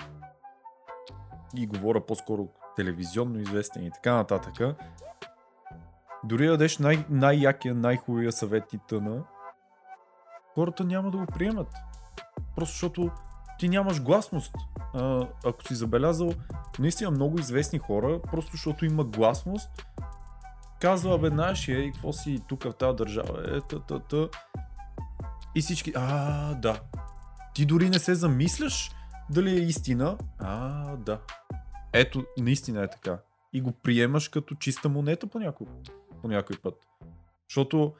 и 1.55 1.67
говоря 1.67 2.05
по-скоро 2.05 2.47
телевизионно 2.75 3.39
известен 3.39 3.85
и 3.85 3.91
така 3.91 4.13
нататък, 4.13 4.77
дори 6.23 6.45
да 6.45 6.51
дадеш 6.51 6.77
най- 6.77 7.05
най-якия, 7.09 7.75
най-хубавия 7.75 8.31
съвет 8.31 8.73
и 8.73 8.79
тъна, 8.87 9.23
хората 10.53 10.83
няма 10.83 11.11
да 11.11 11.17
го 11.17 11.25
приемат. 11.25 11.67
Просто 12.55 12.73
защото 12.73 13.11
ти 13.59 13.69
нямаш 13.69 14.01
гласност. 14.01 14.55
А, 14.93 15.27
ако 15.45 15.67
си 15.67 15.75
забелязал, 15.75 16.33
наистина 16.79 17.11
много 17.11 17.39
известни 17.39 17.79
хора, 17.79 18.21
просто 18.21 18.51
защото 18.51 18.85
има 18.85 19.03
гласност, 19.03 19.69
казва, 20.79 21.17
бе, 21.17 21.27
знаеш, 21.29 21.67
ей, 21.67 21.91
какво 21.91 22.13
си 22.13 22.39
тук 22.47 22.63
в 22.63 22.73
тази 22.73 22.95
държава, 22.95 23.57
е, 23.57 23.61
та, 23.61 23.79
та, 23.79 23.99
та. 23.99 24.27
И 25.55 25.61
всички, 25.61 25.93
а, 25.95 26.53
да. 26.55 26.79
Ти 27.53 27.65
дори 27.65 27.89
не 27.89 27.99
се 27.99 28.15
замисляш 28.15 28.91
дали 29.29 29.51
е 29.51 29.59
истина. 29.59 30.17
А, 30.39 30.95
да. 30.95 31.19
Ето, 31.93 32.25
наистина 32.37 32.83
е 32.83 32.89
така. 32.89 33.19
И 33.53 33.61
го 33.61 33.71
приемаш 33.71 34.29
като 34.29 34.55
чиста 34.55 34.89
монета 34.89 35.27
по 35.27 35.39
някой, 35.39 35.67
по 36.21 36.27
някой 36.27 36.57
път. 36.57 36.73
Защото 37.49 37.93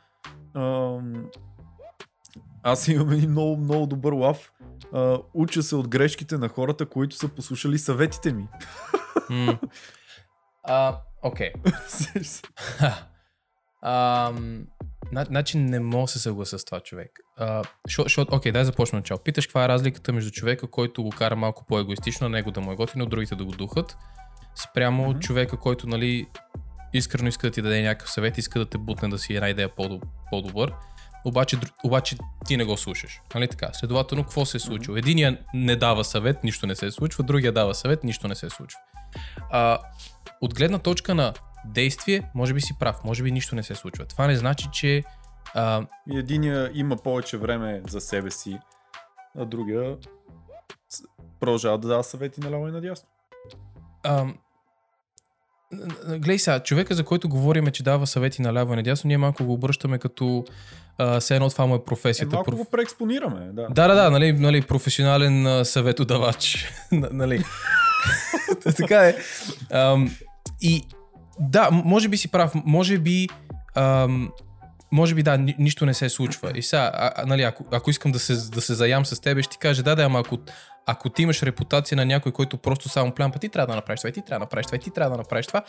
аз 2.64 2.88
имам 2.88 3.12
един 3.12 3.32
много, 3.32 3.58
много 3.58 3.88
добър 3.88 4.14
лав. 4.14 4.52
А, 4.94 5.18
уча 5.34 5.64
се 5.64 5.76
от 5.76 5.88
грешките 5.88 6.38
на 6.38 6.50
хората, 6.50 6.86
които 6.86 7.16
са 7.16 7.28
послушали 7.28 7.78
съветите 7.78 8.34
ми. 8.34 8.48
Окей. 11.24 11.52
Значи 15.28 15.58
не 15.58 15.80
мога 15.80 16.04
да 16.04 16.08
се 16.08 16.20
съглася 16.20 16.60
с 16.60 16.66
това 16.66 16.80
човек. 16.80 17.20
Окей, 18.32 18.52
дай 18.52 18.64
започна 18.66 19.00
начало. 19.00 19.20
Питаш 19.20 19.48
каква 19.48 19.66
е 19.66 19.70
разликата 19.70 20.14
между 20.14 20.32
човека, 20.32 20.68
който 20.68 21.04
го 21.04 21.10
кара 21.10 21.36
малко 21.36 21.66
по-егоистично, 21.68 22.30
на 22.30 22.36
него 22.38 22.52
да 22.52 22.62
му 22.62 22.72
е 22.72 22.76
готино, 22.76 23.06
другите 23.06 23.36
да 23.36 23.46
го 23.46 23.52
духат, 23.52 23.98
спрямо 24.56 25.10
Мгм. 25.10 25.20
човека, 25.20 25.58
който 25.58 25.88
нали, 25.88 26.28
искрено 26.94 27.28
иска 27.30 27.48
да 27.48 27.52
ти 27.52 27.62
даде 27.62 27.82
някакъв 27.82 28.12
съвет, 28.12 28.38
иска 28.38 28.60
да 28.60 28.66
те 28.66 28.78
бутне 28.78 29.10
да 29.10 29.18
си 29.18 29.34
една 29.36 29.50
идея 29.50 29.76
по- 29.76 30.02
по-добър, 30.32 30.74
обаче, 31.28 31.58
обаче 31.84 32.18
ти 32.46 32.58
не 32.58 32.66
го 32.66 32.78
слушаш. 32.78 33.22
Нали 33.36 33.48
така? 33.48 33.70
Следователно, 33.74 34.24
какво 34.24 34.46
се 34.46 34.58
е 34.58 34.60
случило? 34.60 34.98
Единия 34.98 35.38
не 35.54 35.76
дава 35.76 36.04
съвет, 36.04 36.44
нищо 36.44 36.68
не 36.68 36.76
се 36.76 36.92
случва, 36.92 37.24
другия 37.24 37.52
дава 37.52 37.76
съвет, 37.76 38.04
нищо 38.04 38.28
не 38.28 38.36
се 38.36 38.50
случва. 38.50 38.80
А, 39.52 39.80
от 40.42 40.56
гледна 40.56 40.80
точка 40.80 41.16
на 41.16 41.34
действие, 41.66 42.32
може 42.36 42.54
би 42.54 42.62
си 42.62 42.74
прав, 42.80 43.04
може 43.04 43.24
би 43.24 43.32
нищо 43.32 43.56
не 43.56 43.64
се 43.64 43.76
случва. 43.76 44.06
Това 44.06 44.28
не 44.28 44.36
значи, 44.36 44.68
че 44.74 45.04
а, 45.54 45.86
единия 46.14 46.72
има 46.74 46.98
повече 46.98 47.38
време 47.38 47.82
за 47.88 48.02
себе 48.02 48.32
си, 48.32 48.60
а 49.38 49.46
другия 49.46 49.98
продължава 51.40 51.78
да 51.78 51.88
дава 51.88 52.04
съвети 52.04 52.42
наляво 52.42 52.68
и 52.68 52.72
надясно. 52.72 53.10
а, 54.04 54.26
глей 56.18 56.40
сега, 56.40 56.60
човека, 56.60 56.96
за 56.96 57.04
който 57.04 57.30
говорим, 57.30 57.68
че 57.68 57.84
дава 57.84 58.08
съвети 58.08 58.42
наляво 58.42 58.74
и 58.74 58.76
надясно, 58.76 59.08
ние 59.08 59.18
малко 59.18 59.46
го 59.46 59.54
обръщаме 59.54 59.98
като 59.98 60.46
а, 60.98 61.20
все 61.20 61.36
едно 61.36 61.50
това 61.50 61.66
му 61.66 61.74
е 61.74 61.78
Е, 61.78 61.84
професията. 61.84 62.36
малко 62.36 62.52
Проф- 62.52 62.56
го 62.58 62.66
преекспонираме, 62.66 63.40
да. 63.46 63.68
Да, 63.70 63.88
да, 63.88 63.96
да, 63.96 64.12
нали, 64.12 64.34
нали 64.34 64.62
професионален 64.62 65.48
а, 65.48 65.66
съветодавач. 65.66 66.66
Нали. 66.92 67.44
така 68.78 69.00
е. 69.00 69.16
Ам, 69.72 70.16
и 70.62 70.84
да, 71.40 71.70
може 71.72 72.10
би 72.10 72.18
си 72.18 72.28
прав, 72.28 72.52
може 72.56 72.98
би 72.98 73.28
ам, 73.76 74.30
може 74.92 75.16
би 75.16 75.24
да, 75.24 75.38
ни, 75.38 75.56
нищо 75.60 75.86
не 75.86 75.94
се 75.94 76.10
случва. 76.10 76.52
И 76.56 76.64
сега, 76.64 76.92
а, 76.94 77.12
а, 77.16 77.26
нали, 77.26 77.42
ако, 77.42 77.66
ако 77.72 77.90
искам 77.90 78.12
да 78.12 78.20
се, 78.20 78.34
да 78.34 78.62
се 78.62 78.74
заям 78.74 79.06
с 79.06 79.22
тебе, 79.22 79.42
ще 79.42 79.52
ти 79.52 79.58
кажа, 79.58 79.84
да, 79.84 79.96
да, 79.96 80.04
ама 80.04 80.20
ако, 80.20 80.38
ако 80.88 81.10
ти 81.10 81.22
имаш 81.22 81.44
репутация 81.44 81.96
на 81.96 82.06
някой, 82.06 82.32
който 82.32 82.58
просто 82.58 82.90
само 82.90 83.12
плямпа, 83.12 83.40
ти 83.40 83.50
трябва 83.50 83.68
да 83.68 83.76
направиш 83.76 84.00
това, 84.00 84.12
ти 84.12 84.22
трябва 84.22 84.40
да 84.40 84.44
направиш 84.44 84.66
това, 84.66 84.78
ти 84.78 84.92
трябва 84.92 85.12
да 85.12 85.18
направиш 85.18 85.48
това, 85.48 85.64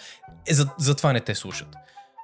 е, 0.48 0.54
за, 0.54 0.68
за 0.78 0.94
това 0.94 1.12
не 1.12 1.20
те 1.20 1.34
слушат. 1.34 1.68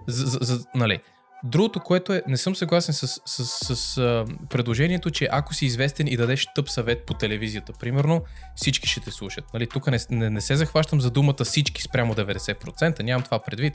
За, 0.07 0.27
за, 0.27 0.39
за, 0.41 0.65
нали. 0.75 1.01
Другото, 1.47 1.81
което 1.81 2.13
е, 2.13 2.23
не 2.27 2.37
съм 2.37 2.57
съгласен 2.57 2.95
с, 2.95 3.07
с, 3.27 3.47
с, 3.47 3.77
с 3.77 3.99
а, 3.99 4.25
предложението, 4.51 5.11
че 5.11 5.29
ако 5.33 5.55
си 5.55 5.67
известен 5.67 6.07
и 6.07 6.17
дадеш 6.17 6.47
тъп 6.55 6.71
съвет 6.71 7.07
по 7.07 7.15
телевизията, 7.15 7.73
примерно, 7.81 8.23
всички 8.57 8.89
ще 8.89 9.01
те 9.01 9.11
слушат. 9.11 9.45
Нали, 9.55 9.67
тук 9.67 9.87
не, 9.87 9.99
не, 10.11 10.31
не 10.31 10.41
се 10.41 10.57
захващам 10.57 11.01
за 11.01 11.11
думата 11.11 11.45
всички 11.45 11.83
спрямо 11.83 12.15
90%, 12.15 13.03
нямам 13.03 13.23
това 13.23 13.39
предвид. 13.39 13.75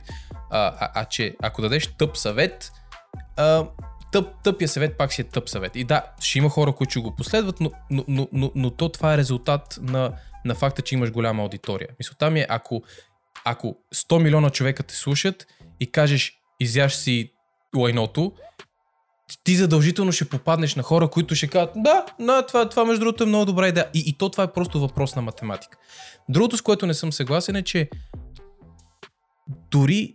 А, 0.50 0.74
а, 0.80 0.90
а 0.94 1.04
че 1.04 1.36
ако 1.42 1.62
дадеш 1.62 1.86
тъп 1.86 2.16
съвет, 2.16 2.72
а, 3.36 3.64
тъп, 4.12 4.28
тъпия 4.44 4.68
съвет 4.68 4.98
пак 4.98 5.12
си 5.12 5.20
е 5.20 5.24
тъп 5.24 5.48
съвет. 5.48 5.76
И 5.76 5.84
да, 5.84 6.02
ще 6.20 6.38
има 6.38 6.48
хора, 6.48 6.72
които 6.72 6.90
ще 6.90 7.00
го 7.00 7.16
последват, 7.16 7.60
но, 7.60 7.70
но, 7.90 8.04
но, 8.08 8.28
но, 8.32 8.52
но 8.54 8.70
то 8.70 8.88
това 8.88 9.14
е 9.14 9.18
резултат 9.18 9.78
на, 9.82 10.12
на 10.44 10.54
факта, 10.54 10.82
че 10.82 10.94
имаш 10.94 11.10
голяма 11.10 11.42
аудитория. 11.42 11.88
Мисълта 11.98 12.30
ми 12.30 12.40
е, 12.40 12.46
ако, 12.48 12.82
ако 13.44 13.76
100 13.94 14.22
милиона 14.22 14.50
човека 14.50 14.82
те 14.82 14.94
слушат 14.94 15.46
и 15.80 15.92
кажеш, 15.92 16.32
изяш 16.60 16.94
си 16.94 17.32
лайното, 17.76 18.32
ти 19.44 19.56
задължително 19.56 20.12
ще 20.12 20.28
попаднеш 20.28 20.74
на 20.74 20.82
хора, 20.82 21.08
които 21.08 21.34
ще 21.34 21.48
кажат, 21.48 21.70
да, 21.76 22.06
да 22.20 22.46
това, 22.46 22.68
това 22.68 22.84
между 22.84 23.00
другото 23.00 23.22
е 23.24 23.26
много 23.26 23.44
добра 23.44 23.68
идея. 23.68 23.88
И, 23.94 24.02
и 24.06 24.18
то 24.18 24.28
това 24.28 24.44
е 24.44 24.52
просто 24.52 24.80
въпрос 24.80 25.16
на 25.16 25.22
математика. 25.22 25.78
Другото, 26.28 26.56
с 26.56 26.62
което 26.62 26.86
не 26.86 26.94
съм 26.94 27.12
съгласен 27.12 27.56
е, 27.56 27.62
че 27.62 27.90
дори 29.70 30.14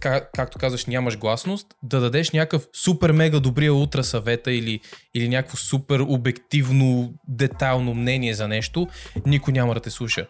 как, 0.00 0.30
както 0.34 0.58
казваш, 0.58 0.86
нямаш 0.86 1.18
гласност, 1.18 1.66
да 1.82 2.00
дадеш 2.00 2.30
някакъв 2.30 2.68
супер 2.72 3.12
мега 3.12 3.40
добрия 3.40 3.74
утра 3.74 4.04
съвета 4.04 4.52
или, 4.52 4.80
или 5.14 5.28
някакво 5.28 5.56
супер 5.56 6.00
обективно, 6.00 7.14
детайлно 7.28 7.94
мнение 7.94 8.34
за 8.34 8.48
нещо, 8.48 8.88
никой 9.26 9.52
няма 9.52 9.74
да 9.74 9.80
те 9.80 9.90
слуша. 9.90 10.26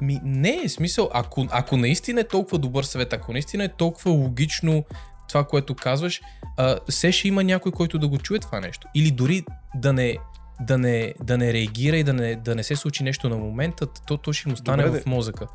Ми, 0.00 0.20
не 0.24 0.60
е 0.64 0.68
смисъл, 0.68 1.10
ако, 1.12 1.46
ако 1.50 1.76
наистина 1.76 2.20
е 2.20 2.24
толкова 2.24 2.58
добър 2.58 2.84
съвет, 2.84 3.12
ако 3.12 3.32
наистина 3.32 3.64
е 3.64 3.68
толкова 3.68 4.10
логично 4.10 4.84
това, 5.28 5.44
което 5.44 5.74
казваш, 5.74 6.20
а, 6.56 6.78
все 6.88 7.12
ще 7.12 7.28
има 7.28 7.44
някой, 7.44 7.72
който 7.72 7.98
да 7.98 8.08
го 8.08 8.18
чуе 8.18 8.38
това 8.38 8.60
нещо. 8.60 8.88
Или 8.94 9.10
дори 9.10 9.44
да 9.74 9.92
не, 9.92 10.16
да 10.60 10.78
не, 10.78 11.14
да 11.22 11.38
не 11.38 11.52
реагира 11.52 11.96
и 11.96 12.04
да 12.04 12.12
не, 12.12 12.36
да 12.36 12.54
не 12.54 12.62
се 12.62 12.76
случи 12.76 13.02
нещо 13.02 13.28
на 13.28 13.36
момента, 13.36 13.86
то, 14.06 14.16
то 14.16 14.32
ще 14.32 14.48
му 14.48 14.56
стане 14.56 14.84
Добре, 14.84 15.00
в 15.00 15.06
мозъка. 15.06 15.46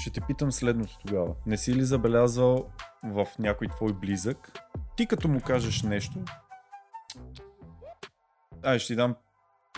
Ще 0.00 0.10
те 0.10 0.20
питам 0.20 0.52
следното 0.52 0.98
тогава. 1.06 1.34
Не 1.46 1.56
си 1.56 1.74
ли 1.74 1.84
забелязал 1.84 2.66
в 3.04 3.26
някой 3.38 3.68
твой 3.68 3.92
близък, 3.92 4.58
ти 4.96 5.06
като 5.06 5.28
му 5.28 5.40
кажеш 5.40 5.82
нещо, 5.82 6.18
ай 8.62 8.78
ще 8.78 8.86
ти 8.86 8.96
дам 8.96 9.16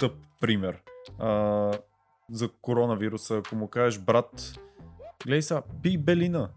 тъп 0.00 0.12
пример. 0.40 0.82
А, 1.18 1.72
за 2.30 2.48
коронавируса, 2.62 3.36
ако 3.36 3.56
му 3.56 3.68
кажеш, 3.68 4.00
брат, 4.00 4.58
гледай 5.26 5.42
сега, 5.42 5.62
пий 5.82 5.98
белина. 5.98 6.50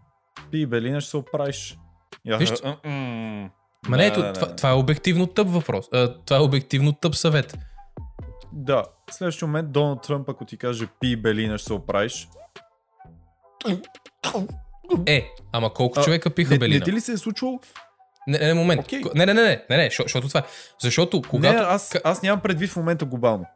Пий 0.50 0.66
белина, 0.66 1.00
ще 1.00 1.10
се 1.10 1.16
оправиш. 1.16 1.78
Виж, 2.38 2.52
«А, 2.64 2.68
м, 2.68 2.90
м, 2.90 3.50
Ма 3.88 3.96
не, 3.96 4.06
ето, 4.06 4.32
това, 4.34 4.48
не». 4.48 4.56
това 4.56 4.70
е 4.70 4.74
обективно 4.74 5.26
тъп 5.26 5.48
въпрос. 5.48 5.88
А, 5.92 6.14
това 6.24 6.36
е 6.36 6.42
обективно 6.42 6.92
тъп 6.92 7.14
съвет. 7.14 7.58
Да, 8.52 8.84
в 9.10 9.14
следващия 9.14 9.48
момент 9.48 9.72
Доналд 9.72 10.02
Тръмп, 10.02 10.28
ако 10.28 10.44
ти 10.44 10.56
каже 10.56 10.88
пий 11.00 11.16
белина, 11.16 11.58
ще 11.58 11.66
се 11.66 11.72
оправиш. 11.72 12.28
Е, 15.06 15.30
ама 15.52 15.74
колко 15.74 16.00
А, 16.00 16.02
човека 16.02 16.30
пиха 16.30 16.54
Не, 16.54 16.58
белина? 16.58 16.78
не 16.78 16.84
ти 16.84 16.92
ли 16.92 17.00
се 17.00 17.12
е 17.12 17.16
случвало? 17.16 17.60
Не, 18.26 18.38
не, 18.38 18.46
не, 18.46 18.54
момент. 18.54 18.80
Окей. 18.80 19.02
Не, 19.14 19.26
не, 19.26 19.34
не, 19.34 19.42
не, 19.42 19.64
не, 19.70 19.76
не, 19.76 19.84
защо- 19.84 20.02
защото 20.02 20.28
това 20.28 20.40
е. 20.40 20.44
Защото 20.80 21.22
когато... 21.22 21.54
Не, 21.54 21.60
аз, 21.60 21.94
аз 22.04 22.22
нямам 22.22 22.40
предвид 22.40 22.70
в 22.70 22.76
момента 22.76 23.04
глобално. 23.04 23.46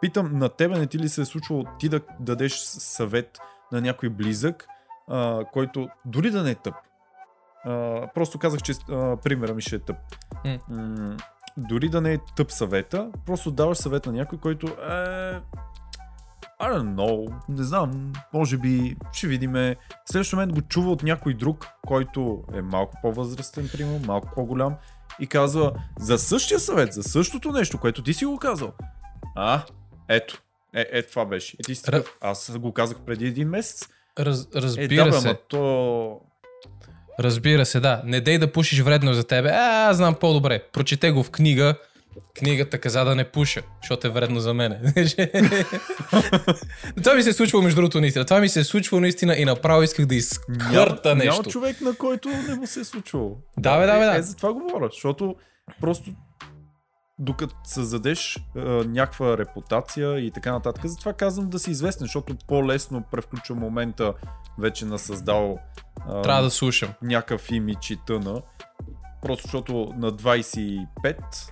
Питам, 0.00 0.38
на 0.38 0.48
тебе 0.48 0.78
не 0.78 0.86
ти 0.86 0.98
ли 0.98 1.08
се 1.08 1.20
е 1.20 1.24
случвало 1.24 1.64
ти 1.78 1.88
да 1.88 2.00
дадеш 2.20 2.52
съвет 2.58 3.38
на 3.72 3.80
някой 3.80 4.08
близък, 4.08 4.66
а, 5.08 5.44
който 5.44 5.88
дори 6.04 6.30
да 6.30 6.42
не 6.42 6.50
е 6.50 6.54
тъп. 6.54 6.74
А, 7.64 8.00
просто 8.14 8.38
казах, 8.38 8.62
че 8.62 8.72
а, 8.90 9.16
примера 9.16 9.54
ми 9.54 9.62
ще 9.62 9.76
е 9.76 9.78
тъп. 9.78 9.96
М. 10.44 10.58
М- 10.68 11.16
дори 11.56 11.88
да 11.88 12.00
не 12.00 12.12
е 12.12 12.18
тъп 12.36 12.52
съвета, 12.52 13.10
просто 13.26 13.50
даваш 13.50 13.78
съвет 13.78 14.06
на 14.06 14.12
някой, 14.12 14.38
който 14.38 14.66
е... 14.66 15.40
I 16.60 16.72
don't 16.72 16.94
know, 16.94 17.32
не 17.48 17.62
знам, 17.62 18.12
може 18.32 18.58
би 18.58 18.96
ще 19.12 19.26
видиме. 19.26 19.76
В 20.06 20.12
следващия 20.12 20.36
момент 20.36 20.52
го 20.52 20.62
чува 20.62 20.90
от 20.90 21.02
някой 21.02 21.34
друг, 21.34 21.66
който 21.86 22.42
е 22.54 22.62
малко 22.62 22.94
по-възрастен, 23.02 23.68
примерно, 23.72 24.00
малко 24.06 24.28
по-голям 24.34 24.74
и 25.20 25.26
казва 25.26 25.72
за 25.98 26.18
същия 26.18 26.60
съвет, 26.60 26.92
за 26.92 27.02
същото 27.02 27.52
нещо, 27.52 27.78
което 27.78 28.02
ти 28.02 28.14
си 28.14 28.24
го 28.24 28.38
казал. 28.38 28.72
А, 29.36 29.62
ето, 30.08 30.42
е, 30.74 30.86
е 30.92 31.02
това 31.02 31.24
беше. 31.24 31.56
И 31.60 31.62
ти 31.62 31.74
си 31.74 31.82
такъв, 31.82 32.16
аз 32.20 32.58
го 32.58 32.72
казах 32.72 32.98
преди 33.06 33.26
един 33.26 33.48
месец. 33.48 33.88
Раз, 34.18 34.48
Е, 34.56 34.62
разбира 34.62 35.04
да, 35.04 35.10
бе, 35.10 35.20
се. 35.20 35.28
ама 35.28 35.36
то... 35.48 36.20
Разбира 37.20 37.66
се, 37.66 37.80
да. 37.80 38.02
Не 38.04 38.20
дей 38.20 38.38
да 38.38 38.52
пушиш 38.52 38.80
вредно 38.80 39.14
за 39.14 39.24
тебе. 39.24 39.48
А, 39.48 39.88
аз 39.88 39.96
знам 39.96 40.14
по-добре. 40.14 40.62
Прочете 40.72 41.10
го 41.10 41.22
в 41.22 41.30
книга. 41.30 41.74
Книгата 42.38 42.78
каза 42.78 43.04
да 43.04 43.14
не 43.14 43.30
пуша, 43.30 43.62
защото 43.82 44.06
е 44.06 44.10
вредно 44.10 44.40
за 44.40 44.54
мене. 44.54 44.80
това 47.02 47.14
ми 47.14 47.22
се 47.22 47.30
е 47.30 47.32
случвало 47.32 47.62
между 47.62 47.76
другото 47.76 48.00
наистина. 48.00 48.24
Това 48.24 48.40
ми 48.40 48.48
се 48.48 48.60
е 48.60 48.64
случвало 48.64 49.00
наистина 49.00 49.36
и 49.36 49.44
направо 49.44 49.82
исках 49.82 50.06
да 50.06 50.14
изкърта 50.14 51.14
нещо. 51.14 51.32
Няма 51.32 51.44
човек, 51.44 51.80
на 51.80 51.94
който 51.94 52.28
не 52.28 52.54
му 52.54 52.66
се 52.66 52.80
е 52.80 52.84
случвало. 52.84 53.36
Да, 53.58 53.78
бе, 53.78 53.86
да, 53.86 53.98
бе, 53.98 54.04
да. 54.04 54.14
Е, 54.14 54.18
е, 54.18 54.22
за 54.22 54.36
това 54.36 54.52
говоря, 54.52 54.88
защото 54.92 55.34
просто 55.80 56.10
докато 57.18 57.54
създадеш 57.64 58.38
а, 58.56 58.60
някаква 58.84 59.38
репутация 59.38 60.18
и 60.18 60.30
така 60.30 60.52
нататък. 60.52 60.86
Затова 60.86 61.12
казвам 61.12 61.50
да 61.50 61.58
си 61.58 61.70
известен, 61.70 62.04
защото 62.04 62.36
по-лесно 62.48 63.02
превключва 63.10 63.54
момента 63.54 64.14
вече 64.58 64.84
на 64.84 64.98
създал 64.98 65.58
а, 66.08 66.22
Трябва 66.22 66.42
да 66.42 66.50
слушам. 66.50 66.88
някакъв 67.02 67.50
имидж 67.50 67.90
и 67.90 67.98
тъна. 68.06 68.42
Просто 69.24 69.42
защото 69.42 69.92
на 69.96 70.12
25, 70.12 70.86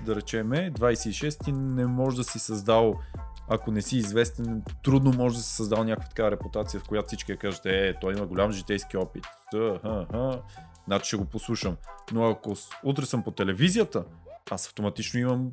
да 0.04 0.16
речеме, 0.16 0.72
26 0.72 1.44
ти 1.44 1.52
не 1.52 1.86
може 1.86 2.16
да 2.16 2.24
си 2.24 2.38
създал, 2.38 2.94
ако 3.48 3.70
не 3.70 3.82
си 3.82 3.96
известен, 3.96 4.62
трудно 4.84 5.12
може 5.12 5.36
да 5.36 5.42
си 5.42 5.54
създал 5.54 5.84
някаква 5.84 6.08
такава 6.08 6.30
репутация, 6.30 6.80
в 6.80 6.84
която 6.88 7.06
всички 7.06 7.36
кажат, 7.36 7.66
е, 7.66 7.94
той 8.00 8.12
има 8.14 8.26
голям 8.26 8.52
житейски 8.52 8.96
опит. 8.96 9.24
Та. 9.50 9.78
Значи 10.86 11.06
ще 11.06 11.16
го 11.16 11.24
послушам. 11.24 11.76
Но 12.12 12.26
ако 12.28 12.54
утре 12.84 13.06
съм 13.06 13.22
по 13.22 13.30
телевизията, 13.30 14.04
аз 14.50 14.66
автоматично 14.66 15.20
имам 15.20 15.50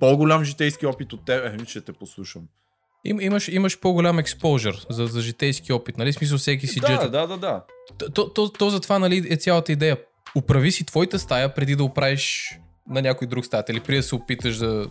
по-голям 0.00 0.44
житейски 0.44 0.86
опит 0.86 1.12
от 1.12 1.24
теб, 1.24 1.60
е, 1.60 1.64
ще 1.66 1.80
те 1.80 1.92
послушам. 1.92 2.42
Им, 3.04 3.20
имаш, 3.20 3.48
имаш 3.48 3.80
по-голям 3.80 4.18
експожър 4.18 4.86
за, 4.90 5.06
за 5.06 5.20
житейски 5.20 5.72
опит, 5.72 5.98
нали? 5.98 6.12
Смисъл 6.12 6.38
всеки 6.38 6.66
си 6.66 6.80
да, 6.80 7.08
да, 7.10 7.26
да, 7.26 7.36
да. 7.36 7.64
То, 7.98 8.10
то, 8.10 8.32
то, 8.32 8.48
то 8.48 8.70
затова 8.70 8.98
нали, 8.98 9.26
е 9.30 9.36
цялата 9.36 9.72
идея. 9.72 9.98
Управи 10.36 10.72
си 10.72 10.86
твоята 10.86 11.18
стая 11.18 11.54
преди 11.54 11.76
да 11.76 11.84
оправиш 11.84 12.58
на 12.88 13.02
някой 13.02 13.26
друг 13.26 13.44
стаята 13.44 13.72
или 13.72 13.80
преди 13.80 13.96
да 13.96 14.02
се 14.02 14.14
опиташ 14.14 14.56
да, 14.56 14.90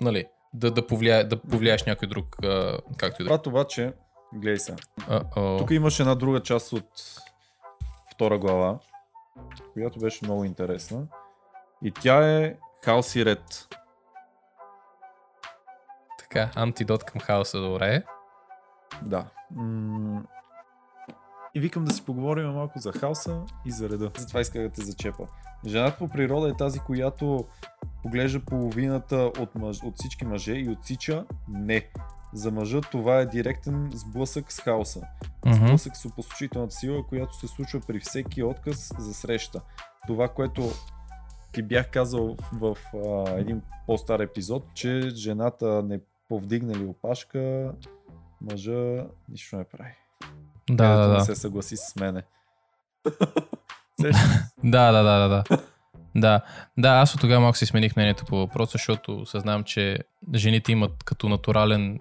нали, 0.00 0.24
да, 0.54 0.70
да, 0.70 0.86
повлия, 0.86 1.28
да 1.28 1.42
повлияеш 1.42 1.84
някой 1.84 2.08
друг, 2.08 2.44
а, 2.44 2.78
както 2.96 3.22
и 3.22 3.24
да. 3.24 3.28
Брат, 3.28 3.46
обаче, 3.46 3.92
гледай 4.34 4.58
сега. 4.58 4.76
Тук 5.58 5.70
имаше 5.70 6.02
една 6.02 6.14
друга 6.14 6.42
част 6.42 6.72
от 6.72 6.90
втора 8.12 8.38
глава, 8.38 8.78
която 9.72 9.98
беше 9.98 10.24
много 10.24 10.44
интересна. 10.44 11.06
И 11.84 11.90
тя 11.90 12.38
е 12.40 12.54
хаос 12.84 13.16
и 13.16 13.24
ред. 13.24 13.68
Така, 16.18 16.50
антидот 16.54 17.04
към 17.04 17.20
хаоса, 17.20 17.60
добре. 17.60 18.02
Да. 19.02 19.26
М- 19.50 20.22
И 21.56 21.60
викам 21.60 21.84
да 21.84 21.92
си 21.92 22.04
поговорим 22.04 22.52
малко 22.52 22.78
за 22.78 22.92
хаоса 22.92 23.42
и 23.66 23.70
за 23.70 23.88
реда. 23.88 24.10
Затова 24.18 24.40
исках 24.40 24.62
да 24.62 24.70
те 24.70 24.84
зачепа. 24.84 25.26
Жената 25.66 25.98
по 25.98 26.08
природа 26.08 26.48
е 26.48 26.56
тази, 26.56 26.78
която 26.78 27.44
поглежда 28.02 28.40
половината 28.40 29.16
от, 29.16 29.54
мъж, 29.54 29.82
от 29.82 29.94
всички 29.94 30.24
мъже 30.24 30.52
и 30.52 30.68
отсича 30.68 31.24
не. 31.48 31.88
За 32.32 32.50
мъжа 32.50 32.80
това 32.80 33.18
е 33.18 33.26
директен 33.26 33.90
сблъсък 33.94 34.52
с 34.52 34.60
хаоса. 34.60 35.00
Сблъсък 35.52 35.96
с 35.96 36.04
опустошителната 36.04 36.74
сила, 36.74 37.06
която 37.06 37.36
се 37.36 37.46
случва 37.46 37.80
при 37.86 38.00
всеки 38.00 38.42
отказ 38.42 38.92
за 38.98 39.14
среща. 39.14 39.60
Това, 40.06 40.28
което 40.28 40.62
ти 41.52 41.62
бях 41.62 41.90
казал 41.90 42.36
в, 42.52 42.76
а, 42.94 43.30
един 43.30 43.62
по-стар 43.86 44.20
епизод, 44.20 44.64
че 44.74 45.10
жената 45.14 45.82
не 45.82 46.00
повдигне 46.28 46.74
ли 46.74 46.84
опашка, 46.84 47.72
мъжа 48.40 49.06
нищо 49.28 49.56
не 49.56 49.64
прави. 49.64 50.05
Да, 50.70 50.96
да, 50.96 51.08
Не 51.08 51.14
да. 51.14 51.20
се 51.20 51.34
съгласи 51.34 51.76
с 51.76 51.96
мене. 51.96 52.22
Да, 54.64 54.92
да, 54.92 55.02
да, 55.02 55.28
да, 55.28 55.28
да. 55.28 55.58
Да, 56.16 56.40
да, 56.78 56.88
аз 56.88 57.14
от 57.14 57.20
тогава 57.20 57.40
малко 57.40 57.58
си 57.58 57.66
смених 57.66 57.96
мнението 57.96 58.24
по 58.24 58.36
въпроса, 58.36 58.72
защото 58.72 59.26
съзнавам, 59.26 59.64
че 59.64 59.98
жените 60.34 60.72
имат 60.72 61.04
като 61.04 61.28
натурален 61.28 62.00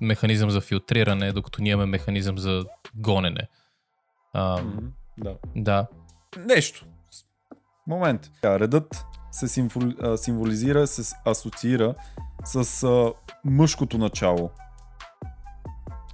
механизъм 0.00 0.50
за 0.50 0.60
филтриране, 0.60 1.32
докато 1.32 1.62
ние 1.62 1.72
имаме 1.72 1.90
механизъм 1.90 2.38
за 2.38 2.64
гонене. 2.96 3.48
А, 4.34 4.62
Мгм, 4.62 4.86
да. 5.18 5.34
да. 5.56 5.86
Нещо. 6.38 6.86
Момент. 7.86 8.30
Редът 8.44 9.04
се 9.30 9.48
символизира, 10.16 10.86
се 10.86 11.14
асоциира 11.26 11.94
с 12.44 12.82
а, 12.82 13.12
мъжкото 13.44 13.98
начало. 13.98 14.50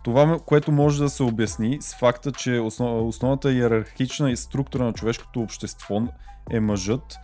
Това, 0.05 0.39
което 0.47 0.73
може 0.73 1.03
да 1.03 1.09
се 1.09 1.23
обясни 1.23 1.79
с 1.81 1.95
факта, 1.95 2.33
че 2.33 2.59
основ, 2.59 3.09
основната 3.09 3.53
иерархична 3.53 4.31
и 4.31 4.37
структура 4.37 4.85
на 4.85 4.93
човешкото 4.93 5.41
общество 5.41 6.03
е 6.51 6.61
мъжът, 6.61 7.17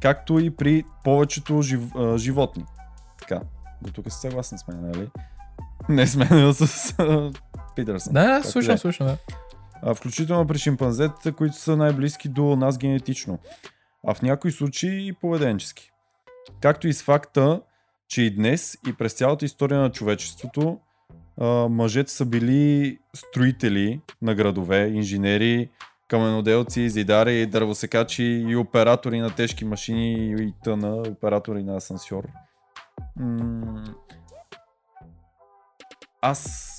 както 0.00 0.38
и 0.38 0.56
при 0.56 0.84
повечето 1.04 1.62
жив, 1.62 1.80
а, 1.96 2.18
животни. 2.18 2.64
Така, 3.20 3.40
до 3.82 3.92
тук 3.92 4.12
си 4.12 4.18
съгласен 4.20 4.58
с 4.58 4.68
мен, 4.68 4.80
нали? 4.80 5.10
Не 5.88 6.06
с 6.06 6.16
мен, 6.16 6.54
с 6.54 6.94
Питърсън. 7.76 8.12
Да, 8.12 8.42
слушам, 8.42 8.74
е. 8.74 8.78
слушам, 8.78 9.06
да. 9.06 9.16
А, 9.82 9.94
включително 9.94 10.46
при 10.46 10.58
шимпанзетата, 10.58 11.32
които 11.32 11.56
са 11.56 11.76
най-близки 11.76 12.28
до 12.28 12.56
нас 12.56 12.78
генетично, 12.78 13.38
а 14.06 14.14
в 14.14 14.22
някои 14.22 14.52
случаи 14.52 15.08
и 15.08 15.12
поведенчески. 15.12 15.90
Както 16.60 16.88
и 16.88 16.92
с 16.92 17.02
факта, 17.02 17.60
че 18.08 18.22
и 18.22 18.34
днес 18.34 18.78
и 18.88 18.92
през 18.92 19.12
цялата 19.12 19.44
история 19.44 19.80
на 19.80 19.90
човечеството 19.90 20.78
мъжете 21.70 22.12
са 22.12 22.26
били 22.26 22.98
строители 23.14 24.00
на 24.22 24.34
градове, 24.34 24.86
инженери, 24.88 25.70
каменоделци, 26.08 26.90
зидари, 26.90 27.46
дървосекачи 27.46 28.24
и 28.48 28.56
оператори 28.56 29.20
на 29.20 29.34
тежки 29.34 29.64
машини 29.64 30.36
и 30.40 30.54
тъна, 30.64 30.96
оператори 30.96 31.62
на 31.62 31.76
асансьор. 31.76 32.28
М- 33.16 33.84
аз 36.20 36.70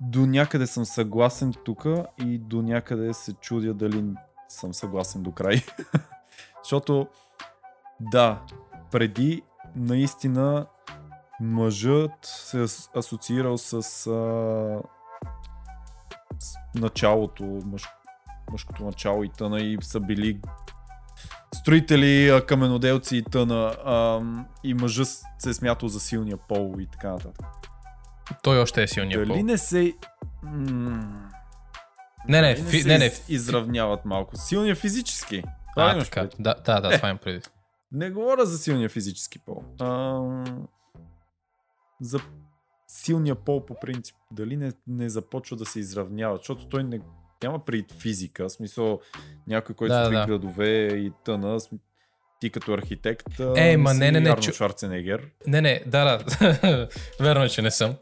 до 0.00 0.26
някъде 0.26 0.66
съм 0.66 0.84
съгласен 0.84 1.52
тук 1.64 1.86
и 2.18 2.38
до 2.38 2.62
някъде 2.62 3.14
се 3.14 3.32
чудя 3.32 3.74
дали 3.74 4.04
съм 4.48 4.74
съгласен 4.74 5.22
до 5.22 5.32
край. 5.32 5.56
Защото, 6.62 7.06
да, 8.00 8.42
преди 8.90 9.42
наистина 9.76 10.66
мъжът 11.40 12.10
се 12.22 12.56
ас- 12.58 12.90
асоциирал 12.96 13.58
с, 13.58 13.72
а, 13.72 13.80
с 16.38 16.54
началото, 16.74 17.44
мъж, 17.44 17.82
мъжкото 18.52 18.84
начало 18.84 19.24
и 19.24 19.28
тъна 19.28 19.60
и 19.60 19.78
са 19.80 20.00
били 20.00 20.40
строители, 21.54 22.42
каменоделци 22.42 23.16
и 23.16 23.22
тъна 23.22 23.74
а, 23.84 24.20
и 24.64 24.74
мъжът 24.74 25.08
се 25.38 25.50
е 25.50 25.54
смятал 25.54 25.88
за 25.88 26.00
силния 26.00 26.36
пол 26.38 26.74
и 26.78 26.86
така 26.86 27.08
нататък. 27.08 27.46
Той 28.42 28.60
още 28.60 28.82
е 28.82 28.88
силният 28.88 29.20
Дали 29.20 29.28
пол. 29.30 29.44
не 29.44 29.58
се... 29.58 29.94
м, 30.42 31.28
Не, 32.28 32.40
не, 32.40 32.54
дали 32.54 32.66
фи, 32.66 32.84
не, 32.84 32.98
не. 32.98 33.04
из- 33.04 33.28
изравняват 33.28 34.04
малко. 34.04 34.36
Силния 34.36 34.74
физически. 34.74 35.42
Това 35.72 35.90
А, 35.90 35.98
така. 36.00 36.28
Да, 36.38 36.54
да, 36.56 36.80
да, 36.80 36.90
това 36.90 37.08
имам 37.08 37.18
предвид. 37.18 37.50
Не 37.92 38.10
говоря 38.10 38.46
за 38.46 38.58
силния 38.58 38.88
физически 38.88 39.38
пол. 39.38 39.62
А, 39.80 39.86
за 42.00 42.18
силния 42.88 43.34
пол 43.34 43.66
по 43.66 43.74
принцип. 43.76 44.16
Дали 44.30 44.56
не, 44.56 44.72
не 44.86 45.08
започва 45.08 45.56
да 45.56 45.66
се 45.66 45.80
изравнява, 45.80 46.36
защото 46.36 46.66
той 46.66 46.84
не, 46.84 47.00
няма 47.42 47.64
пред 47.64 47.92
физика. 47.92 48.44
В 48.44 48.52
смисъл 48.52 49.00
някой, 49.46 49.74
който 49.74 49.94
Да, 49.94 50.04
строи 50.04 50.16
да. 50.16 50.26
градове 50.26 50.68
и 50.86 51.12
тъна. 51.24 51.58
Ти 52.40 52.50
като 52.50 52.72
архитект. 52.72 53.26
Е, 53.56 53.76
ма 53.76 53.94
не, 53.94 54.10
не, 54.12 54.20
не, 54.20 54.30
чу- 54.30 54.54
Шварценегер. 54.54 55.30
Не, 55.46 55.60
не, 55.60 55.82
да, 55.86 56.04
да. 56.18 56.88
Верно 57.20 57.44
е, 57.44 57.48
че 57.48 57.62
не 57.62 57.70
съм. 57.70 57.94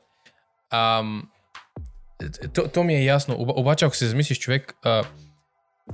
Ам, 0.70 1.28
то, 2.54 2.68
то 2.68 2.84
ми 2.84 2.94
е 2.94 3.04
ясно. 3.04 3.36
Оба, 3.38 3.52
обаче, 3.52 3.84
ако 3.84 3.96
се 3.96 4.06
замислиш, 4.06 4.38
човек, 4.38 4.74
а, 4.82 5.04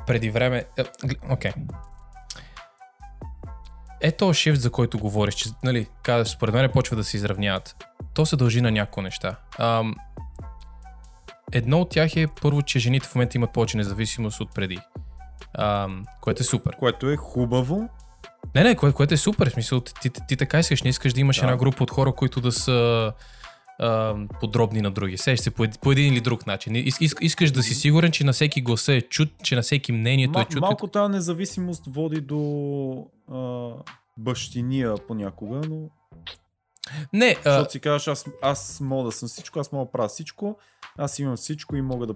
преди 0.06 0.30
време... 0.30 0.64
гл- 0.78 1.32
Окей. 1.32 1.52
Е 4.00 4.12
то 4.12 4.32
шифт, 4.32 4.60
за 4.60 4.70
който 4.70 4.98
говориш, 4.98 5.34
че, 5.34 5.48
нали, 5.64 5.86
казваш, 6.02 6.28
според 6.28 6.54
мен 6.54 6.70
почва 6.72 6.96
да 6.96 7.04
се 7.04 7.16
изравняват. 7.16 7.76
То 8.14 8.26
се 8.26 8.36
дължи 8.36 8.60
на 8.60 8.70
няколко 8.70 9.02
неща. 9.02 9.36
Ам, 9.58 9.94
едно 11.52 11.80
от 11.80 11.90
тях 11.90 12.16
е 12.16 12.26
първо, 12.42 12.62
че 12.62 12.78
жените 12.78 13.08
в 13.08 13.14
момента 13.14 13.38
имат 13.38 13.52
повече 13.52 13.76
независимост 13.76 14.40
от 14.40 14.54
преди. 14.54 14.78
Ам, 15.58 16.04
което 16.20 16.40
е 16.42 16.44
супер. 16.44 16.76
Което 16.76 17.10
е 17.10 17.16
хубаво. 17.16 17.88
Не, 18.54 18.62
не, 18.64 18.76
кое, 18.76 18.92
което 18.92 19.14
е 19.14 19.16
супер. 19.16 19.50
В 19.50 19.52
смисъл, 19.52 19.80
ти, 19.80 20.10
ти, 20.10 20.20
ти 20.28 20.36
така 20.36 20.58
искаш, 20.58 20.82
не 20.82 20.90
искаш 20.90 21.12
да 21.12 21.20
имаш 21.20 21.36
Да. 21.36 21.44
една 21.44 21.56
група 21.56 21.82
от 21.82 21.90
хора, 21.90 22.12
които 22.12 22.40
да 22.40 22.52
са 22.52 23.12
а, 23.78 24.14
подробни 24.40 24.80
на 24.80 24.90
други. 24.90 25.18
Сеш 25.18 25.40
се 25.40 25.50
по, 25.50 25.64
по 25.80 25.92
един 25.92 26.12
или 26.12 26.20
друг 26.20 26.46
начин. 26.46 26.76
Ис, 26.76 27.00
ис, 27.00 27.14
искаш 27.20 27.50
да 27.50 27.62
си 27.62 27.74
сигурен, 27.74 28.12
че 28.12 28.24
на 28.24 28.32
всеки 28.32 28.60
гласа 28.62 28.92
е 28.92 29.00
чут, 29.00 29.28
че 29.42 29.56
на 29.56 29.62
всеки 29.62 29.92
мнението 29.92 30.32
Ма, 30.38 30.42
е 30.42 30.44
чут. 30.44 30.60
малко 30.60 30.86
тази 30.86 31.12
независимост 31.12 31.84
води 31.86 32.20
до 32.20 33.06
а, 33.30 33.70
бащиния 34.18 34.94
понякога, 35.08 35.60
но 35.68 35.90
Не, 37.12 37.36
а, 37.38 37.50
Защото 37.50 37.72
си 37.72 37.80
казваш, 37.80 38.08
аз, 38.08 38.26
аз 38.42 38.80
мога 38.80 39.04
да 39.04 39.12
съм 39.12 39.28
всичко, 39.28 39.60
аз 39.60 39.72
мога 39.72 39.84
да 39.84 39.92
правя 39.92 40.08
всичко, 40.08 40.58
аз 40.98 41.18
имам 41.18 41.36
всичко 41.36 41.76
и 41.76 41.82
мога 41.82 42.06
да 42.06 42.14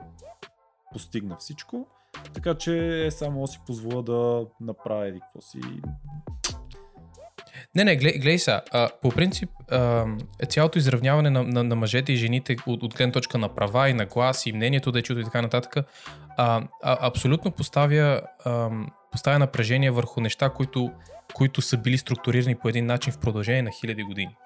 постигна 0.93 1.37
всичко. 1.37 1.87
Така 2.35 2.55
че 2.55 3.05
е 3.07 3.11
само 3.11 3.47
си 3.47 3.61
позволя 3.67 4.03
да 4.03 4.47
направя 4.61 5.07
еди 5.07 5.21
какво 5.21 5.41
си. 5.41 5.61
Не, 7.75 7.85
не, 7.85 7.97
гледай, 7.97 8.19
гледай 8.19 8.39
сега. 8.39 8.63
А, 8.73 8.89
по 9.03 9.11
принцип, 9.11 9.51
а, 9.71 10.07
цялото 10.49 10.79
изравняване 10.79 11.31
на, 11.31 11.43
на, 11.43 11.65
на 11.65 11.77
мъжете 11.77 12.13
и 12.13 12.17
жените 12.17 12.57
от, 12.67 12.83
от 12.83 12.95
гледна 12.95 13.13
точка 13.13 13.39
на 13.39 13.55
права 13.55 13.89
и 13.89 13.93
на 13.93 14.07
глас 14.07 14.47
и 14.47 14.53
мнението 14.53 14.93
да 14.93 14.99
е 14.99 15.03
чуто 15.03 15.21
и 15.21 15.25
така 15.25 15.43
нататък, 15.43 15.87
а, 16.37 16.63
а, 16.83 17.07
абсолютно 17.07 17.51
поставя, 17.51 18.21
а, 18.45 18.71
поставя 19.15 19.39
напрежение 19.39 19.91
върху 19.91 20.21
неща, 20.21 20.51
които, 20.51 20.93
които 21.35 21.63
са 21.63 21.77
били 21.77 21.99
структурирани 21.99 22.57
по 22.57 22.69
един 22.69 22.87
начин 22.87 23.13
в 23.13 23.19
продължение 23.19 23.63
на 23.63 23.71
хиляди 23.71 24.03
години. 24.03 24.37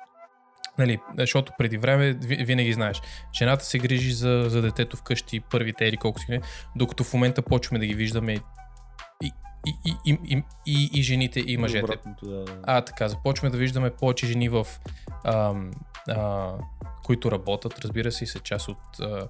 Нали, 0.79 0.99
защото 1.19 1.53
преди 1.59 1.79
време, 1.79 2.13
ви- 2.13 2.45
винаги 2.45 2.73
знаеш, 2.73 3.01
жената 3.35 3.65
се 3.65 3.79
грижи 3.79 4.13
за, 4.13 4.45
за 4.49 4.63
детето 4.63 4.97
вкъщи, 4.97 5.41
първите 5.41 5.85
или 5.85 5.97
колко 5.97 6.21
си, 6.21 6.41
докато 6.77 7.05
в 7.05 7.15
момента 7.15 7.43
почваме 7.43 7.79
да 7.79 7.87
ги 7.87 7.95
виждаме 7.95 8.33
и, 8.33 8.41
и, 9.25 9.33
и, 9.87 9.95
и, 10.07 10.19
и, 10.25 10.43
и, 10.67 10.91
и 10.93 11.03
жените, 11.03 11.41
и 11.47 11.57
мъжете. 11.57 11.85
Обратното, 11.85 12.27
да, 12.27 12.45
да. 12.45 12.61
А, 12.63 12.81
така, 12.81 13.09
започваме 13.09 13.51
да 13.51 13.59
виждаме 13.59 13.91
повече 13.91 14.27
жени 14.27 14.49
в 14.49 14.67
ам, 15.25 15.71
а, 16.09 16.53
които 17.05 17.31
работят, 17.31 17.79
разбира 17.79 18.13
се, 18.13 18.25
и 18.25 18.27
са 18.27 18.39
част 18.39 18.69
от, 18.69 19.01
а, 19.01 19.29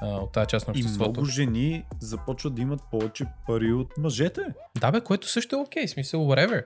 а, 0.00 0.06
от 0.06 0.32
тази 0.32 0.46
част 0.46 0.68
на 0.68 0.74
И 0.76 0.82
обществото. 0.82 1.10
много 1.10 1.24
жени 1.24 1.84
започват 2.00 2.54
да 2.54 2.62
имат 2.62 2.80
повече 2.90 3.24
пари 3.46 3.72
от 3.72 3.98
мъжете. 3.98 4.40
Да, 4.80 4.90
бе, 4.90 5.00
което 5.00 5.28
също 5.28 5.56
е 5.56 5.58
окей, 5.58 5.88
смисъл, 5.88 6.20
whatever. 6.20 6.64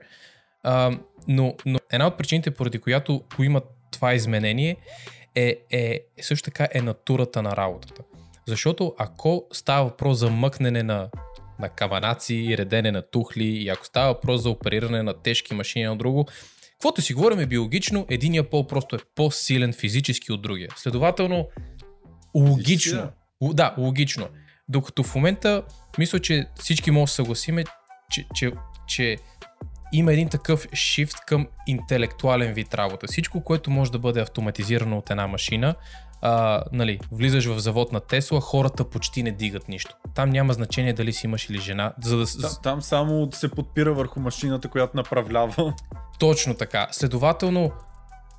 А, 0.63 0.97
но, 1.27 1.55
но 1.65 1.79
една 1.91 2.07
от 2.07 2.17
причините, 2.17 2.51
поради 2.51 2.79
която 2.79 3.23
го 3.35 3.43
има 3.43 3.61
това 3.91 4.13
изменение, 4.13 4.77
е, 5.35 5.57
е, 5.71 5.99
е 6.17 6.23
също 6.23 6.45
така 6.45 6.67
е 6.73 6.81
натурата 6.81 7.41
на 7.41 7.55
работата. 7.55 8.01
Защото 8.47 8.95
ако 8.97 9.45
става 9.53 9.83
въпрос 9.83 10.17
за 10.17 10.29
мъкнене 10.29 10.83
на, 10.83 11.09
на 11.59 11.69
каманаци, 11.69 12.55
редене 12.57 12.91
на 12.91 13.01
тухли, 13.01 13.45
и 13.45 13.69
ако 13.69 13.85
става 13.85 14.13
въпрос 14.13 14.41
за 14.41 14.49
опериране 14.49 15.03
на 15.03 15.13
тежки 15.13 15.53
машини 15.53 15.85
на 15.85 15.95
друго, 15.95 16.25
каквото 16.71 17.01
си 17.01 17.13
говорим 17.13 17.39
е 17.39 17.45
биологично, 17.45 18.05
единия 18.09 18.49
пол 18.49 18.67
просто 18.67 18.95
е 18.95 18.99
по-силен 19.15 19.73
физически 19.73 20.31
от 20.31 20.41
другия. 20.41 20.69
Следователно, 20.75 21.47
логично. 22.35 23.09
Да. 23.53 23.75
Логично. 23.77 24.27
Докато 24.69 25.03
в 25.03 25.15
момента, 25.15 25.63
мисля, 25.97 26.19
че 26.19 26.47
всички 26.55 26.91
може 26.91 27.09
да 27.09 27.13
съгласиме, 27.13 27.63
че, 28.11 28.25
че, 28.35 28.51
че 28.87 29.17
има 29.93 30.13
един 30.13 30.29
такъв 30.29 30.67
шифт 30.73 31.15
към 31.27 31.47
интелектуален 31.67 32.53
вид 32.53 32.73
работа. 32.73 33.07
Всичко, 33.07 33.43
което 33.43 33.71
може 33.71 33.91
да 33.91 33.99
бъде 33.99 34.21
автоматизирано 34.21 34.97
от 34.97 35.09
една 35.09 35.27
машина, 35.27 35.75
а, 36.21 36.63
нали, 36.71 36.99
влизаш 37.11 37.45
в 37.45 37.59
завод 37.59 37.91
на 37.91 37.99
Тесла, 37.99 38.41
хората 38.41 38.89
почти 38.89 39.23
не 39.23 39.31
дигат 39.31 39.67
нищо. 39.67 39.95
Там 40.15 40.29
няма 40.29 40.53
значение 40.53 40.93
дали 40.93 41.13
си 41.13 41.27
мъж 41.27 41.49
или 41.49 41.59
жена, 41.59 41.93
за 42.03 42.17
да, 42.17 42.25
Та- 42.41 42.61
Там 42.61 42.81
само 42.81 43.29
се 43.31 43.51
подпира 43.51 43.93
върху 43.93 44.19
машината, 44.19 44.67
която 44.67 44.97
направлява. 44.97 45.73
Точно 46.19 46.53
така. 46.53 46.87
Следователно, 46.91 47.71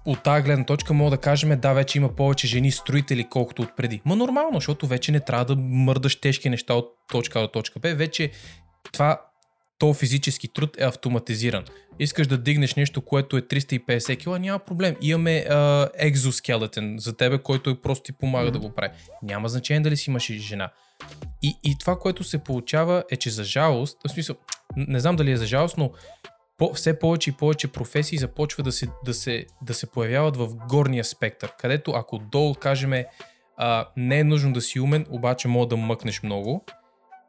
от 0.07 0.23
тази 0.23 0.43
гледна 0.43 0.65
точка 0.65 0.95
мога 0.95 1.11
да 1.11 1.19
кажем, 1.19 1.61
да, 1.61 1.73
вече 1.73 1.99
има 1.99 2.09
повече 2.09 2.47
жени 2.47 2.71
строители, 2.71 3.29
колкото 3.31 3.63
от 3.63 3.77
преди. 3.77 4.01
Ма 4.05 4.17
нормално, 4.17 4.55
защото 4.55 4.87
вече 4.87 5.13
не 5.13 5.21
трябва 5.21 5.45
да 5.45 5.57
мърдаш 5.57 6.21
тежки 6.21 6.51
неща 6.51 6.75
от 6.75 6.87
точка 7.13 7.41
до 7.41 7.49
точка 7.49 7.81
Б. 7.81 7.95
Вече 7.95 8.31
това, 8.93 9.21
то 9.79 9.95
физически 9.95 10.49
труд 10.49 10.77
е 10.79 10.85
автоматизиран. 10.85 11.65
Искаш 11.99 12.27
да 12.27 12.39
дигнеш 12.39 12.75
нещо, 12.75 13.01
което 13.01 13.37
е 13.37 13.43
350 13.43 14.19
кг, 14.19 14.41
няма 14.41 14.59
проблем. 14.59 14.97
Имаме 15.01 15.47
екзоскелетен 15.95 16.97
за 16.99 17.17
тебе, 17.17 17.39
който 17.39 17.71
е 17.71 17.81
просто 17.81 18.03
ти 18.03 18.13
помага 18.13 18.51
да 18.51 18.59
го 18.59 18.75
прави. 18.75 18.93
Няма 19.23 19.49
значение 19.49 19.81
дали 19.81 19.97
си 19.97 20.11
мъж 20.11 20.31
или 20.31 20.39
жена. 20.39 20.71
И, 21.43 21.57
и 21.65 21.79
това, 21.79 21.99
което 21.99 22.25
се 22.25 22.39
получава 22.39 23.05
е, 23.11 23.17
че 23.17 23.31
за 23.31 23.45
жалост, 23.45 23.99
в 24.07 24.11
смисъл, 24.11 24.37
не 24.77 25.01
знам 25.01 25.17
дали 25.17 25.31
е 25.31 25.37
за 25.37 25.47
жалост, 25.47 25.79
но 25.79 25.91
по, 26.69 26.75
все 26.75 26.99
повече 26.99 27.31
и 27.31 27.33
повече 27.33 27.73
професии 27.73 28.19
започва 28.19 28.63
да 28.63 28.73
се, 28.73 28.89
да, 29.05 29.15
се, 29.15 29.47
да 29.63 29.75
се 29.75 29.91
появяват 29.91 30.37
в 30.37 30.49
горния 30.69 31.05
спектър, 31.05 31.53
където 31.59 31.91
ако 31.91 32.19
долу 32.19 32.55
кажем 32.55 32.93
а, 33.57 33.89
не 33.97 34.19
е 34.19 34.25
нужно 34.25 34.53
да 34.53 34.61
си 34.61 34.81
умен, 34.81 35.07
обаче 35.11 35.49
мога 35.49 35.67
да 35.67 35.77
мъкнеш 35.77 36.23
много. 36.23 36.65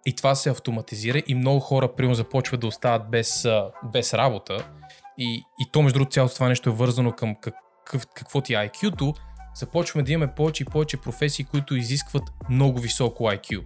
И 0.05 0.15
това 0.15 0.36
се 0.36 0.49
автоматизира 0.49 1.21
и 1.27 1.36
много 1.36 1.59
хора 1.59 1.95
примерно 1.95 2.15
започват 2.15 2.59
да 2.59 2.67
остават 2.67 3.09
без, 3.09 3.45
а, 3.45 3.71
без 3.93 4.13
работа. 4.13 4.69
И, 5.17 5.43
и 5.59 5.65
то 5.71 5.81
между 5.81 5.99
другото 5.99 6.13
цялото 6.13 6.36
това 6.36 6.49
нещо 6.49 6.69
е 6.69 6.73
вързано 6.73 7.11
към 7.11 7.36
какъв, 7.36 8.07
какво 8.15 8.41
ти 8.41 8.53
е 8.53 8.57
IQ-то, 8.57 9.13
започваме 9.55 10.03
да 10.03 10.11
имаме 10.11 10.33
повече 10.33 10.63
и 10.63 10.71
повече 10.71 11.01
професии, 11.01 11.45
които 11.45 11.75
изискват 11.75 12.23
много 12.49 12.79
високо 12.79 13.23
IQ. 13.23 13.63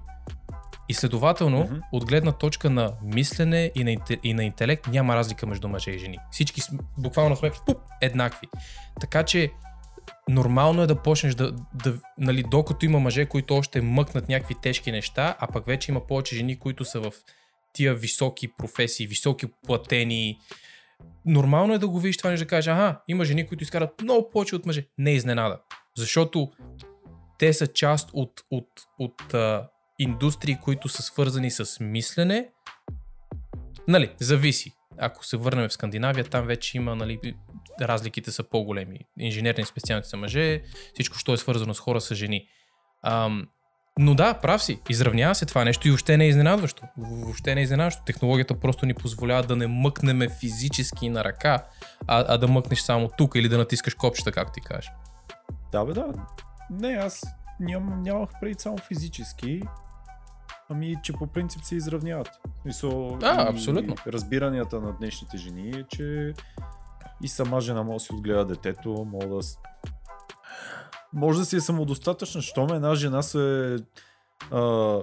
И 0.89 0.93
следователно, 0.93 1.59
Мгм. 1.59 1.75
от 1.91 2.05
гледна 2.05 2.31
точка 2.31 2.69
на 2.69 2.93
мислене 3.03 3.71
и 3.75 3.83
на, 3.83 3.95
и 4.23 4.33
на 4.33 4.43
интелект 4.43 4.87
няма 4.87 5.15
разлика 5.15 5.47
между 5.47 5.67
мъже 5.67 5.91
и 5.91 5.99
жени. 5.99 6.17
Всички 6.31 6.61
сме, 6.61 6.79
буквално 6.97 7.35
сме 7.35 7.51
пуп, 7.65 7.77
еднакви. 8.01 8.47
Така 9.01 9.23
че 9.23 9.51
нормално 10.29 10.81
е 10.81 10.87
да 10.87 10.95
почнеш 10.95 11.35
да, 11.35 11.51
да, 11.73 11.93
нали, 12.17 12.43
докато 12.43 12.85
има 12.85 12.99
мъже, 12.99 13.25
които 13.25 13.55
още 13.55 13.81
мъкнат 13.81 14.29
някакви 14.29 14.55
тежки 14.61 14.91
неща, 14.91 15.35
а 15.39 15.47
пък 15.47 15.65
вече 15.65 15.91
има 15.91 16.07
повече 16.07 16.35
жени, 16.35 16.59
които 16.59 16.85
са 16.85 16.99
в 16.99 17.11
тия 17.73 17.93
високи 17.93 18.47
професии, 18.57 19.07
високи 19.07 19.45
платени. 19.67 20.39
Нормално 21.25 21.73
е 21.73 21.77
да 21.77 21.87
го 21.87 21.99
видиш 21.99 22.17
това 22.17 22.29
нещо 22.29 22.45
да 22.45 22.49
кажеш, 22.49 22.67
ага, 22.67 23.01
има 23.07 23.25
жени, 23.25 23.47
които 23.47 23.63
изкарат 23.63 24.01
много 24.01 24.29
повече 24.29 24.55
от 24.55 24.65
мъже. 24.65 24.85
Не 24.97 25.11
е 25.11 25.15
изненада. 25.15 25.59
Защото 25.97 26.51
те 27.39 27.53
са 27.53 27.67
част 27.67 28.09
от, 28.13 28.41
от, 28.51 28.67
от 28.99 29.33
а, 29.33 29.69
индустрии, 29.99 30.57
които 30.61 30.89
са 30.89 31.01
свързани 31.01 31.51
с 31.51 31.79
мислене. 31.79 32.49
Нали, 33.87 34.11
зависи. 34.19 34.71
Ако 34.97 35.25
се 35.25 35.37
върнем 35.37 35.69
в 35.69 35.73
Скандинавия, 35.73 36.25
там 36.25 36.45
вече 36.45 36.77
има, 36.77 36.95
нали, 36.95 37.19
разликите 37.81 38.31
са 38.31 38.43
по-големи. 38.43 38.99
Инженерни 39.19 39.65
специалности 39.65 40.09
са 40.09 40.17
мъже, 40.17 40.61
всичко, 40.93 41.17
що 41.17 41.33
е 41.33 41.37
свързано 41.37 41.73
с 41.73 41.79
хора, 41.79 42.01
са 42.01 42.15
жени. 42.15 42.47
Ам, 43.03 43.47
но 43.99 44.15
да, 44.15 44.33
прав 44.33 44.63
си. 44.63 44.79
Изравнява 44.89 45.35
се 45.35 45.45
това 45.45 45.65
нещо 45.65 45.87
и 45.87 45.91
въобще 45.91 46.17
не 46.17 46.25
е 46.25 46.27
изненадващо. 46.27 46.83
Въобще 46.97 47.55
не 47.55 47.61
е 47.61 47.63
изненадващо. 47.63 48.03
Технологията 48.05 48.59
просто 48.59 48.85
ни 48.85 48.93
позволява 48.93 49.43
да 49.43 49.55
не 49.55 49.67
мъкнеме 49.67 50.29
физически 50.29 51.09
на 51.09 51.23
ръка, 51.23 51.65
а, 52.07 52.25
а 52.27 52.37
да 52.37 52.47
мъкнеш 52.47 52.79
само 52.79 53.09
тук 53.17 53.35
или 53.35 53.49
да 53.49 53.57
натискаш 53.57 53.93
копчета, 53.93 54.31
както 54.31 54.53
ти 54.53 54.61
кажеш. 54.61 54.91
Да, 55.71 55.85
бе, 55.85 55.93
да. 55.93 56.13
Не, 56.71 56.87
аз 56.87 57.23
ням, 57.59 58.03
нямах 58.03 58.29
преди 58.41 58.55
само 58.57 58.77
физически. 58.77 59.61
Ами, 60.69 60.95
че 61.03 61.13
по 61.13 61.27
принцип 61.27 61.63
се 61.63 61.75
изравняват. 61.75 62.27
В 62.27 62.61
Смисъл, 62.61 63.17
А, 63.23 63.43
и 63.43 63.47
абсолютно. 63.49 63.95
Разбиранията 64.07 64.79
на 64.79 64.91
днешните 64.91 65.37
жени 65.37 65.69
е, 65.69 65.83
че 65.95 66.33
и 67.23 67.27
сама 67.27 67.61
жена 67.61 67.83
може 67.83 67.93
да 67.93 67.99
си 67.99 68.13
отгледа 68.13 68.45
детето, 68.45 69.07
може 69.11 69.27
да, 69.27 69.39
може 71.13 71.39
да 71.39 71.45
си 71.45 71.55
е 71.55 71.59
самодостатъчна. 71.59 72.41
Щом 72.41 72.73
една 72.73 72.95
жена 72.95 73.21
се 73.21 73.75
а, 74.51 74.97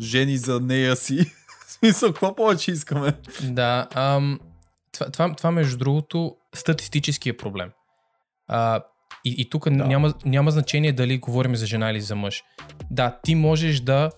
жени 0.00 0.36
за 0.36 0.60
нея 0.60 0.96
си. 0.96 1.18
В 1.66 1.72
смисъл, 1.72 2.08
какво 2.08 2.34
повече 2.34 2.72
искаме? 2.72 3.12
Да, 3.42 3.88
ам, 3.94 4.40
това, 4.92 5.10
това, 5.10 5.34
това 5.34 5.50
между 5.50 5.78
другото 5.78 6.36
статистически 6.54 7.28
е 7.28 7.36
проблем. 7.36 7.70
А, 8.48 8.82
и, 9.24 9.34
и 9.38 9.50
тук 9.50 9.64
Да. 9.64 9.70
няма, 9.70 10.14
няма 10.24 10.50
значение 10.50 10.92
дали 10.92 11.18
говорим 11.18 11.56
за 11.56 11.66
жена 11.66 11.90
или 11.90 12.00
за 12.00 12.16
мъж. 12.16 12.42
Да, 12.90 13.18
ти 13.22 13.34
можеш 13.34 13.80
да 13.80 14.10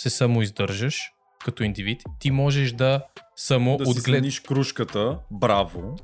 се 0.00 0.10
самоиздържаш 0.10 1.12
като 1.44 1.62
индивид, 1.62 2.02
ти 2.18 2.30
можеш 2.30 2.72
да 2.72 3.02
само 3.36 3.76
Да 3.76 3.84
си 3.84 3.90
отглед... 3.90 4.04
смениш 4.04 4.40
кружката, 4.40 5.18
браво. 5.30 5.96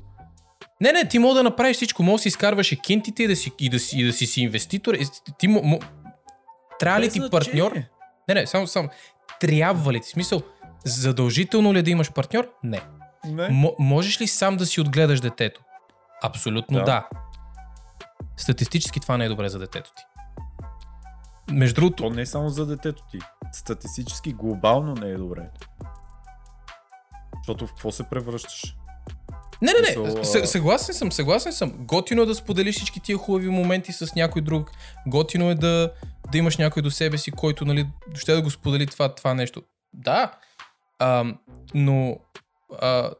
Не, 0.81 0.91
не, 0.91 1.07
ти 1.07 1.19
мога 1.19 1.35
да 1.35 1.43
направиш 1.43 1.75
всичко, 1.75 2.03
може 2.03 2.15
да 2.15 2.21
си 2.21 2.27
изкарваш 2.27 2.71
екинтите 2.71 3.23
и 3.23 3.27
да 3.27 3.35
си, 3.35 3.51
и 3.59 3.69
да 3.69 3.79
си, 3.79 3.99
и 3.99 4.05
да 4.05 4.13
си, 4.13 4.25
си 4.25 4.41
инвеститор. 4.41 4.93
И 4.93 5.05
Ти, 5.39 5.47
мо. 5.47 5.79
Трябва 6.79 6.99
ли 6.99 7.09
ти 7.09 7.21
партньор? 7.31 7.73
Не, 8.27 8.33
не, 8.33 8.47
само, 8.47 8.67
само. 8.67 8.89
Трябва 9.39 9.93
ли 9.93 10.01
ти? 10.01 10.09
Смисъл, 10.09 10.41
задължително 10.85 11.73
ли 11.73 11.79
е 11.79 11.83
да 11.83 11.89
имаш 11.89 12.11
партньор? 12.11 12.51
Не. 12.63 12.81
Не. 13.25 13.49
М- 13.49 13.71
можеш 13.79 14.21
ли 14.21 14.27
сам 14.27 14.57
да 14.57 14.65
си 14.65 14.81
отгледаш 14.81 15.19
детето? 15.19 15.61
Абсолютно 16.23 16.77
да. 16.77 16.83
Да. 16.83 16.85
да. 16.85 17.07
Статистически 18.37 18.99
това 18.99 19.17
не 19.17 19.25
е 19.25 19.29
добре 19.29 19.49
за 19.49 19.59
детето 19.59 19.91
ти. 19.95 20.03
Между 21.51 21.81
другото, 21.81 22.03
То 22.03 22.09
не 22.09 22.21
е 22.21 22.25
само 22.25 22.49
за 22.49 22.65
детето 22.65 23.03
ти. 23.11 23.19
Статистически 23.51 24.33
глобално 24.33 24.93
не 24.93 25.09
е 25.09 25.17
добре. 25.17 25.49
Защото 27.37 27.67
в 27.67 27.69
какво 27.69 27.91
се 27.91 28.03
превръщаш? 28.03 28.75
не, 29.61 29.71
не, 29.73 30.09
не, 30.13 30.45
съгласен 30.47 30.95
съм, 30.95 31.11
съгласен 31.11 31.53
съм. 31.53 31.73
Готино 31.77 32.21
е 32.21 32.25
да 32.25 32.35
споделиш 32.35 32.75
всички 32.75 32.99
тия 32.99 33.17
хубави 33.17 33.49
моменти 33.49 33.93
с 33.93 34.15
някой 34.15 34.41
друг. 34.41 34.71
Готино 35.07 35.49
е 35.49 35.55
да, 35.55 35.91
да 36.31 36.37
имаш 36.37 36.57
някой 36.57 36.81
до 36.81 36.91
себе 36.91 37.17
си, 37.17 37.31
който 37.31 37.65
нали, 37.65 37.87
ще 38.15 38.33
да 38.33 38.41
го 38.41 38.49
сподели 38.49 38.87
това, 38.87 39.15
това 39.15 39.33
нещо. 39.33 39.61
Да, 39.93 40.31
а, 40.99 41.25
но 41.73 42.17
а, 42.81 43.11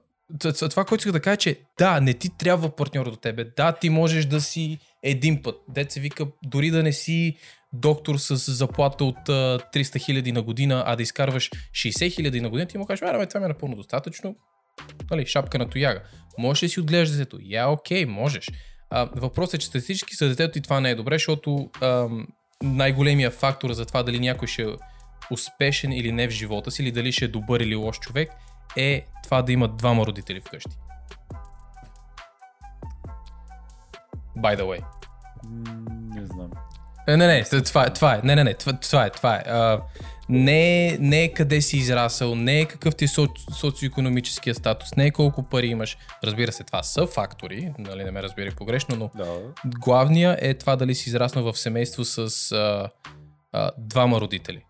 това, 0.69 0.85
което 0.85 1.01
исках 1.01 1.11
да 1.11 1.21
кажа, 1.21 1.37
че 1.37 1.59
да, 1.77 2.01
не 2.01 2.13
ти 2.13 2.37
трябва 2.37 2.75
партньор 2.75 3.09
до 3.09 3.15
тебе. 3.15 3.43
Да, 3.57 3.71
ти 3.71 3.89
можеш 3.89 4.25
да 4.25 4.41
си 4.41 4.79
един 5.03 5.41
път. 5.41 5.55
Дет 5.69 5.93
вика, 5.93 6.27
дори 6.43 6.71
да 6.71 6.83
не 6.83 6.91
си 6.91 7.37
доктор 7.73 8.17
с 8.17 8.35
заплата 8.35 9.05
от 9.05 9.29
а, 9.29 9.59
300 9.73 10.05
хиляди 10.05 10.31
на 10.31 10.41
година, 10.41 10.83
а 10.85 10.95
да 10.95 11.03
изкарваш 11.03 11.49
60 11.71 12.11
хиляди 12.11 12.41
на 12.41 12.49
година, 12.49 12.67
ти 12.67 12.77
му 12.77 12.85
кажеш, 12.85 13.01
"Абе, 13.01 13.17
бе, 13.17 13.25
това 13.25 13.39
ми 13.39 13.45
е 13.45 13.49
напълно 13.49 13.75
достатъчно. 13.75 14.35
Нали, 15.11 15.25
шапка 15.25 15.57
на 15.57 15.69
тояга. 15.69 16.01
Можеш 16.37 16.63
ли 16.63 16.69
си 16.69 16.79
отгледаш 16.79 17.09
детето? 17.09 17.39
Я, 17.41 17.69
окей, 17.69 18.05
можеш. 18.05 18.49
А, 18.89 19.09
въпросът 19.15 19.53
е, 19.53 19.57
че 19.57 19.67
статистически 19.67 20.15
за 20.15 20.29
детето 20.29 20.57
и 20.57 20.61
това 20.61 20.79
не 20.79 20.89
е 20.89 20.95
добре, 20.95 21.15
защото 21.15 21.69
ам, 21.81 22.27
най-големия 22.63 23.31
фактор 23.31 23.71
за 23.71 23.85
това 23.85 24.03
дали 24.03 24.19
някой 24.19 24.47
ще 24.47 24.61
е 24.61 24.67
успешен 25.31 25.91
или 25.91 26.11
не 26.11 26.27
в 26.27 26.31
живота 26.31 26.71
си, 26.71 26.81
или 26.81 26.91
дали 26.91 27.11
ще 27.11 27.25
е 27.25 27.27
добър 27.27 27.59
или 27.59 27.75
лош 27.75 27.99
човек, 27.99 28.29
е 28.77 29.05
това 29.23 29.41
да 29.41 29.51
имат 29.51 29.77
двама 29.77 30.05
родители 30.05 30.41
вкъщи. 30.41 30.86
By 34.37 34.57
the 34.57 34.63
way. 34.63 34.83
Не 36.15 36.25
знам. 36.25 36.51
Е, 37.07 37.17
не, 37.17 37.27
не, 37.27 37.43
това 37.43 37.85
е, 37.85 37.93
това 37.93 38.15
е, 38.15 38.21
не, 38.23 38.35
не, 38.35 38.43
не, 38.43 38.53
това, 38.53 38.73
това 38.73 39.05
е, 39.05 39.09
това 39.09 39.35
е. 39.35 39.43
А, 39.47 39.81
не, 40.29 40.87
е- 40.87 40.97
не 40.99 41.23
е 41.23 41.33
къде 41.33 41.61
си 41.61 41.77
израсъл, 41.77 42.35
не 42.35 42.59
е 42.59 42.65
какъв 42.65 42.95
ти 42.95 43.05
е 43.05 43.07
соци- 43.07 43.53
социоекономическия 43.53 44.55
статус, 44.55 44.95
не 44.95 45.05
е 45.05 45.11
колко 45.11 45.43
пари 45.43 45.67
имаш. 45.67 45.97
Разбира 46.23 46.51
се, 46.51 46.63
това 46.63 46.83
са 46.83 47.07
фактори, 47.07 47.73
нали, 47.79 48.03
не 48.03 48.11
ме 48.11 48.23
разбери 48.23 48.51
погрешно, 48.51 48.95
но 48.95 49.09
Да. 49.15 49.39
главния 49.65 50.37
е 50.41 50.53
това 50.53 50.75
дали 50.75 50.95
си 50.95 51.09
израснал 51.09 51.53
в 51.53 51.59
семейство 51.59 52.05
с 52.05 52.17
а, 52.51 52.89
а, 53.53 53.71
двама 53.77 54.21
родители. 54.21 54.63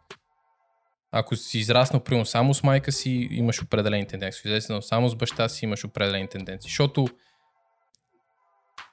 Ако 1.11 1.35
си 1.35 1.59
израснал 1.59 2.03
примерно 2.03 2.25
само 2.25 2.53
с 2.53 2.63
майка 2.63 2.91
си, 2.91 3.27
имаш 3.31 3.61
определени 3.63 4.07
тенденции. 4.07 4.39
Ако 4.39 4.41
си 4.41 4.47
израснал 4.47 4.81
само 4.81 5.09
с 5.09 5.15
баща 5.15 5.49
си, 5.49 5.65
имаш 5.65 5.85
определени 5.85 6.27
тенденции. 6.27 6.69
Защото 6.69 7.07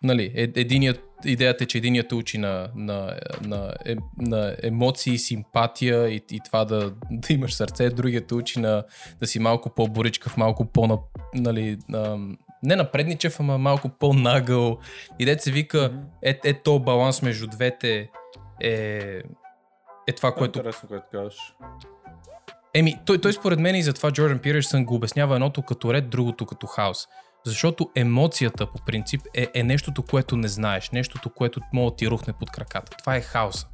нали, 0.05 0.33
е- 0.35 0.61
единият, 0.61 1.01
идеята 1.25 1.65
е, 1.65 1.67
че 1.67 1.79
единият 1.79 2.13
учи 2.13 2.39
на, 2.39 2.69
на, 2.75 3.19
на, 3.43 3.75
е, 3.87 3.97
на 4.19 4.57
емоции, 4.63 5.19
симпатия 5.19 6.09
и, 6.09 6.21
и 6.31 6.41
това 6.45 6.65
да, 6.65 6.93
да 7.11 7.33
имаш 7.33 7.55
сърце, 7.55 7.91
другият 7.91 8.33
учи 8.33 8.61
на, 8.61 8.85
да 9.21 9.27
си 9.27 9.39
малко 9.39 9.71
по-боричкав, 9.75 10.37
малко 10.37 10.65
по 10.65 10.99
нали, 11.35 11.79
ам, 11.95 12.39
не 12.63 12.77
напредничев, 12.77 13.41
ама 13.41 13.59
малко 13.59 13.89
по-нагъл. 13.89 14.79
И 15.19 15.25
дете 15.25 15.43
се 15.43 15.53
вика, 15.53 15.93
е, 16.23 16.41
е 16.45 16.55
то 16.63 16.79
баланс 16.79 17.23
между 17.23 17.47
двете 17.47 18.11
е, 18.61 19.23
е 20.09 20.13
това, 20.17 20.35
което 20.35 20.59
Интересно, 20.59 20.89
което 20.89 21.07
кажеш. 21.13 21.39
Еми, 22.75 22.99
той, 23.07 23.21
той 23.21 23.33
според 23.33 23.59
мен 23.59 23.75
и 23.75 23.83
затова 23.83 24.11
Джордан 24.11 24.39
Пирсън 24.39 24.85
го 24.85 24.95
обяснява 24.95 25.35
едното 25.35 25.63
като 25.63 25.95
ред, 25.95 26.11
другото 26.11 26.47
като 26.47 26.67
хаос. 26.67 27.07
Защото 27.47 27.91
емоцията 27.95 28.67
по 28.67 28.85
принцип 28.87 29.21
е, 29.35 29.49
е 29.55 29.63
нещото, 29.63 30.03
което 30.03 30.37
не 30.37 30.49
знаеш, 30.49 30.91
нещото, 30.91 31.31
което 31.31 31.61
може 31.73 31.91
да 31.91 31.97
ти 31.97 32.09
рухне 32.09 32.33
под 32.33 32.51
краката. 32.51 32.97
Това 32.99 33.17
е 33.17 33.21
хаоса. 33.21 33.69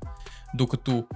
Докато 0.54 1.06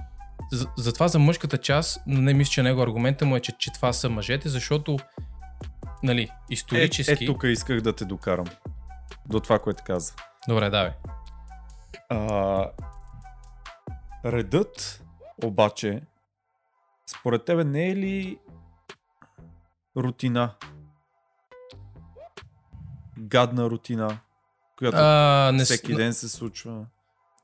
за- 0.51 0.67
затова 0.77 1.07
за 1.07 1.19
мъжката 1.19 1.57
част, 1.57 2.01
не 2.07 2.33
мисля, 2.33 2.51
че 2.51 2.63
него 2.63 2.81
аргумента 2.81 3.25
му 3.25 3.35
е, 3.35 3.39
че, 3.39 3.51
че 3.51 3.73
това 3.73 3.93
са 3.93 4.09
мъжете, 4.09 4.49
защото 4.49 4.97
нали, 6.03 6.21
Е, 6.21 6.29
исторически... 6.49 7.23
е, 7.23 7.27
тук 7.27 7.43
исках 7.43 7.81
да 7.81 7.93
те 7.95 8.05
докарам. 8.05 8.45
До 9.25 9.39
това, 9.39 9.59
което 9.59 9.83
каза. 9.83 10.13
Добре, 10.47 10.69
давай. 10.69 10.91
А, 12.09 12.65
редът, 14.25 15.03
обаче, 15.43 16.01
според 17.09 17.45
тебе 17.45 17.63
не 17.63 17.89
е 17.89 17.95
ли 17.95 18.37
рутина? 19.97 20.55
Гадна 23.19 23.69
рутина, 23.69 24.19
която 24.77 24.97
А, 24.99 25.51
не, 25.51 25.63
всеки 25.63 25.95
ден 25.95 26.13
се 26.13 26.29
случва. 26.29 26.85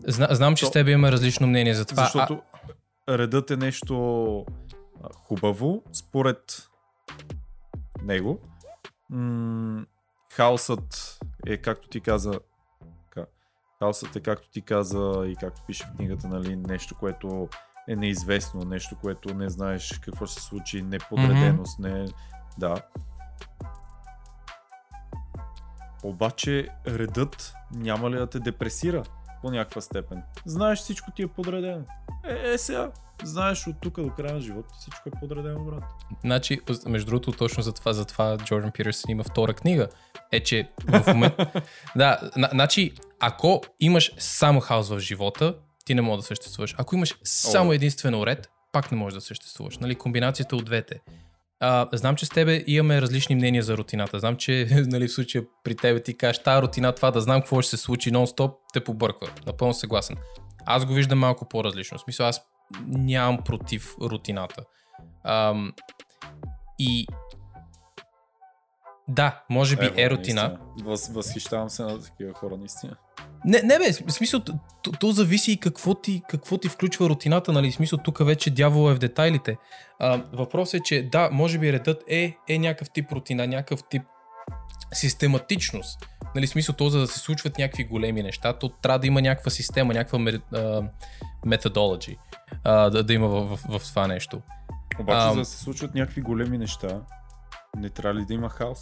Зна, 0.08 0.28
знам, 0.32 0.56
че 0.56 0.66
То- 0.66 0.70
с 0.70 0.72
теб 0.72 0.88
имаме 0.88 1.12
различно 1.12 1.48
мнение 1.48 1.74
за 1.74 1.86
това. 1.86 2.04
Защото 2.04 2.42
редът 3.10 3.52
е 3.52 3.58
нещо 3.58 4.46
а, 5.04 5.08
хубаво, 5.14 5.84
според 5.94 6.70
него. 8.04 8.40
М- 9.10 9.86
хаосът 10.34 11.18
е, 11.46 11.58
както 11.58 11.88
ти 11.88 12.02
каза, 12.02 12.40
ка- 13.10 13.26
хаосът 13.80 14.16
е, 14.16 14.20
както 14.20 14.50
ти 14.50 14.62
каза 14.62 15.24
и 15.28 15.36
както 15.36 15.62
пише 15.68 15.86
в 15.86 15.96
книгата, 15.98 16.28
нали, 16.28 16.56
нещо, 16.56 16.96
което 17.00 17.50
е 17.90 17.96
неизвестно, 17.96 18.62
нещо, 18.62 18.96
което 19.02 19.34
не 19.34 19.50
знаеш 19.50 20.00
какво 20.04 20.26
ще 20.26 20.42
се 20.42 20.48
случи, 20.48 20.82
неподреденост, 20.82 21.80
не... 21.80 22.06
Да. 22.58 22.76
Обаче 26.04 26.68
редът 26.88 27.54
няма 27.72 28.12
ли 28.12 28.16
да 28.16 28.28
те 28.28 28.39
депресира 28.39 29.04
по 29.41 29.52
някаква 29.52 29.82
степен? 29.82 30.24
Знаеш 30.45 30.80
всичко 30.80 31.12
ти 31.12 31.22
е 31.22 31.28
подредено. 31.28 31.86
Е, 32.24 32.54
е 32.54 32.58
сега, 32.58 32.91
знаеш 33.24 33.68
от 33.68 33.76
тук 33.82 34.02
до 34.02 34.10
края 34.10 34.34
на 34.34 34.41
живота 34.41 34.70
всичко 34.80 35.10
е 35.10 35.20
подредено, 35.20 35.66
брат. 35.66 35.84
Значи, 36.22 36.60
между 36.86 37.06
другото, 37.06 37.32
точно 37.32 37.64
за 37.64 37.74
това, 37.74 37.93
за 37.93 38.06
това 38.06 38.38
Джордан 38.38 38.72
Пирсън 38.72 39.12
има 39.12 39.24
втора 39.24 39.54
книга. 39.54 39.88
Е, 40.32 40.39
че 40.39 40.70
в 40.88 41.14
момента... 41.14 41.52
да, 41.95 42.32
на, 42.38 42.49
значи, 42.52 42.93
ако 43.20 43.62
имаш 43.80 44.12
само 44.18 44.60
хаос 44.60 44.89
в 44.89 44.99
живота, 44.99 45.56
ти 45.86 45.95
не 45.95 46.02
можеш 46.02 46.22
да 46.22 46.28
съществуваш. 46.28 46.76
Ако 46.78 46.95
имаш 46.95 47.16
само 47.24 47.74
единствено 47.74 48.26
ред, 48.26 48.49
пак 48.72 48.91
не 48.91 48.97
можеш 48.97 49.16
да 49.16 49.22
съществуваш. 49.22 49.78
Нали? 49.78 49.95
Комбинацията 49.95 50.56
от 50.56 50.66
двете. 50.66 51.02
А, 51.64 51.88
знам, 51.93 52.16
че 52.16 52.26
с 52.26 52.30
тебе 52.30 52.64
имаме 52.68 53.01
различни 53.01 53.36
мнения 53.36 53.64
за 53.64 53.78
рутината. 53.78 54.20
Знам, 54.20 54.36
че 54.36 54.68
нали, 54.88 55.07
в 55.07 55.12
случая 55.12 55.43
при 55.64 55.76
тебе 55.76 56.03
ти 56.03 56.18
кажеш, 56.18 56.43
тази 56.43 56.62
рутина, 56.62 56.95
това 56.95 57.12
да 57.12 57.22
знам 57.22 57.41
какво 57.41 57.62
ще 57.62 57.70
се 57.70 57.84
случи 57.84 58.12
нон-стоп, 58.12 58.53
те 58.74 58.84
побърква. 58.84 59.28
Напълно 59.45 59.74
съгласен. 59.74 60.18
Аз 60.66 60.86
го 60.86 60.93
виждам 60.93 61.20
малко 61.20 61.49
по-различно. 61.49 61.97
В 61.97 62.01
смисъл, 62.01 62.28
аз 62.28 62.41
нямам 62.88 63.38
против 63.38 63.95
рутината. 64.01 64.64
Ам, 65.24 65.74
и 66.80 67.07
да, 69.07 69.43
може 69.49 69.76
би 69.76 69.86
е, 69.86 70.09
рутина. 70.09 70.41
наистина. 70.41 70.59
Въз, 70.84 71.07
възхищавам 71.07 71.70
се 71.70 71.84
на 71.84 72.01
такива 72.01 72.34
хора, 72.34 72.57
наистина. 72.57 72.95
Не, 73.46 73.62
не 73.62 73.78
бе, 73.78 73.92
в 74.08 74.12
смисъл, 74.12 74.39
то, 74.39 74.92
то, 75.00 75.12
зависи 75.12 75.52
и 75.52 75.58
какво 75.58 75.94
ти, 75.94 76.22
какво 76.30 76.58
ти 76.58 76.70
включва 76.70 77.10
рутината, 77.10 77.52
нали? 77.52 77.72
В 77.72 77.76
смисъл, 77.76 78.00
тук 78.04 78.26
вече 78.26 78.50
дявола 78.50 78.92
е 78.92 78.96
в 78.96 79.00
детайлите. 79.00 79.58
А, 80.00 80.24
въпросът 80.34 80.74
е, 80.74 80.84
че 80.84 81.10
да, 81.12 81.30
може 81.32 81.58
би 81.58 81.74
редът 81.74 82.04
е, 82.08 82.38
е 82.50 82.60
някакъв 82.60 82.89
тип 82.89 83.12
рутина, 83.12 83.48
някакъв 83.48 83.84
тип 83.89 84.02
систематичност. 84.94 86.08
Нали, 86.36 86.48
смисъл, 86.48 86.76
то 86.76 86.89
за 86.89 87.00
да 87.00 87.08
се 87.08 87.20
случват 87.20 87.58
някакви 87.58 87.84
големи 87.84 88.24
неща, 88.24 88.54
то 88.54 88.70
трябва 88.70 89.00
да 89.00 89.08
има 89.08 89.22
някаква 89.22 89.52
система, 89.52 89.94
някаква 89.94 90.20
методологи 91.46 92.18
да, 92.66 93.04
да 93.04 93.14
има 93.14 93.28
в, 93.28 93.58
в, 93.58 93.80
в 93.80 93.89
това 93.89 94.08
нещо. 94.08 94.42
Обаче, 95.00 95.26
Ам. 95.28 95.34
за 95.34 95.39
да 95.39 95.46
се 95.46 95.58
случват 95.58 95.96
някакви 95.96 96.22
големи 96.22 96.58
неща, 96.58 97.02
не 97.78 97.89
трябва 97.89 98.20
ли 98.22 98.26
да 98.26 98.34
има 98.34 98.50
хаос? 98.50 98.80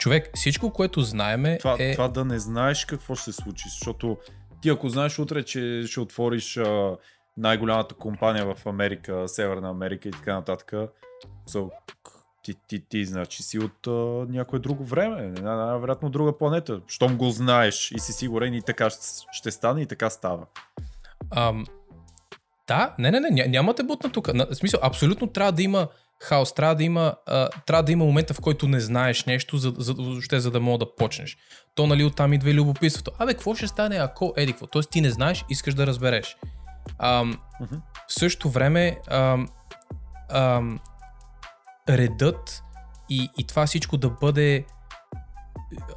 Човек, 0.00 0.30
всичко, 0.34 0.72
което 0.72 1.00
знаеме 1.00 1.58
Това, 1.58 1.76
е... 1.78 1.92
това 1.92 2.08
да 2.08 2.24
не 2.24 2.38
знаеш 2.38 2.84
какво 2.84 3.14
ще 3.14 3.32
се 3.32 3.42
случи, 3.42 3.68
защото 3.68 4.16
ти 4.62 4.68
ако 4.68 4.88
знаеш 4.88 5.18
утре, 5.18 5.42
че 5.42 5.82
ще 5.86 6.00
отвориш 6.00 6.56
а, 6.56 6.96
най-голямата 7.36 7.94
компания 7.94 8.54
в 8.54 8.66
Америка, 8.66 9.28
Северна 9.28 9.70
Америка 9.70 10.08
и 10.08 10.12
така 10.12 10.34
нататък, 10.34 10.72
so, 11.48 11.70
ти, 12.42 12.54
ти, 12.68 12.84
ти 12.88 13.04
значи 13.04 13.42
си 13.42 13.58
от 13.58 13.86
а, 13.86 13.90
някое 14.32 14.58
друго 14.58 14.84
време, 14.84 15.22
най- 15.22 15.56
най-вероятно 15.56 16.10
друга 16.10 16.38
планета. 16.38 16.80
Щом 16.86 17.16
го 17.16 17.30
знаеш 17.30 17.92
и 17.92 17.98
си 17.98 18.12
сигурен 18.12 18.54
и 18.54 18.62
така 18.62 18.90
ще, 19.32 19.50
стане 19.50 19.82
и 19.82 19.86
така 19.86 20.10
става. 20.10 20.46
Ам, 21.30 21.64
да, 22.68 22.94
не, 22.98 23.10
не, 23.10 23.20
не, 23.20 23.30
ня, 23.30 23.44
няма 23.48 23.74
те 23.74 23.82
бутна 23.82 24.12
тук. 24.12 24.34
На, 24.34 24.46
в 24.46 24.54
смисъл, 24.54 24.80
абсолютно 24.82 25.26
трябва 25.26 25.52
да 25.52 25.62
има 25.62 25.88
хаос, 26.22 26.54
трябва 26.54 26.74
да 26.74 26.84
има, 26.84 27.14
а, 27.26 27.48
трябва 27.66 27.82
да 27.82 27.92
има 27.92 28.04
момента, 28.04 28.34
в 28.34 28.40
който 28.40 28.68
не 28.68 28.80
знаеш 28.80 29.24
нещо, 29.24 29.56
за, 29.56 29.72
за, 29.78 29.94
въобще, 29.94 30.40
за 30.40 30.50
да 30.50 30.60
мога 30.60 30.78
да 30.78 30.94
почнеш. 30.94 31.36
То, 31.74 31.86
нали, 31.86 32.04
оттам 32.04 32.32
идва 32.32 32.50
и 32.50 32.54
любопитството. 32.54 33.10
Абе, 33.18 33.34
какво 33.34 33.54
ще 33.54 33.66
стане, 33.66 33.96
ако 33.96 34.32
еди 34.36 34.52
какво? 34.52 34.66
Тоест, 34.66 34.90
ти 34.90 35.00
не 35.00 35.10
знаеш, 35.10 35.44
искаш 35.48 35.74
да 35.74 35.86
разбереш. 35.86 36.36
Ам, 36.98 37.38
Мгм. 37.60 37.74
в 38.08 38.14
същото 38.14 38.50
време, 38.50 38.98
ам, 39.10 39.48
ам, 40.30 40.80
редът 41.88 42.62
и, 43.10 43.28
и 43.38 43.46
това 43.46 43.66
всичко 43.66 43.96
да 43.96 44.10
бъде 44.10 44.64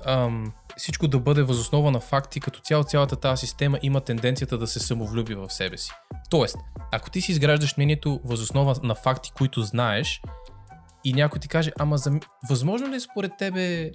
ам, 0.05 0.53
всичко 0.77 1.07
да 1.07 1.19
бъде 1.19 1.43
възоснова 1.43 1.91
на 1.91 1.99
факти, 1.99 2.39
като 2.39 2.59
цяло 2.59 2.83
цялата 2.83 3.15
тази 3.15 3.39
система 3.39 3.79
има 3.81 4.01
тенденцията 4.01 4.57
да 4.57 4.67
се 4.67 4.79
самовлюби 4.79 5.35
в 5.35 5.49
себе 5.49 5.77
си. 5.77 5.91
Тоест, 6.33 6.57
ако 6.91 7.09
ти 7.09 7.21
си 7.21 7.31
изграждаш 7.31 7.77
мнението 7.77 8.21
възоснова 8.23 8.75
на 8.83 8.95
факти, 8.95 9.31
които 9.35 9.61
знаеш, 9.61 10.21
и 11.03 11.13
някой 11.13 11.39
ти 11.39 11.47
каже, 11.47 11.71
ама 11.79 11.97
за... 11.97 12.11
възможно 12.49 12.91
ли 12.91 12.95
е 12.95 12.99
според 12.99 13.31
тебе 13.37 13.91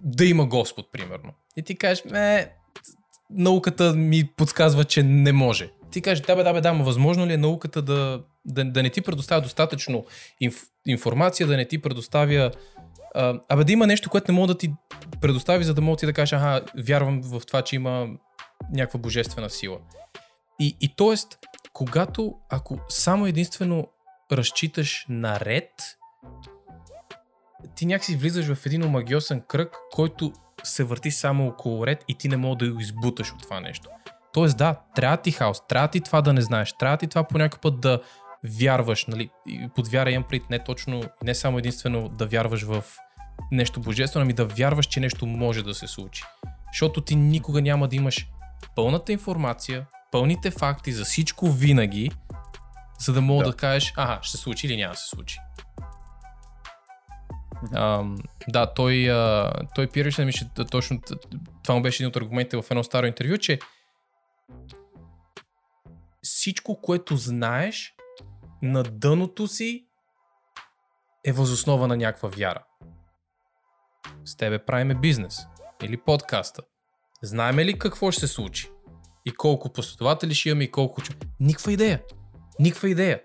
да 0.00 0.24
има 0.24 0.46
Господ, 0.46 0.92
примерно? 0.92 1.32
И 1.56 1.62
ти 1.62 1.76
кажеш, 1.76 2.04
ме, 2.04 2.52
науката 3.30 3.92
ми 3.92 4.28
подсказва, 4.36 4.84
че 4.84 5.02
не 5.02 5.32
може. 5.32 5.70
Ти 5.90 6.02
кажеш, 6.02 6.24
да 6.24 6.36
бе, 6.36 6.42
да 6.42 6.52
бе, 6.52 6.60
да, 6.60 6.72
но 6.72 6.84
възможно 6.84 7.26
ли 7.26 7.32
е 7.32 7.36
науката 7.36 7.82
да, 7.82 8.22
да, 8.44 8.64
да 8.64 8.82
не 8.82 8.90
ти 8.90 9.00
предоставя 9.00 9.40
достатъчно 9.40 10.04
инф, 10.40 10.62
информация, 10.86 11.46
да 11.46 11.56
не 11.56 11.68
ти 11.68 11.78
предоставя 11.78 12.50
а, 13.14 13.40
абе 13.48 13.64
да 13.64 13.72
има 13.72 13.86
нещо, 13.86 14.10
което 14.10 14.32
не 14.32 14.36
мога 14.36 14.46
да 14.46 14.58
ти 14.58 14.72
предостави, 15.20 15.64
за 15.64 15.74
да 15.74 15.80
мога 15.80 15.96
ти 15.96 16.06
да 16.06 16.12
кажеш, 16.12 16.32
аха, 16.32 16.64
вярвам 16.78 17.20
в 17.22 17.40
това, 17.46 17.62
че 17.62 17.76
има 17.76 18.08
някаква 18.72 19.00
божествена 19.00 19.50
сила. 19.50 19.78
И, 20.60 20.76
и 20.80 20.94
т.е. 20.96 21.14
когато, 21.72 22.34
ако 22.50 22.78
само 22.88 23.26
единствено 23.26 23.88
разчиташ 24.32 25.06
на 25.08 25.40
ред, 25.40 25.70
ти 27.74 27.86
някакси 27.86 28.16
влизаш 28.16 28.54
в 28.54 28.66
един 28.66 28.84
омагиосен 28.84 29.42
кръг, 29.48 29.76
който 29.92 30.32
се 30.62 30.84
върти 30.84 31.10
само 31.10 31.46
около 31.46 31.86
ред 31.86 32.04
и 32.08 32.14
ти 32.14 32.28
не 32.28 32.36
мога 32.36 32.56
да 32.56 32.72
го 32.72 32.80
избуташ 32.80 33.32
от 33.32 33.42
това 33.42 33.60
нещо. 33.60 33.88
Тоест 34.32 34.56
да, 34.56 34.80
трябва 34.94 35.16
ти 35.16 35.30
хаос, 35.30 35.66
трябва 35.66 35.88
ти 35.88 36.00
това 36.00 36.22
да 36.22 36.32
не 36.32 36.40
знаеш, 36.40 36.72
трябва 36.72 36.96
ти 36.96 37.06
това 37.06 37.24
по 37.24 37.38
някакъв 37.38 37.60
път 37.60 37.80
да, 37.80 38.00
вярваш, 38.44 39.06
нали, 39.06 39.30
под 39.74 39.88
вяра 39.88 40.10
имам 40.10 40.28
пред 40.28 40.50
не 40.50 40.64
точно, 40.64 41.02
не 41.22 41.34
само 41.34 41.58
единствено 41.58 42.08
да 42.08 42.26
вярваш 42.26 42.62
в 42.62 42.84
нещо 43.52 43.80
божествено, 43.80 44.22
ами 44.22 44.32
да 44.32 44.44
вярваш, 44.44 44.86
че 44.86 45.00
нещо 45.00 45.26
може 45.26 45.62
да 45.62 45.74
се 45.74 45.86
случи. 45.86 46.22
Защото 46.72 47.00
ти 47.00 47.16
никога 47.16 47.62
няма 47.62 47.88
да 47.88 47.96
имаш 47.96 48.28
пълната 48.76 49.12
информация, 49.12 49.86
пълните 50.10 50.50
факти 50.50 50.92
за 50.92 51.04
всичко 51.04 51.50
винаги, 51.50 52.10
за 52.98 53.12
да 53.12 53.20
мога 53.20 53.44
да, 53.44 53.50
Да. 53.50 53.56
кажеш, 53.56 53.92
ага, 53.96 54.18
ще 54.22 54.36
се 54.36 54.42
случи 54.42 54.66
или 54.66 54.76
няма 54.76 54.92
да 54.92 54.98
се 54.98 55.08
случи. 55.08 55.38
Ам, 57.74 58.18
да, 58.48 58.74
той, 58.74 59.10
а, 59.10 59.52
той 59.74 59.86
Пирсън 59.86 60.26
ми 60.26 60.32
ще 60.32 60.64
точно, 60.70 61.00
това 61.62 61.74
му 61.74 61.82
беше 61.82 62.02
един 62.02 62.08
от 62.08 62.16
аргументите 62.16 62.56
в 62.56 62.64
едно 62.70 62.84
старо 62.84 63.06
интервю, 63.06 63.38
че 63.38 63.58
всичко, 66.22 66.80
което 66.80 67.16
знаеш 67.16 67.94
на 68.62 68.82
дъното 68.82 69.48
си 69.48 69.86
е 71.24 71.32
възоснова 71.32 71.86
на 71.86 71.96
някаква 71.96 72.28
вяра. 72.28 72.64
С 74.24 74.36
тебе 74.36 74.58
правиме 74.64 74.94
бизнес 74.94 75.46
или 75.82 75.96
подкаста. 75.96 76.62
Знаеме 77.22 77.64
ли 77.64 77.78
какво 77.78 78.10
ще 78.10 78.20
се 78.20 78.26
случи? 78.26 78.70
И 79.30 79.32
колко 79.32 79.72
последователи 79.72 80.34
ще 80.34 80.48
имаме 80.48 80.64
и 80.64 80.70
колко... 80.70 81.02
Никаква 81.40 81.72
идея. 81.72 82.02
Никаква 82.58 82.88
идея. 82.88 83.20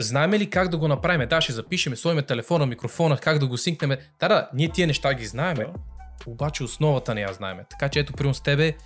Знаеме 0.00 0.38
ли 0.38 0.50
как 0.50 0.68
да 0.68 0.78
го 0.78 0.88
направим? 0.88 1.28
Да, 1.28 1.40
ще 1.40 1.52
запишеме, 1.52 1.96
сложиме 1.96 2.22
телефона, 2.22 2.66
микрофона, 2.66 3.16
как 3.16 3.38
да 3.38 3.46
го 3.46 3.58
синкнем. 3.58 3.98
Да, 4.20 4.28
да, 4.28 4.50
ние 4.54 4.68
тия 4.68 4.86
неща 4.86 5.14
ги 5.14 5.26
знаеме, 5.26 5.66
обаче 6.26 6.64
основата 6.64 7.14
не 7.14 7.20
я 7.20 7.32
знаеме. 7.32 7.64
Така 7.70 7.88
че 7.88 8.00
ето, 8.00 8.12
примерно 8.12 8.34
с 8.34 8.42
тебе 8.42 8.76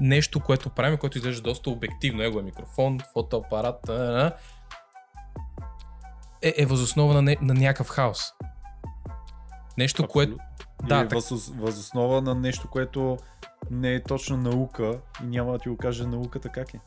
нещо, 0.00 0.40
което 0.40 0.70
правим, 0.70 0.98
което 0.98 1.18
изглежда 1.18 1.42
доста 1.42 1.70
обективно. 1.70 2.22
Его 2.22 2.38
е 2.38 2.42
микрофон, 2.42 3.00
фотоапарат, 3.12 3.88
е, 6.42 6.54
е 6.56 6.66
възоснова 6.66 7.14
на, 7.14 7.22
не, 7.22 7.36
на 7.42 7.54
някакъв 7.54 7.88
хаос. 7.88 8.22
Нещо, 9.78 10.08
което... 10.08 10.32
Абсолютно. 10.32 10.88
Да, 10.88 10.96
и 10.96 11.00
е 11.00 11.08
так- 11.08 11.12
въз, 11.12 11.48
възоснова 11.48 12.20
на 12.20 12.34
нещо, 12.34 12.68
което 12.70 13.18
не 13.70 13.94
е 13.94 14.02
точно 14.02 14.36
наука 14.36 14.98
и 15.22 15.26
няма 15.26 15.52
да 15.52 15.58
ти 15.58 15.68
го 15.68 15.76
каже 15.76 16.06
науката 16.06 16.48
как 16.48 16.74
е. 16.74 16.80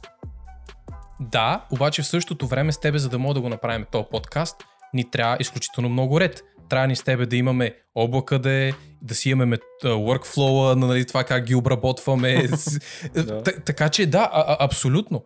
Да, 1.20 1.66
обаче 1.72 2.02
в 2.02 2.08
същото 2.08 2.48
време 2.48 2.72
с 2.72 2.80
тебе, 2.80 3.00
за 3.00 3.10
да 3.10 3.20
мога 3.20 3.34
да 3.34 3.42
го 3.42 3.50
направим 3.50 3.86
този 3.92 4.06
подкаст, 4.12 4.56
ни 4.94 5.12
трябва 5.12 5.38
изключително 5.40 5.90
много 5.90 6.20
ред. 6.20 6.44
Трябва 6.70 6.88
ни 6.88 6.96
с 6.96 7.04
тебе 7.04 7.26
да 7.26 7.36
имаме 7.36 7.76
облака 7.96 8.40
да 8.40 8.52
е, 8.52 8.74
да 9.02 9.16
си 9.16 9.30
имаме 9.30 9.58
а, 9.84 9.88
workflow 9.88 10.76
нали, 10.76 11.08
това 11.08 11.24
как 11.24 11.44
ги 11.44 11.56
обработваме. 11.56 12.48
Т- 13.14 13.64
така 13.66 13.90
че 13.90 14.06
да, 14.06 14.30
а, 14.34 14.66
абсолютно. 14.66 15.24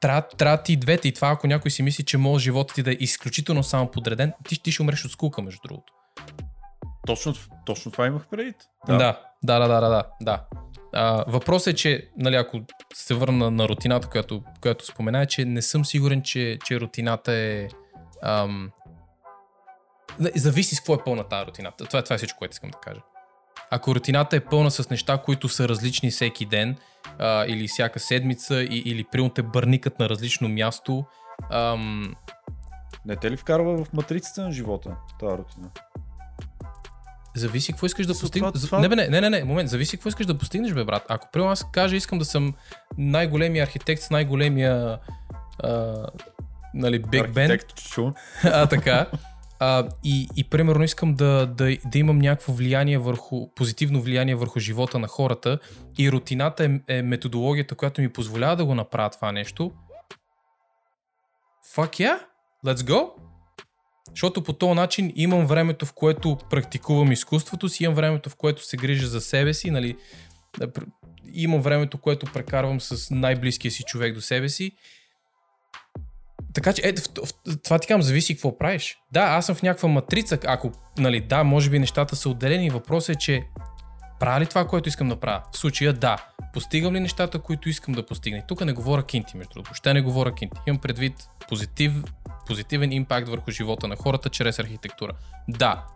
Трябва, 0.00 0.22
трябва 0.22 0.62
ти 0.62 0.72
и 0.72 0.76
двете 0.76 1.08
и 1.08 1.12
това, 1.12 1.28
ако 1.30 1.46
някой 1.46 1.70
си 1.70 1.82
мисли, 1.82 2.04
че 2.04 2.18
може 2.18 2.44
живота 2.44 2.74
ти 2.74 2.82
да 2.82 2.90
е 2.90 2.96
изключително 3.00 3.62
само 3.62 3.90
подреден, 3.90 4.32
ти, 4.48 4.62
ти 4.62 4.72
ще 4.72 4.82
умреш 4.82 5.04
от 5.04 5.10
скука, 5.10 5.42
между 5.42 5.60
другото. 5.64 5.92
Точно, 7.06 7.34
точно 7.66 7.92
това 7.92 8.06
имах 8.06 8.28
предвид. 8.28 8.56
Да, 8.86 8.96
да, 8.96 9.20
да, 9.42 9.58
да, 9.58 9.68
да, 9.68 9.80
да. 9.80 10.04
да. 10.20 10.44
А, 10.92 11.24
въпросът 11.28 11.66
е, 11.66 11.76
че 11.76 12.10
нали, 12.16 12.34
ако 12.34 12.60
се 12.94 13.14
върна 13.14 13.50
на 13.50 13.68
рутината, 13.68 14.08
която, 14.08 14.42
която 14.60 14.86
спомена, 14.86 15.22
е, 15.22 15.26
че 15.26 15.44
не 15.44 15.62
съм 15.62 15.84
сигурен, 15.84 16.22
че, 16.22 16.58
че 16.64 16.80
рутината 16.80 17.32
е... 17.32 17.68
Ам... 18.22 18.70
Зависи 20.36 20.74
с 20.74 20.78
какво 20.78 20.94
е 20.94 21.04
пълна 21.04 21.24
тази 21.24 21.46
рутината. 21.46 21.84
Това, 21.84 22.02
това 22.02 22.14
е 22.14 22.16
всичко, 22.16 22.38
което 22.38 22.52
искам 22.52 22.70
да 22.70 22.78
кажа. 22.78 23.00
Ако 23.70 23.94
рутината 23.94 24.36
е 24.36 24.40
пълна 24.40 24.70
с 24.70 24.90
неща, 24.90 25.18
които 25.18 25.48
са 25.48 25.68
различни 25.68 26.10
всеки 26.10 26.46
ден, 26.46 26.76
а, 27.18 27.44
или 27.46 27.68
всяка 27.68 28.00
седмица, 28.00 28.62
и, 28.62 28.82
или 28.86 29.04
примерно 29.12 29.30
те 29.30 29.42
бърникат 29.42 29.98
на 29.98 30.08
различно 30.08 30.48
място, 30.48 31.04
ам, 31.50 32.14
Не 33.04 33.16
те 33.16 33.30
ли 33.30 33.36
вкарва 33.36 33.84
в 33.84 33.92
матрицата 33.92 34.42
на 34.42 34.52
живота, 34.52 34.96
тази 35.20 35.38
рутина? 35.38 35.70
Зависи 37.36 37.72
какво 37.72 37.86
искаш 37.86 38.06
да 38.06 38.18
постигнеш. 38.18 38.52
това- 38.52 38.78
Не, 38.80 38.88
бе, 38.88 38.96
не, 38.96 39.20
не, 39.20 39.30
не, 39.30 39.44
момент. 39.44 39.68
Зависи 39.70 39.96
какво 39.96 40.08
искаш 40.08 40.26
да 40.26 40.38
постигнеш, 40.38 40.72
бе, 40.72 40.84
брат. 40.84 41.02
Ако 41.08 41.28
при 41.32 41.40
аз 41.40 41.70
кажа, 41.72 41.96
искам 41.96 42.18
да 42.18 42.24
съм 42.24 42.54
най-големия 42.98 43.64
архитект 43.64 44.02
с 44.02 44.10
най-големия 44.10 44.98
а, 45.62 46.06
нали, 46.74 47.04
Архитект 47.14 47.74
чу. 47.74 48.12
а 48.44 48.66
така, 48.66 49.06
а, 49.58 49.88
и, 50.04 50.28
и 50.36 50.44
примерно 50.44 50.84
искам 50.84 51.14
да, 51.14 51.46
да, 51.46 51.76
да 51.86 51.98
имам 51.98 52.18
някакво 52.18 52.52
влияние 52.52 52.98
върху, 52.98 53.54
позитивно 53.54 54.02
влияние 54.02 54.34
върху 54.34 54.60
живота 54.60 54.98
на 54.98 55.08
хората 55.08 55.58
и 55.98 56.12
рутината 56.12 56.64
е, 56.64 56.98
е 56.98 57.02
методологията, 57.02 57.74
която 57.74 58.00
ми 58.00 58.12
позволява 58.12 58.56
да 58.56 58.64
го 58.64 58.74
направя 58.74 59.10
това 59.10 59.32
нещо. 59.32 59.72
Fuck 61.76 61.90
yeah, 61.90 62.18
let's 62.66 62.74
go! 62.76 63.10
Защото 64.10 64.42
по 64.42 64.52
този 64.52 64.74
начин 64.74 65.12
имам 65.16 65.46
времето, 65.46 65.86
в 65.86 65.92
което 65.92 66.38
практикувам 66.50 67.12
изкуството 67.12 67.68
си, 67.68 67.84
имам 67.84 67.94
времето, 67.94 68.30
в 68.30 68.36
което 68.36 68.64
се 68.64 68.76
грижа 68.76 69.06
за 69.06 69.20
себе 69.20 69.54
си, 69.54 69.70
нали, 69.70 69.96
имам 71.32 71.60
времето, 71.60 71.98
което 71.98 72.32
прекарвам 72.32 72.80
с 72.80 73.10
най-близкия 73.10 73.70
си 73.70 73.82
човек 73.82 74.14
до 74.14 74.20
себе 74.20 74.48
си. 74.48 74.72
Така 76.54 76.72
че, 76.72 76.82
ето, 76.84 77.02
в, 77.02 77.26
в, 77.26 77.62
това 77.62 77.78
ти 77.78 77.88
казвам, 77.88 78.02
зависи 78.02 78.34
какво 78.34 78.58
правиш. 78.58 78.98
Да, 79.12 79.20
аз 79.20 79.46
съм 79.46 79.54
в 79.54 79.62
някаква 79.62 79.88
матрица, 79.88 80.38
ако, 80.46 80.72
нали, 80.98 81.20
да, 81.20 81.44
може 81.44 81.70
би 81.70 81.78
нещата 81.78 82.16
са 82.16 82.28
отделени, 82.28 82.70
въпросът 82.70 83.16
е, 83.16 83.18
че 83.18 83.42
правя 84.20 84.40
ли 84.40 84.46
това, 84.46 84.68
което 84.68 84.88
искам 84.88 85.08
да 85.08 85.20
правя? 85.20 85.42
В 85.52 85.58
случая 85.58 85.92
да. 85.92 86.16
Постигам 86.52 86.94
ли 86.94 87.00
нещата, 87.00 87.38
които 87.38 87.68
искам 87.68 87.94
да 87.94 88.06
постигна? 88.06 88.38
И 88.38 88.42
тук 88.48 88.64
не 88.64 88.72
говоря 88.72 89.02
кинти, 89.02 89.36
между 89.36 89.54
другото. 89.54 89.74
Ще 89.74 89.94
не 89.94 90.02
говоря 90.02 90.34
кинти. 90.34 90.60
Имам 90.66 90.80
предвид 90.80 91.28
позитив, 91.48 91.92
позитивен 92.46 92.92
импакт 92.92 93.28
върху 93.28 93.50
живота 93.50 93.88
на 93.88 93.96
хората 93.96 94.28
чрез 94.28 94.58
архитектура. 94.58 95.12
Да. 95.48 95.86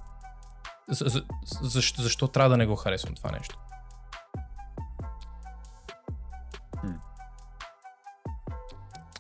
За, 0.89 1.09
за, 1.09 1.25
защо, 1.63 2.03
защо 2.03 2.29
трябва 2.29 2.51
да 2.51 2.57
не 2.57 2.67
го 2.67 2.77
харесвам 2.77 3.15
това 3.15 3.31
нещо? 3.31 3.59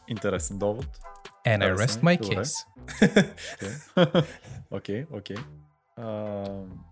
Интересен 0.08 0.58
довод. 0.58 0.86
And 1.46 1.60
I 1.62 1.76
rest 1.76 2.02
my 2.02 2.20
добре. 2.22 2.36
case. 2.36 2.66
Окей, 4.70 5.06
окей. 5.12 5.36
Ам, 5.98 6.84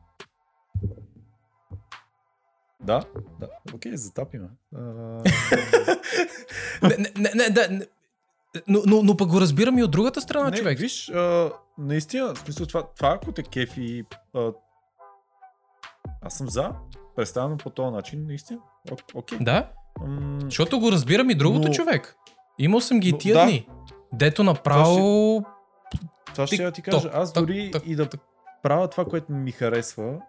Да, 2.83 3.03
да, 3.41 3.49
окей, 3.74 3.97
затапиме. 3.97 4.49
Не, 6.83 6.97
не, 7.16 7.30
не, 7.35 7.51
да, 7.51 7.68
не, 7.70 7.87
но, 8.68 8.80
но, 8.87 9.03
но 9.03 9.16
пък 9.16 9.28
го 9.28 9.41
разбирам 9.41 9.78
и 9.78 9.83
от 9.83 9.91
другата 9.91 10.20
страна, 10.20 10.51
не, 10.51 10.57
човек. 10.57 10.78
виж, 10.78 11.11
а, 11.11 11.51
наистина, 11.78 12.35
в 12.35 12.39
смисъл 12.39 12.66
това, 12.66 12.83
това 12.87 13.11
ако 13.11 13.33
те 13.33 13.43
кефи, 13.43 14.05
а, 14.35 14.53
аз 16.22 16.35
съм 16.35 16.49
за, 16.49 16.72
представено 17.16 17.57
по 17.57 17.70
този 17.70 17.91
начин, 17.91 18.26
наистина, 18.26 18.61
О- 18.93 18.97
окей. 19.14 19.39
Да, 19.41 19.68
М, 20.01 20.39
защото 20.41 20.80
го 20.80 20.93
разбирам 20.93 21.30
и 21.30 21.35
другото, 21.35 21.68
Но- 21.68 21.74
човек. 21.74 22.16
Имал 22.59 22.80
съм 22.80 23.01
ги 23.01 23.09
и 23.09 23.12
Но, 23.12 23.18
тия 23.18 23.35
да. 23.35 23.45
дни. 23.45 23.68
Дето 24.12 24.45
направо... 24.45 25.45
Това 26.26 26.47
ще 26.47 26.57
я 26.57 26.72
ти 26.72 26.83
Тик-ток, 26.83 26.95
кажа. 26.95 27.11
Аз 27.14 27.33
дори 27.33 27.72
и 27.87 27.97
да 27.97 28.09
правя 28.62 28.89
това, 28.89 29.05
което 29.05 29.33
ми 29.33 29.53
харесва, 29.53 30.20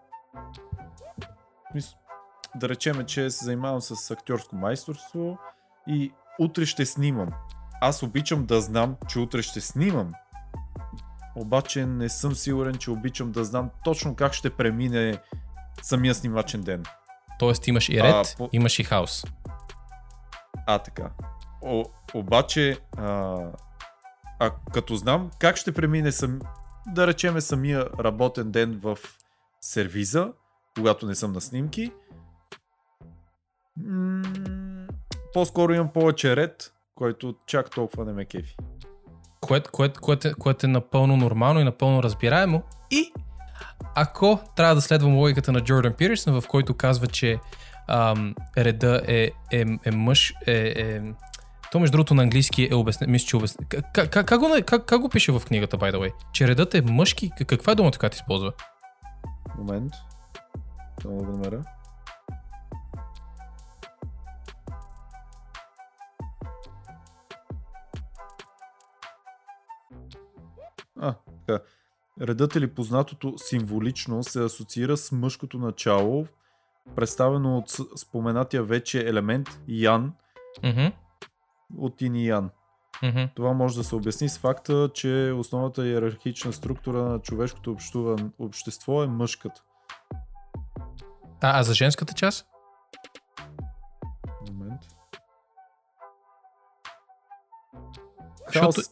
да 2.55 2.69
речеме, 2.69 3.05
че 3.05 3.29
се 3.29 3.45
занимавам 3.45 3.81
с 3.81 4.11
актьорско 4.11 4.55
майсторство 4.55 5.37
и 5.87 6.11
утре 6.39 6.65
ще 6.65 6.85
снимам. 6.85 7.29
Аз 7.81 8.03
обичам 8.03 8.45
да 8.45 8.61
знам, 8.61 8.95
че 9.09 9.19
утре 9.19 9.41
ще 9.41 9.61
снимам. 9.61 10.13
Обаче 11.35 11.85
не 11.85 12.09
съм 12.09 12.35
сигурен, 12.35 12.75
че 12.75 12.91
обичам 12.91 13.31
да 13.31 13.45
знам 13.45 13.69
точно 13.83 14.15
как 14.15 14.33
ще 14.33 14.49
премине 14.49 15.17
самия 15.81 16.15
снимачен 16.15 16.61
ден. 16.61 16.83
Тоест 17.39 17.67
имаш 17.67 17.89
и 17.89 17.97
А, 17.99 18.03
ред, 18.03 18.35
по- 18.37 18.49
имаш 18.51 18.79
и 18.79 18.83
хаос. 18.83 19.25
А, 20.67 20.79
така. 20.79 21.09
О, 21.61 21.83
обаче, 22.13 22.77
а, 22.97 23.37
а 24.39 24.51
като 24.73 24.95
знам 24.95 25.31
как 25.39 25.57
ще 25.57 25.71
премине 25.71 26.11
сам, 26.11 26.39
да 26.87 27.07
речеме 27.07 27.41
самия 27.41 27.85
работен 27.99 28.51
ден 28.51 28.79
в 28.83 28.97
сервиза, 29.61 30.33
когато 30.75 31.05
не 31.05 31.15
съм 31.15 31.33
на 31.33 31.41
снимки, 31.41 31.91
м- 33.77 34.87
по-скоро 35.33 35.73
имам 35.73 35.89
повече 35.93 36.35
ред, 36.35 36.73
който 36.95 37.35
чак 37.47 37.71
толкова 37.71 38.05
не 38.05 38.13
ме 38.13 38.25
кефи. 38.25 38.55
Което, 39.41 39.71
което, 39.71 40.01
което, 40.01 40.27
е, 40.27 40.33
което 40.33 40.65
е 40.65 40.69
напълно 40.69 41.17
нормално 41.17 41.59
и 41.59 41.63
напълно 41.63 42.03
разбираемо. 42.03 42.63
И 42.91 43.13
ако 43.95 44.39
трябва 44.55 44.75
да 44.75 44.81
следвам 44.81 45.15
логиката 45.15 45.51
на 45.51 45.61
Джордан 45.61 45.93
Пирсън, 45.93 46.41
в 46.41 46.47
който 46.47 46.73
казва, 46.73 47.07
че 47.07 47.39
ам, 47.87 48.35
реда 48.57 49.01
е, 49.07 49.31
е, 49.51 49.65
е 49.85 49.91
мъж, 49.91 50.33
е, 50.47 50.73
е, 50.75 51.01
то 51.71 51.79
между 51.79 51.91
другото 51.91 52.13
на 52.13 52.23
английски 52.23 52.67
е 52.71 52.75
обяснено, 52.75 53.11
мисля, 53.11 53.25
че 53.25 53.37
обяснено. 53.37 53.67
Как, 53.69 54.11
как, 54.11 54.25
как, 54.27 54.39
го, 54.39 54.49
как, 54.65 54.85
как 54.85 55.01
го 55.01 55.09
пише 55.09 55.31
в 55.31 55.41
книгата, 55.45 55.77
by 55.77 55.93
the 55.93 55.97
way? 55.97 56.13
Че 56.33 56.47
редът 56.47 56.75
е 56.75 56.81
мъжки, 56.81 57.31
каква 57.47 57.71
е 57.71 57.75
думата, 57.75 57.91
която 57.99 58.15
използва? 58.15 58.53
Момент. 59.57 59.93
Да 61.03 61.09
го 61.09 61.25
намеря. 61.25 61.61
А, 70.99 71.13
така. 71.47 71.63
Редът 72.21 72.55
или 72.55 72.73
познатото 72.73 73.33
символично 73.37 74.23
се 74.23 74.43
асоциира 74.43 74.97
с 74.97 75.11
мъжкото 75.11 75.57
начало, 75.57 76.27
представено 76.95 77.57
от 77.57 77.69
споменатия 77.97 78.63
вече 78.63 78.99
елемент 79.01 79.59
Ян 79.67 80.13
Мгм, 80.63 80.85
от 81.77 82.01
Ин 82.01 82.15
и 82.15 82.27
Ян. 82.27 82.49
мгм. 83.03 83.23
Това 83.35 83.53
може 83.53 83.77
да 83.77 83.83
се 83.83 83.95
обясни 83.95 84.29
с 84.29 84.37
факта, 84.37 84.89
че 84.93 85.33
основната 85.37 85.87
иерархична 85.87 86.53
структура 86.53 87.03
на 87.03 87.19
човешкото 87.19 87.71
общува- 87.71 88.29
общество 88.39 89.03
е 89.03 89.07
мъжката. 89.07 89.61
А, 91.41 91.59
а 91.59 91.63
за 91.63 91.73
женската 91.73 92.13
част? 92.13 92.47
Момент. 94.49 94.81
Защото- 98.45 98.59
Хаос... 98.59 98.89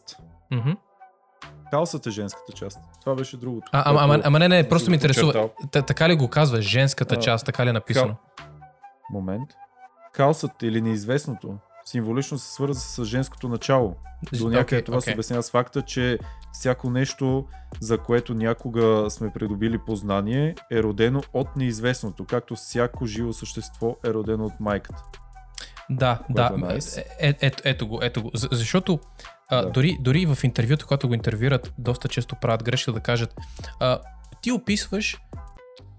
Хаосът 1.72 2.06
е 2.06 2.10
женската 2.10 2.52
част. 2.52 2.78
Това 3.00 3.14
беше 3.14 3.36
другото. 3.36 3.70
А, 3.72 3.90
ама, 3.90 4.00
ама, 4.02 4.20
ама 4.24 4.38
не, 4.38 4.48
не, 4.48 4.68
просто 4.68 4.90
ме 4.90 4.94
интересува. 4.94 5.48
така 5.70 6.08
ли 6.08 6.16
го 6.16 6.28
казва? 6.28 6.62
Женската 6.62 7.14
А, 7.14 7.18
част, 7.18 7.46
така 7.46 7.64
ли 7.66 7.68
е 7.68 7.72
написано? 7.72 8.14
Момент. 9.12 9.50
Хаосът 10.16 10.62
или 10.62 10.80
неизвестното 10.80 11.54
символично 11.84 12.38
се 12.38 12.52
свързва 12.54 12.80
с 12.80 13.04
женското 13.04 13.48
начало. 13.48 13.94
До 14.32 14.48
някъде 14.48 14.60
Окей, 14.60 14.84
това 14.84 15.00
се 15.00 15.04
окей. 15.04 15.14
обяснява 15.14 15.42
с 15.42 15.50
факта, 15.50 15.82
че 15.82 16.18
всяко 16.52 16.90
нещо, 16.90 17.44
за 17.80 17.98
което 17.98 18.34
някога 18.34 19.10
сме 19.10 19.32
придобили 19.32 19.78
познание, 19.78 20.54
е 20.72 20.82
родено 20.82 21.22
от 21.32 21.56
неизвестното, 21.56 22.24
както 22.24 22.54
всяко 22.56 23.06
живо 23.06 23.32
същество 23.32 23.96
е 24.06 24.10
родено 24.10 24.44
от 24.44 24.60
майката. 24.60 25.02
Да, 25.90 26.18
да. 26.30 26.50
Е. 27.20 27.28
Е, 27.28 27.34
е, 27.40 27.52
ето, 27.64 27.88
го, 27.88 27.98
ето 28.02 28.22
го. 28.22 28.30
За- 28.34 28.48
Защото 28.52 28.98
а, 29.52 29.62
Да. 29.62 29.70
дори, 29.70 29.96
дори 30.00 30.26
в 30.26 30.38
интервюто, 30.44 30.86
когато 30.86 31.08
го 31.08 31.14
интервюрат, 31.14 31.74
доста 31.78 32.08
често 32.08 32.36
правят 32.36 32.64
грешка 32.64 32.92
да 32.92 33.00
кажат 33.00 33.34
а, 33.80 34.00
ти 34.42 34.52
описваш 34.52 35.16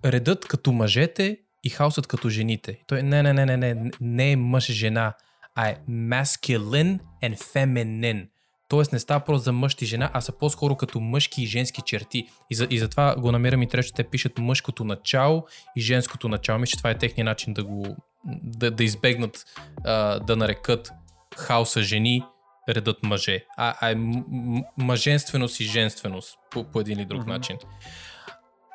редът 0.05 0.45
като 0.47 0.71
мъжете 0.71 1.37
и 1.63 1.69
хаосът 1.69 2.07
като 2.07 2.29
жените. 2.29 2.71
И 2.71 2.83
Той 2.87 3.03
не, 3.03 3.23
не, 3.23 3.33
не, 3.33 3.45
не, 3.45 3.57
не, 3.57 3.91
не 4.01 4.31
е 4.31 4.35
мъж-жена, 4.35 5.13
а 5.55 5.67
е 5.67 5.77
masculine 5.89 6.99
and 7.23 7.37
feminine. 7.37 8.27
Тоест 8.69 8.93
не 8.93 8.99
става 8.99 9.19
просто 9.19 9.43
за 9.43 9.51
мъж 9.51 9.75
и 9.81 9.85
жена, 9.85 10.09
а 10.13 10.21
са 10.21 10.31
по-скоро 10.31 10.75
като 10.75 10.99
мъжки 10.99 11.43
и 11.43 11.45
женски 11.45 11.81
черти. 11.85 12.27
И, 12.49 12.55
за, 12.55 12.67
и 12.69 12.79
затова 12.79 13.15
го 13.15 13.31
намирам 13.31 13.61
интересно, 13.61 13.87
че 13.87 13.93
те 13.93 14.09
пишат 14.09 14.37
мъжкото 14.37 14.83
начало 14.83 15.45
и 15.75 15.81
женското 15.81 16.29
начало. 16.29 16.59
Мисля, 16.59 16.71
че 16.71 16.77
това 16.77 16.89
е 16.89 16.97
техния 16.97 17.25
начин 17.25 17.53
да 17.53 17.63
го 17.63 17.95
да, 18.43 18.71
да 18.71 18.83
избегнат 18.83 19.45
а, 19.85 20.19
да 20.19 20.35
нарекат 20.35 20.91
хаоса 21.37 21.81
жени, 21.81 22.23
редът 22.69 23.03
мъже. 23.03 23.45
А, 23.57 23.75
а 23.81 23.91
е 23.91 23.95
м- 23.95 24.23
м- 24.27 24.61
мъженственост 24.77 25.59
и 25.59 25.63
женственост 25.63 26.37
по, 26.51 26.63
по 26.63 26.79
един 26.79 26.99
или 26.99 27.05
друг 27.05 27.21
Мгм. 27.21 27.29
начин. 27.29 27.57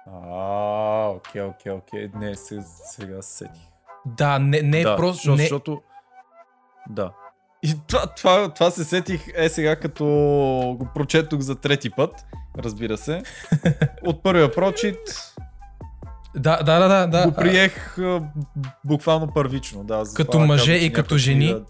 А, 0.07 1.09
окей, 1.09 1.43
окей, 1.43 1.73
окей. 1.73 2.11
Не, 2.15 2.35
сега, 2.35 2.63
сега 2.63 3.23
се 3.23 3.37
сетих. 3.37 3.63
Да, 4.07 4.39
не, 4.39 4.63
не 4.63 4.81
е 4.81 4.85
да, 4.85 4.97
просто... 4.97 5.15
защото, 5.17 5.37
не, 5.37 5.43
защото... 5.43 5.83
Да. 6.91 7.13
И 7.63 7.75
това, 7.89 8.07
това, 8.07 8.55
това 8.55 8.71
се 8.71 8.85
сетих 8.85 9.27
е 9.35 9.49
сега 9.49 9.77
като 9.77 10.05
го 10.79 10.89
прочетох 10.95 11.41
за 11.41 11.55
трети 11.55 11.91
път, 11.91 12.27
разбира 12.59 12.97
се. 12.97 13.23
От 14.07 14.23
първия 14.23 14.53
прочит 14.53 14.99
да, 16.35 16.63
да, 16.63 16.89
да, 16.89 17.07
да, 17.07 17.27
го 17.27 17.35
приех 17.35 17.99
а, 17.99 18.23
буквално 18.85 19.33
първично. 19.35 19.85
Да, 19.85 20.03
Като 20.15 20.39
мъже 20.39 20.73
и 20.73 20.93
като 20.93 21.19
жени? 21.19 21.47
да- 21.47 21.65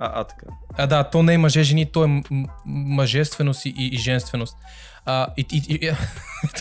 А, 0.00 0.20
а, 0.20 0.24
така. 0.24 0.46
А, 0.76 0.86
да, 0.86 1.04
то 1.04 1.22
не 1.22 1.34
е 1.34 1.38
мъже-жени, 1.38 1.92
то 1.92 2.04
е 2.04 2.06
м- 2.06 2.22
мъжественост 2.66 3.66
и, 3.66 3.74
и, 3.78 3.86
и 3.86 3.98
женственост. 3.98 4.56
А, 5.04 5.26
и, 5.36 5.46
и, 5.52 5.74
и, 5.74 5.90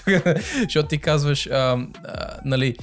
защото 0.64 0.88
ти 0.88 0.98
казваш, 0.98 1.48
а, 1.48 1.52
а, 1.54 1.88
нали, 2.46 2.76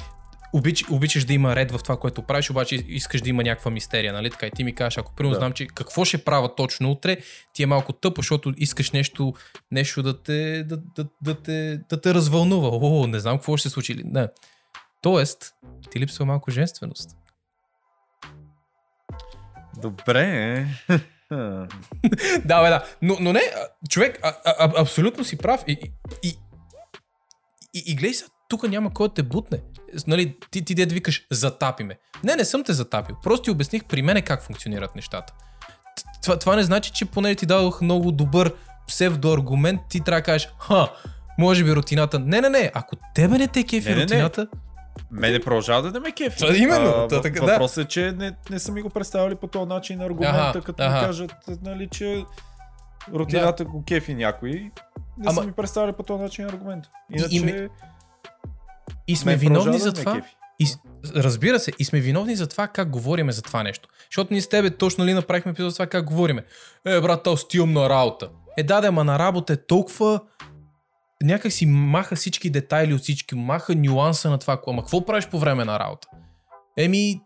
обич, 0.52 0.84
обичаш 0.90 1.24
да 1.24 1.32
има 1.32 1.56
ред 1.56 1.70
в 1.70 1.78
това, 1.78 1.96
което 1.96 2.22
правиш, 2.22 2.50
обаче 2.50 2.74
искаш 2.88 3.20
да 3.20 3.28
има 3.28 3.42
някаква 3.42 3.70
мистерия, 3.70 4.12
нали? 4.12 4.30
Така 4.30 4.46
и 4.46 4.50
ти 4.50 4.64
ми 4.64 4.74
кажеш, 4.74 4.98
ако 4.98 5.14
примерно 5.14 5.34
Да. 5.34 5.38
знам, 5.38 5.52
че 5.52 5.66
какво 5.66 6.04
ще 6.04 6.24
правя 6.24 6.54
точно 6.54 6.90
утре, 6.90 7.16
ти 7.52 7.62
е 7.62 7.66
малко 7.66 7.92
тъпо, 7.92 8.20
защото 8.20 8.54
искаш 8.56 8.90
нещо, 8.90 9.34
нещо 9.70 10.02
да, 10.02 10.22
те, 10.22 10.64
да, 10.64 10.76
да, 10.96 11.06
да, 11.22 11.34
те, 11.42 11.80
да 11.88 12.00
те 12.00 12.14
развълнува. 12.14 12.68
О, 12.72 13.06
не 13.06 13.18
знам 13.18 13.36
какво 13.36 13.56
ще 13.56 13.68
се 13.68 13.72
случи. 13.72 14.02
Не. 14.04 14.28
Тоест, 15.02 15.54
ти 15.90 16.00
липсва 16.00 16.24
малко 16.24 16.50
женственост. 16.50 17.15
Добре. 19.82 20.66
Да, 22.44 22.62
бе, 22.62 22.68
да. 22.68 22.84
Но, 23.02 23.16
но 23.20 23.32
не, 23.32 23.40
човек, 23.88 24.18
а, 24.22 24.34
а, 24.44 24.72
абсолютно 24.80 25.24
си 25.24 25.38
прав. 25.38 25.64
И, 25.66 25.92
и, 26.22 26.38
и, 27.74 27.82
и, 27.86 27.94
гледай 27.96 28.14
сега, 28.14 28.30
тук 28.48 28.68
няма 28.68 28.94
кой 28.94 29.08
да 29.08 29.14
те 29.14 29.22
бутне. 29.22 29.60
Нали, 30.06 30.36
ти, 30.50 30.64
ти 30.64 30.74
дед 30.74 30.92
викаш, 30.92 31.26
затапи 31.30 31.84
ме. 31.84 31.98
Не, 32.24 32.36
не 32.36 32.44
съм 32.44 32.64
те 32.64 32.72
затапил. 32.72 33.16
Просто 33.22 33.44
ти 33.44 33.50
обясних 33.50 33.84
при 33.84 34.02
мене 34.02 34.22
как 34.22 34.42
функционират 34.42 34.96
нещата. 34.96 35.32
Това, 36.22 36.38
това 36.38 36.56
не 36.56 36.62
значи, 36.62 36.90
че 36.94 37.04
поне 37.04 37.34
ти 37.34 37.46
дадох 37.46 37.80
много 37.80 38.12
добър 38.12 38.54
псевдоаргумент, 38.88 39.80
ти 39.90 40.00
трябва 40.00 40.20
да 40.20 40.24
кажеш, 40.24 40.48
ха, 40.58 40.88
може 41.38 41.64
би 41.64 41.76
рутината. 41.76 42.18
Не, 42.18 42.40
не, 42.40 42.50
не, 42.50 42.70
ако 42.74 42.96
тебе 43.14 43.38
не 43.38 43.48
те 43.48 43.64
кефи 43.64 43.88
Не, 43.88 44.06
не, 44.06 44.30
не. 44.38 44.46
Мене 45.10 45.40
продължава 45.40 45.82
да 45.82 45.90
не 45.90 46.00
ме 46.00 46.12
кефи. 46.12 46.38
Това 46.38 46.56
именно, 46.56 46.88
А, 46.88 47.08
то 47.08 47.08
въ- 47.10 47.22
така, 47.22 47.40
да. 47.40 47.46
Въпросът 47.46 47.84
е, 47.84 47.88
че 47.88 48.12
не, 48.12 48.32
не 48.50 48.58
са 48.58 48.72
ми 48.72 48.82
го 48.82 48.90
представили 48.90 49.34
по 49.34 49.46
този 49.46 49.66
начин 49.66 50.00
аргумента, 50.00 50.38
Аха, 50.40 50.60
като 50.60 50.82
аха. 50.82 50.94
ми 50.94 51.00
кажат, 51.00 51.32
нали, 51.62 51.88
че 51.88 52.24
рутината 53.10 53.64
го 53.64 53.84
кефи 53.84 54.14
някой. 54.14 54.50
Не 54.50 54.70
Ама- 55.26 55.32
са 55.32 55.46
ми 55.46 55.52
представили 55.52 55.92
по 55.92 56.02
този 56.02 56.22
начин 56.22 56.44
аргумента. 56.46 56.88
И- 57.10 57.18
Иначе, 57.18 57.36
и 57.36 57.40
ме- 57.40 57.68
и 59.08 59.16
сме 59.16 59.36
виновни 59.36 59.78
за 59.78 59.92
да 59.92 60.00
това. 60.00 60.14
кефи. 60.14 60.36
И, 60.58 60.66
разбира 61.14 61.58
се, 61.58 61.72
и 61.78 61.84
сме 61.84 62.00
виновни 62.00 62.36
за 62.36 62.46
това 62.46 62.68
как 62.68 62.90
говориме 62.90 63.32
за 63.32 63.42
това 63.42 63.62
нещо. 63.62 63.88
Защото 64.06 64.32
ние 64.32 64.40
с 64.40 64.48
тебе 64.48 64.70
точно 64.70 65.04
ли 65.04 65.14
направихме 65.14 65.50
епизод 65.50 65.70
за 65.70 65.76
това 65.76 65.86
как 65.86 66.04
говориме. 66.04 66.44
Е, 66.86 67.00
брат, 67.00 67.26
аз 67.26 67.40
стилам 67.40 67.72
на 67.72 67.88
работа. 67.88 68.28
Е, 68.56 68.62
да, 68.62 68.80
да, 68.80 68.92
ма 68.92 69.04
на 69.04 69.18
работа 69.18 69.52
е 69.52 69.56
толкова... 69.58 70.20
Някак 71.22 71.52
си 71.52 71.66
маха 71.66 72.16
всички 72.16 72.50
детайли 72.50 72.94
от 72.94 73.00
всички, 73.00 73.34
маха 73.34 73.74
нюанса 73.74 74.30
на 74.30 74.38
това. 74.38 74.60
Ама 74.66 74.82
какво 74.82 75.06
правиш 75.06 75.26
по 75.26 75.38
време 75.38 75.64
на 75.64 75.78
работа? 75.78 76.08
Еми, 76.78 77.20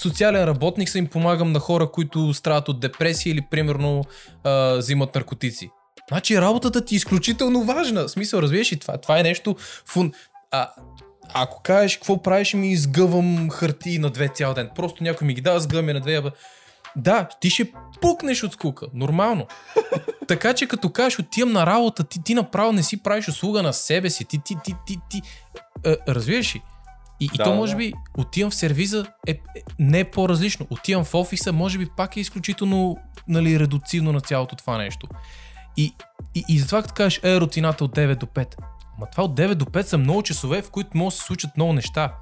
социален 0.00 0.44
работник 0.44 0.88
съм 0.88 0.98
им 0.98 1.06
помагам 1.06 1.52
на 1.52 1.58
хора, 1.58 1.90
които 1.90 2.34
страдат 2.34 2.68
от 2.68 2.80
депресия 2.80 3.30
или 3.30 3.46
примерно 3.50 4.04
а, 4.44 4.76
взимат 4.76 5.14
наркотици. 5.14 5.70
Значи 6.08 6.40
работата 6.40 6.84
ти 6.84 6.94
е 6.94 6.96
изключително 6.96 7.64
важна. 7.64 8.04
В 8.04 8.10
смисъл, 8.10 8.40
разбираш 8.40 8.72
ли 8.72 8.76
това? 8.78 8.98
Това 8.98 9.18
е 9.18 9.22
нещо 9.22 9.56
фун... 9.86 10.12
А, 10.50 10.70
ако 11.34 11.62
кажеш 11.62 11.96
какво 11.96 12.22
правиш, 12.22 12.54
ми 12.54 12.72
изгъвам 12.72 13.50
хартии 13.50 13.98
на 13.98 14.10
две 14.10 14.28
цял 14.28 14.54
ден. 14.54 14.70
Просто 14.74 15.04
някой 15.04 15.26
ми 15.26 15.34
ги 15.34 15.40
дава, 15.40 15.60
сгъвам 15.60 15.86
на 15.86 16.00
две. 16.00 16.14
абе. 16.14 16.30
Да, 16.96 17.28
ти 17.40 17.50
ще 17.50 17.72
пукнеш 18.00 18.42
от 18.42 18.52
скука. 18.52 18.86
Нормално. 18.94 19.46
така 20.28 20.54
че 20.54 20.66
като 20.66 20.90
кажеш 20.90 21.18
отивам 21.18 21.52
на 21.52 21.66
работа, 21.66 22.04
ти, 22.04 22.22
ти 22.22 22.34
направо 22.34 22.72
не 22.72 22.82
си 22.82 23.02
правиш 23.02 23.28
услуга 23.28 23.62
на 23.62 23.72
себе 23.72 24.10
си. 24.10 24.24
Ти, 24.24 24.38
ти, 24.44 24.56
ти, 24.64 24.74
ти, 24.86 24.98
ти. 25.10 25.22
Е, 25.84 25.96
разбираш 26.08 26.54
ли? 26.54 26.62
И, 27.20 27.24
и 27.24 27.36
Да, 27.36 27.44
то 27.44 27.50
да, 27.50 27.56
може 27.56 27.72
да. 27.72 27.78
би 27.78 27.92
отивам 28.18 28.50
в 28.50 28.54
сервиза 28.54 29.06
е, 29.26 29.30
е, 29.30 29.38
не 29.78 30.00
е 30.00 30.04
по-различно. 30.04 30.66
Отивам 30.70 31.04
в 31.04 31.14
офиса, 31.14 31.52
може 31.52 31.78
би 31.78 31.88
пак 31.96 32.16
е 32.16 32.20
изключително 32.20 32.96
нали, 33.28 33.60
редуцивно 33.60 34.12
на 34.12 34.20
цялото 34.20 34.56
това 34.56 34.78
нещо. 34.78 35.08
И, 35.76 35.92
и, 36.34 36.44
и 36.48 36.58
затова 36.58 36.82
като 36.82 36.94
кажеш, 36.94 37.20
е, 37.24 37.40
рутината 37.40 37.84
от 37.84 37.96
9 37.96 38.16
до 38.16 38.26
5. 38.26 38.54
Ма 38.98 39.06
това 39.12 39.24
от 39.24 39.38
9 39.38 39.54
до 39.54 39.64
5 39.64 39.82
са 39.82 39.98
много 39.98 40.22
часове, 40.22 40.62
в 40.62 40.70
които 40.70 40.90
могат 40.94 41.14
да 41.14 41.18
се 41.18 41.26
случат 41.26 41.56
много 41.56 41.72
неща. 41.72 42.14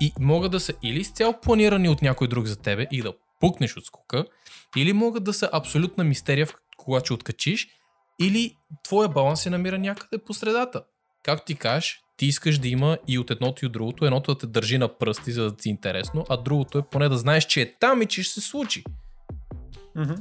И 0.00 0.12
могат 0.20 0.52
да 0.52 0.60
са 0.60 0.72
или 0.82 1.00
изцяло 1.00 1.34
планирани 1.42 1.88
от 1.88 2.02
някой 2.02 2.28
друг 2.28 2.46
за 2.46 2.56
тебе 2.56 2.86
и 2.90 3.02
да 3.02 3.12
пукнеш 3.44 3.76
от 3.76 3.84
скука, 3.84 4.24
или 4.76 4.92
могат 4.92 5.24
да 5.24 5.32
са 5.32 5.50
абсолютна 5.52 6.04
мистерия, 6.04 6.46
в 6.46 6.54
когато 6.76 7.04
ще 7.04 7.14
откачиш, 7.14 7.68
или 8.20 8.56
твоя 8.84 9.08
баланс 9.08 9.42
се 9.42 9.50
намира 9.50 9.78
някъде 9.78 10.18
по 10.24 10.34
средата. 10.34 10.82
Както 11.22 11.44
ти 11.44 11.54
кажеш, 11.54 12.00
ти 12.16 12.26
искаш 12.26 12.58
да 12.58 12.68
има 12.68 12.98
и 13.08 13.18
от 13.18 13.30
едното 13.30 13.64
и 13.64 13.66
от 13.66 13.72
другото. 13.72 14.04
Едното 14.04 14.34
да 14.34 14.38
те 14.38 14.46
държи 14.46 14.78
на 14.78 14.98
пръсти, 14.98 15.32
за 15.32 15.44
да 15.44 15.56
ти 15.56 15.68
е 15.68 15.70
интересно, 15.70 16.24
а 16.28 16.36
другото 16.36 16.78
е 16.78 16.82
поне 16.82 17.08
да 17.08 17.18
знаеш, 17.18 17.46
че 17.46 17.62
е 17.62 17.74
там 17.78 18.02
и 18.02 18.06
че 18.06 18.22
ще 18.22 18.40
се 18.40 18.48
случи. 18.48 18.84
Мгм. 19.96 20.14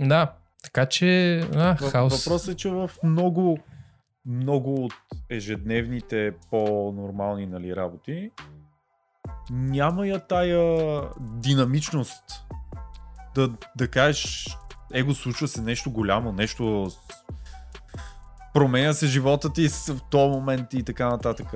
Да, 0.00 0.32
така 0.62 0.86
че, 0.86 1.38
а, 1.38 1.76
Въ- 1.76 1.90
хаос. 1.90 2.24
Въпросът 2.24 2.54
е, 2.54 2.56
че 2.56 2.68
в 2.68 2.90
много, 3.04 3.58
много 4.26 4.84
от 4.84 4.94
ежедневните 5.30 6.32
по-нормални 6.50 7.46
нали, 7.46 7.76
работи 7.76 8.30
няма 9.50 10.06
я 10.06 10.26
тая 10.26 11.02
динамичност 11.20 12.22
да, 13.34 13.50
да 13.76 13.88
кажеш 13.88 14.46
его 14.92 15.14
случва 15.14 15.48
се 15.48 15.62
нещо 15.62 15.90
голямо, 15.90 16.32
нещо 16.32 16.90
променя 18.54 18.92
се 18.92 19.06
живота 19.06 19.52
ти 19.52 19.68
в 19.68 20.00
този 20.10 20.30
момент 20.30 20.74
и 20.74 20.82
така 20.82 21.08
нататък. 21.08 21.46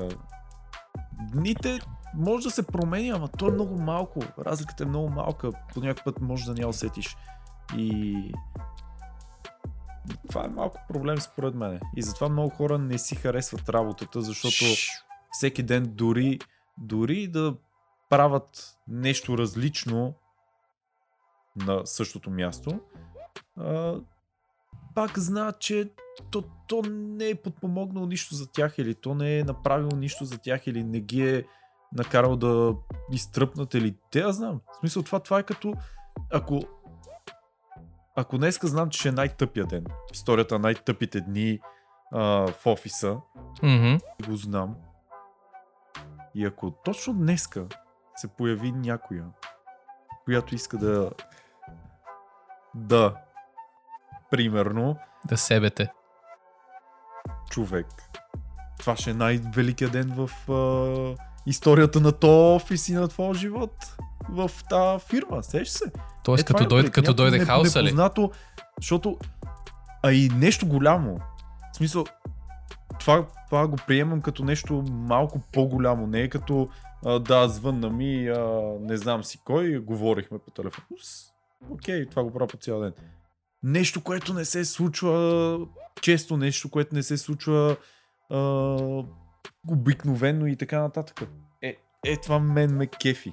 Дните 1.32 1.80
може 2.14 2.44
да 2.44 2.50
се 2.50 2.66
променя, 2.66 3.16
ама 3.16 3.28
то 3.28 3.48
е 3.48 3.52
много 3.52 3.82
малко. 3.82 4.20
Разликата 4.38 4.84
е 4.84 4.86
много 4.86 5.08
малка. 5.08 5.50
По 5.74 5.80
някакъв 5.80 6.04
път 6.04 6.20
може 6.20 6.44
да 6.44 6.54
не 6.54 6.60
я 6.60 6.68
усетиш. 6.68 7.16
И 7.76 8.14
Това 10.28 10.44
е 10.44 10.48
малко 10.48 10.80
проблем 10.88 11.20
според 11.20 11.54
мен. 11.54 11.80
И 11.96 12.02
затова 12.02 12.28
много 12.28 12.50
хора 12.50 12.78
не 12.78 12.98
си 12.98 13.14
харесват 13.14 13.68
работата, 13.68 14.22
защото 14.22 14.64
всеки 15.30 15.62
ден 15.62 15.84
дори, 15.88 16.38
дори 16.78 17.28
да 17.28 17.54
правят 18.08 18.76
нещо 18.88 19.38
различно 19.38 20.14
на 21.66 21.86
същото 21.86 22.30
място, 22.30 22.80
а, 23.56 23.94
пак 24.94 25.18
знаят, 25.18 25.58
че 25.60 25.90
то, 26.30 26.44
то 26.68 26.82
не 26.90 27.28
е 27.28 27.34
подпомогнало 27.34 28.06
нищо 28.06 28.34
за 28.34 28.52
тях 28.52 28.78
или 28.78 28.94
то 28.94 29.14
не 29.14 29.38
е 29.38 29.44
направило 29.44 29.90
нищо 29.96 30.24
за 30.24 30.38
тях 30.38 30.66
или 30.66 30.84
не 30.84 31.00
ги 31.00 31.30
е 31.36 31.44
накарал 31.92 32.36
да 32.36 32.74
изтръпнат 33.12 33.74
или 33.74 33.94
те, 34.10 34.20
аз 34.20 34.36
знам. 34.36 34.60
В 34.72 34.76
смисъл 34.76 35.02
това, 35.02 35.20
това 35.20 35.38
е 35.38 35.42
като 35.42 35.74
ако 36.32 36.60
ако 38.16 38.38
днеска 38.38 38.66
знам, 38.66 38.90
че 38.90 38.98
ще 38.98 39.08
е 39.08 39.12
най-тъпия 39.12 39.66
ден, 39.66 39.86
историята 40.12 40.54
на 40.54 40.58
най-тъпите 40.58 41.20
дни 41.20 41.60
а, 42.12 42.20
в 42.52 42.66
офиса, 42.66 43.16
Мгм. 43.62 43.94
го 44.28 44.36
знам. 44.36 44.76
И 46.34 46.44
ако 46.44 46.70
точно 46.70 47.14
днеска 47.14 47.66
се 48.16 48.28
появи 48.28 48.72
някоя, 48.72 49.24
която 50.24 50.54
иска 50.54 50.78
да 50.78 51.10
да 52.74 53.14
примерно 54.30 54.96
Да 55.24 55.36
себете. 55.36 55.88
човек. 57.50 57.86
Това 58.78 58.96
ще 58.96 59.10
е 59.10 59.14
най-великият 59.14 59.92
ден 59.92 60.14
в 60.16 60.50
а, 60.52 61.24
историята 61.46 62.00
на 62.00 62.12
то 62.12 62.56
офис 62.56 62.88
и 62.88 62.94
на 62.94 63.08
твоя 63.08 63.34
живот 63.34 63.94
в 64.28 64.50
тази 64.70 65.04
фирма. 65.04 65.42
Сеш 65.42 65.68
се? 65.68 65.84
Тоест, 66.24 66.42
Е, 66.42 66.46
като, 66.46 66.62
е, 66.64 66.66
като 66.66 66.76
някакво 67.00 67.12
дойде 67.14 67.38
не- 67.38 67.44
хауса 67.44 67.82
ли? 67.82 67.96
защото... 68.76 69.18
А 70.02 70.12
и 70.12 70.28
нещо 70.28 70.66
голямо. 70.66 71.18
В 71.72 71.76
смисъл, 71.76 72.04
това, 73.00 73.26
това 73.46 73.66
го 73.66 73.76
приемам 73.86 74.22
като 74.22 74.44
нещо 74.44 74.84
малко 74.88 75.40
по-голямо. 75.52 76.06
Не 76.06 76.20
е 76.20 76.28
като 76.28 76.68
а, 77.06 77.18
да, 77.18 77.48
звънна 77.48 77.90
ми, 77.90 78.28
а, 78.28 78.38
не 78.80 78.96
знам 78.96 79.24
си 79.24 79.40
кой, 79.44 79.78
говорихме 79.78 80.38
по 80.38 80.50
телефон. 80.50 80.84
Ус, 80.90 81.30
Окей, 81.70 82.06
това 82.06 82.22
го 82.22 82.32
правя 82.32 82.46
по 82.46 82.56
цял 82.56 82.80
ден. 82.80 82.92
Нещо, 83.62 84.02
което 84.02 84.34
не 84.34 84.44
се 84.44 84.64
случва 84.64 85.58
често, 86.00 86.36
нещо, 86.36 86.70
което 86.70 86.94
не 86.94 87.02
се 87.02 87.18
случва 87.18 87.76
а, 88.30 88.38
обикновено 89.70 90.46
и 90.46 90.56
така 90.56 90.80
нататък. 90.80 91.22
Е, 91.62 91.76
е, 92.06 92.16
това 92.16 92.38
мен 92.38 92.76
ме 92.76 92.86
кефи. 92.86 93.32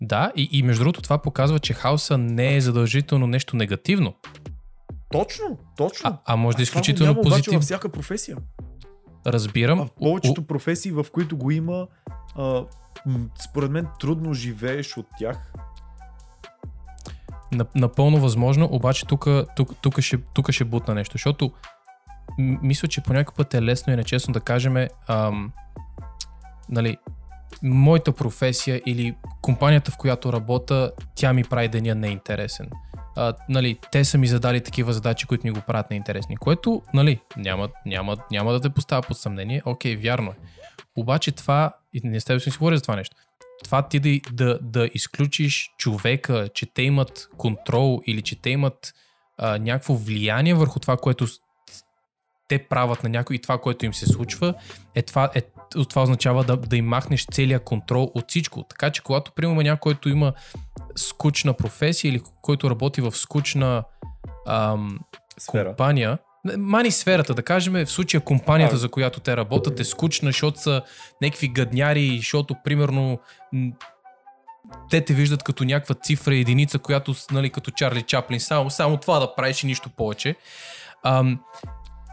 Да, 0.00 0.32
и, 0.36 0.48
и 0.52 0.62
между 0.62 0.84
другото 0.84 1.02
това 1.02 1.18
показва, 1.22 1.58
че 1.58 1.74
хаоса 1.74 2.18
не 2.18 2.56
е 2.56 2.60
задължително 2.60 3.26
нещо 3.26 3.56
негативно, 3.56 4.14
Точно, 5.10 5.58
точно. 5.76 6.10
а, 6.10 6.18
а 6.26 6.36
може 6.36 6.56
да 6.56 6.62
е 6.62 6.64
изключително 6.64 7.12
няма 7.12 7.22
позитивно. 7.22 7.58
във 7.58 7.64
всяка 7.64 7.88
професия. 7.88 8.36
Разбирам. 9.26 9.80
А 9.80 9.86
в 9.86 9.90
повечето 9.90 10.46
професии, 10.46 10.92
в 10.92 11.06
които 11.12 11.36
го 11.36 11.50
има, 11.50 11.86
а, 12.36 12.64
според 13.48 13.70
мен 13.70 13.86
трудно 14.00 14.34
живееш 14.34 14.96
от 14.96 15.06
тях. 15.18 15.52
Нап- 17.52 17.74
Напълно 17.74 18.20
възможно, 18.20 18.68
обаче 18.72 19.06
тук, 19.06 19.28
тук, 19.56 19.76
тук, 19.80 20.00
ще, 20.00 20.18
тук 20.34 20.50
ще 20.50 20.64
бутна 20.64 20.94
нещо, 20.94 21.12
защото 21.12 21.52
мисля, 22.38 22.88
че 22.88 23.00
по 23.00 23.12
някакъв 23.12 23.34
път 23.34 23.54
е 23.54 23.62
лесно 23.62 23.92
и 23.92 23.96
нечестно 23.96 24.32
да 24.32 24.40
кажем, 24.40 24.76
ам, 25.08 25.52
нали, 26.68 26.96
моята 27.62 28.12
професия 28.12 28.82
или 28.86 29.16
компанията, 29.42 29.90
в 29.90 29.96
която 29.96 30.32
работя, 30.32 30.92
тя 31.14 31.32
ми 31.32 31.44
прави 31.44 31.68
деня 31.68 31.94
неинтересен. 31.94 32.70
А, 33.16 33.34
нали, 33.48 33.78
те 33.92 34.04
са 34.04 34.18
ми 34.18 34.26
задали 34.26 34.60
такива 34.60 34.92
задачи, 34.92 35.26
които 35.26 35.46
ми 35.46 35.50
го 35.50 35.60
правят 35.60 35.90
неинтересни, 35.90 36.36
което 36.36 36.82
нали, 36.94 37.20
няма, 37.36 37.68
няма, 37.86 38.16
няма 38.30 38.52
да 38.52 38.60
те 38.60 38.70
поставя 38.70 39.02
под 39.02 39.18
съмнение. 39.18 39.62
Окей, 39.64 39.96
вярно 39.96 40.30
е. 40.30 40.34
Обаче 40.96 41.32
това, 41.32 41.72
и 41.92 42.00
не 42.04 42.20
сте 42.20 42.34
да 42.34 42.40
си 42.40 42.50
говори 42.50 42.76
за 42.76 42.82
това 42.82 42.96
нещо, 42.96 43.16
това 43.64 43.88
ти 43.88 44.00
да, 44.00 44.20
да, 44.32 44.58
да 44.62 44.90
изключиш 44.94 45.70
човека, 45.78 46.48
че 46.54 46.66
те 46.74 46.82
имат 46.82 47.28
контрол 47.36 48.00
или 48.06 48.22
че 48.22 48.40
те 48.42 48.50
имат 48.50 48.94
а, 49.38 49.58
някакво 49.58 49.94
влияние 49.94 50.54
върху 50.54 50.80
това, 50.80 50.96
което 50.96 51.26
те 52.48 52.58
правят 52.58 53.02
на 53.02 53.08
някой 53.08 53.36
и 53.36 53.38
това, 53.38 53.58
което 53.58 53.86
им 53.86 53.94
се 53.94 54.06
случва, 54.06 54.54
е 54.94 55.02
това, 55.02 55.30
е, 55.34 55.42
това 55.88 56.02
означава 56.02 56.44
да, 56.44 56.56
да 56.56 56.76
им 56.76 56.86
махнеш 56.86 57.26
целият 57.26 57.64
контрол 57.64 58.10
от 58.14 58.24
всичко. 58.28 58.64
Така 58.68 58.90
че 58.90 59.02
когато 59.02 59.32
приемаме 59.32 59.62
някой, 59.62 59.92
който 59.92 60.08
има 60.08 60.32
скучна 60.96 61.54
професия 61.54 62.08
или 62.08 62.22
който 62.42 62.70
работи 62.70 63.00
в 63.00 63.12
скучна 63.12 63.84
ам, 64.46 64.98
Сфера. 65.38 65.68
компания, 65.68 66.18
мани 66.58 66.90
сферата, 66.90 67.34
да 67.34 67.42
кажем, 67.42 67.72
в 67.72 67.86
случая 67.86 68.20
компанията, 68.20 68.76
за 68.76 68.88
която 68.88 69.20
те 69.20 69.36
работят 69.36 69.80
е 69.80 69.84
скучна, 69.84 70.28
защото 70.28 70.60
са 70.60 70.82
някакви 71.22 71.48
гадняри, 71.48 72.16
защото 72.16 72.54
примерно 72.64 73.18
те 74.90 75.00
те 75.00 75.14
виждат 75.14 75.42
като 75.42 75.64
някаква 75.64 75.94
цифра 75.94 76.34
единица, 76.34 76.78
която, 76.78 77.14
нали, 77.32 77.50
като 77.50 77.70
Чарли 77.70 78.02
Чаплин, 78.02 78.40
само, 78.40 78.70
само 78.70 78.96
това 78.96 79.18
да 79.18 79.34
правиш 79.34 79.62
и 79.62 79.66
нищо 79.66 79.90
повече. 79.90 80.34
Ам, 81.04 81.40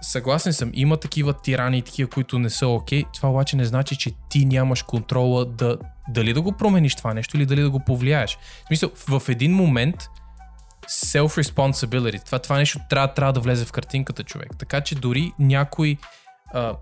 съгласен 0.02 0.54
съм, 0.54 0.72
има 0.74 0.98
такива 0.98 1.34
тирани 1.34 1.82
такива, 1.82 2.10
които 2.10 2.40
не 2.40 2.50
са 2.50 2.68
окей. 2.68 3.04
Това 3.14 3.30
обаче 3.30 3.56
не 3.56 3.66
значи, 3.66 3.98
че 3.98 4.12
ти 4.30 4.46
нямаш 4.46 4.84
контрола 4.84 5.46
да, 5.46 5.78
дали 6.10 6.34
да 6.34 6.42
го 6.42 6.52
промениш 6.52 6.96
това 6.96 7.14
нещо 7.14 7.38
или 7.38 7.46
дали 7.46 7.62
да 7.62 7.70
го 7.70 7.80
повлияеш. 7.80 8.38
В 8.64 8.68
смисъл, 8.68 8.92
в 9.08 9.22
един 9.30 9.54
момент 9.54 9.96
self-responsibility, 10.90 12.26
това, 12.26 12.40
това 12.40 12.58
нещо 12.58 12.80
трябва, 12.90 13.14
трябва 13.14 13.34
да 13.34 13.40
влезе 13.40 13.66
в 13.66 13.72
картинката 13.72 14.24
човек. 14.24 14.50
Така 14.60 14.82
че 14.82 14.96
дори 14.96 15.32
някой 15.40 15.98
а, 16.54 16.76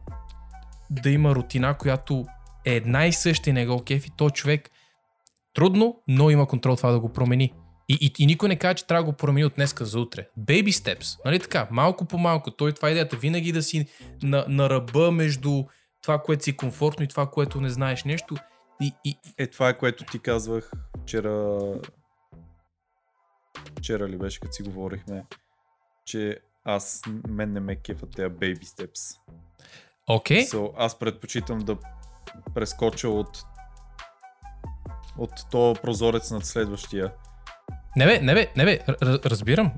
да 0.90 1.10
има 1.10 1.36
рутина, 1.36 1.78
която 1.78 2.26
е 2.66 2.76
една 2.76 3.06
и 3.06 3.14
съща 3.14 3.50
и 3.50 3.54
не 3.54 3.66
го 3.66 3.84
кефи, 3.84 4.10
то 4.18 4.30
човек 4.30 4.70
трудно, 5.54 6.02
но 6.08 6.30
има 6.30 6.48
контрол 6.48 6.76
това 6.76 6.92
да 6.92 7.00
го 7.00 7.14
промени. 7.14 7.54
И, 7.90 7.98
и, 8.02 8.24
и 8.24 8.26
никой 8.26 8.50
не 8.50 8.56
казва, 8.56 8.76
че 8.76 8.88
трябва 8.88 9.04
да 9.04 9.12
го 9.12 9.18
промени 9.18 9.46
от 9.46 9.54
днеска 9.56 9.86
за 9.86 10.00
утре. 10.00 10.28
Baby 10.40 10.70
steps, 10.70 11.20
нали 11.26 11.40
така, 11.40 11.68
малко 11.72 12.06
по 12.06 12.18
малко. 12.18 12.52
Той 12.52 12.72
това 12.72 12.88
е 12.88 12.92
идеята, 12.92 13.18
винаги 13.18 13.52
да 13.52 13.64
си 13.64 13.88
на, 14.24 14.46
на 14.48 14.70
ръба 14.70 15.12
между 15.12 15.64
това, 16.02 16.22
което 16.22 16.44
си 16.44 16.58
комфортно 16.58 17.06
и 17.06 17.08
това, 17.08 17.26
което 17.26 17.62
не 17.62 17.70
знаеш 17.70 18.04
нещо. 18.04 18.36
И, 18.82 18.92
и, 19.06 19.18
Е, 19.38 19.48
това 19.48 19.70
е 19.70 19.78
което 19.78 20.04
ти 20.04 20.20
казвах 20.20 20.72
вчера. 21.04 21.60
Вчера 23.80 24.08
ли 24.10 24.18
беше, 24.18 24.40
като 24.40 24.54
си 24.54 24.64
говорихме, 24.64 25.26
че 26.06 26.40
аз, 26.66 27.02
мен 27.28 27.54
не 27.54 27.60
ме 27.60 27.76
кефат 27.76 28.10
тези 28.16 28.30
baby 28.30 28.64
steps. 28.64 29.18
окей, 30.08 30.46
okay. 30.46 30.56
So, 30.56 30.72
аз 30.78 31.00
предпочитам 31.00 31.60
да 31.60 31.78
прескоча 32.56 33.10
от 33.10 33.44
от 35.18 35.32
то 35.52 35.76
прозорец 35.82 36.32
над 36.32 36.46
следващия. 36.46 37.12
Не 37.98 38.06
бе, 38.06 38.20
не 38.20 38.34
бе, 38.34 38.48
не 38.58 38.66
бе, 38.66 38.80
разбирам, 39.02 39.72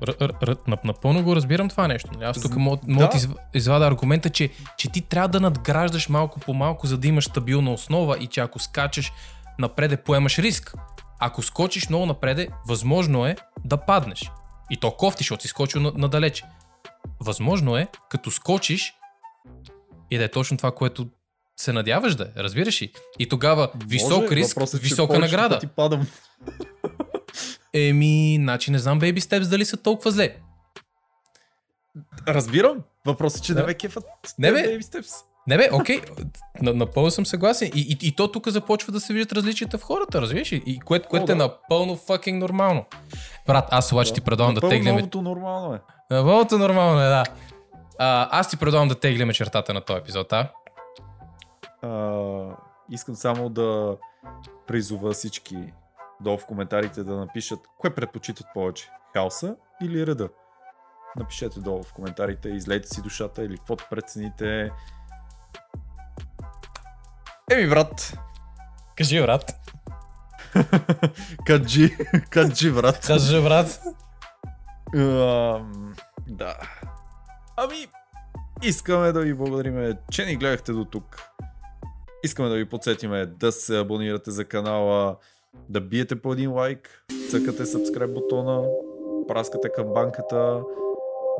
напълно 0.84 1.24
го 1.24 1.36
разбирам 1.36 1.68
това 1.68 1.88
нещо. 1.88 2.10
нали? 2.14 2.24
Аз 2.24 2.42
тук 2.42 2.56
мога, 2.56 2.78
да 2.86 3.08
изв- 3.08 3.36
извада 3.54 3.86
аргумента, 3.86 4.30
че, 4.30 4.50
че 4.76 4.92
ти 4.92 5.00
трябва 5.00 5.28
да 5.28 5.40
надграждаш 5.40 6.08
малко 6.08 6.40
по 6.40 6.54
малко, 6.54 6.86
за 6.86 6.98
да 6.98 7.08
имаш 7.08 7.24
стабилна 7.24 7.72
основа 7.72 8.18
и 8.18 8.26
че 8.26 8.40
ако 8.40 8.58
скачаш 8.58 9.12
напреде, 9.58 9.96
поемаш 9.96 10.38
риск. 10.38 10.74
Ако 11.18 11.42
скочиш 11.42 11.88
много 11.88 12.06
напреде, 12.06 12.48
възможно 12.68 13.26
е 13.26 13.36
да 13.64 13.76
паднеш. 13.76 14.30
И 14.70 14.76
то 14.76 14.90
кофти, 14.90 15.20
защото 15.20 15.42
си 15.42 15.48
скочил 15.48 15.80
на- 15.80 15.92
надалече. 15.94 16.44
Възможно 17.20 17.76
е, 17.76 17.88
като 18.10 18.30
скочиш, 18.30 18.94
и 20.10 20.18
да 20.18 20.24
е 20.24 20.28
точно 20.28 20.56
това, 20.56 20.72
което 20.72 21.08
се 21.56 21.72
надяваш 21.72 22.14
да 22.14 22.24
е, 22.26 22.42
разбираш 22.42 22.82
ли? 22.82 22.92
И 23.18 23.28
тогава 23.28 23.70
висок 23.86 24.22
Може, 24.22 24.36
риск, 24.36 24.56
е, 24.74 24.78
висока 24.78 25.18
награда. 25.18 25.54
пъти 25.54 25.66
падам. 25.66 26.06
Еми, 27.74 28.36
значи 28.38 28.70
не 28.70 28.78
знам 28.78 29.00
Baby 29.00 29.18
Steps 29.18 29.48
дали 29.48 29.64
са 29.64 29.76
толкова 29.76 30.10
зле. 30.10 30.36
Разбирам. 32.28 32.76
Въпросът 33.06 33.38
е, 33.38 33.42
че 33.42 33.54
Да. 33.54 33.60
не 33.60 33.66
ме 33.66 33.74
кефат. 33.74 34.04
Не, 34.38 34.52
бе. 34.52 34.58
baby 34.58 34.82
steps. 34.82 35.24
Не 35.48 35.56
бе, 35.56 35.68
окей, 35.72 36.00
на, 36.62 36.74
напълно 36.74 37.10
съм 37.10 37.26
съгласен. 37.26 37.70
И, 37.74 37.80
и, 37.80 38.08
и 38.08 38.16
то 38.16 38.32
тук 38.32 38.48
започва 38.48 38.92
да 38.92 39.00
се 39.00 39.12
виждат 39.12 39.32
различията 39.32 39.78
в 39.78 39.82
хората, 39.82 40.20
разбираш 40.20 40.52
ли? 40.52 40.62
И 40.66 40.80
което, 40.80 41.08
което 41.08 41.32
О, 41.32 41.34
е 41.34 41.36
да. 41.36 41.44
напълно 41.44 41.96
fucking 41.96 42.38
нормално. 42.38 42.84
Брат, 43.46 43.68
аз 43.70 43.92
обаче 43.92 44.12
ти 44.12 44.20
предлагам 44.20 44.54
да 44.54 44.68
теглиме... 44.68 44.92
Новото 44.92 45.22
нормално 45.22 45.74
е. 45.74 45.80
Напълното 46.10 46.58
нормално 46.58 47.00
е, 47.00 47.04
да. 47.04 47.24
А, 47.98 48.38
аз 48.38 48.48
ти 48.48 48.56
предлагам 48.56 48.88
да 48.88 49.00
теглиме 49.00 49.32
чертата 49.32 49.74
на 49.74 49.80
този 49.80 49.98
епизод, 49.98 50.32
а? 50.32 50.50
А, 51.82 52.56
искам 52.90 53.14
само 53.14 53.48
да 53.48 53.96
призова 54.66 55.12
всички 55.12 55.56
долу 56.20 56.38
в 56.38 56.46
коментарите 56.46 57.04
да 57.04 57.16
напишат 57.16 57.58
кое 57.78 57.94
предпочитат 57.94 58.46
повече. 58.54 58.90
Хаоса 59.12 59.56
или 59.82 60.06
реда? 60.06 60.28
Напишете 61.16 61.60
долу 61.60 61.82
в 61.82 61.92
коментарите, 61.92 62.48
излейте 62.48 62.88
си 62.88 63.02
душата 63.02 63.44
или 63.44 63.56
каквото 63.56 63.86
прецените. 63.90 64.70
Еми, 67.50 67.68
брат, 67.68 68.18
Кажи, 68.96 69.22
брат. 69.22 69.54
каджи, 71.46 71.96
каджи, 72.30 72.72
брат. 72.72 73.06
Кажи, 73.06 73.42
брат. 73.42 73.80
Да. 76.28 76.56
Ами, 77.56 77.86
искаме 78.62 79.12
да 79.12 79.20
ви 79.20 79.34
благодарим, 79.34 79.96
че 80.10 80.24
ни 80.24 80.36
гледахте 80.36 80.72
до 80.72 80.84
тук. 80.84 81.22
Искаме 82.24 82.48
да 82.48 82.54
ви 82.54 82.68
подсетиме 82.68 83.26
да 83.26 83.52
се 83.52 83.78
абонирате 83.78 84.30
за 84.30 84.44
канала, 84.44 85.16
да 85.68 85.80
биете 85.80 86.22
по 86.22 86.32
един 86.32 86.52
лайк, 86.52 87.04
цъкате 87.30 87.64
subscribe 87.64 88.14
бутона, 88.14 88.68
праскате 89.28 89.68
към 89.68 89.86
банката, 89.94 90.62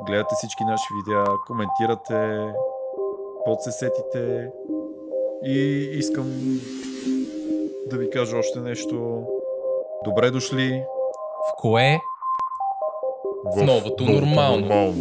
гледате 0.07 0.35
всички 0.39 0.65
наши 0.65 0.87
видеа, 0.97 1.25
коментирате, 1.47 2.53
под 3.45 3.63
се 3.63 3.73
сетите 3.73 4.51
и 5.47 5.89
искам 5.93 6.61
да 7.87 7.97
ви 7.97 8.11
кажа 8.11 8.37
още 8.37 8.61
нещо. 8.61 9.23
Добре 10.05 10.31
дошли 10.31 10.83
В 11.49 11.57
кое? 11.61 12.01
В 13.57 13.65
новото 13.67 14.05
нормално. 14.05 14.61
нормално. 14.61 14.95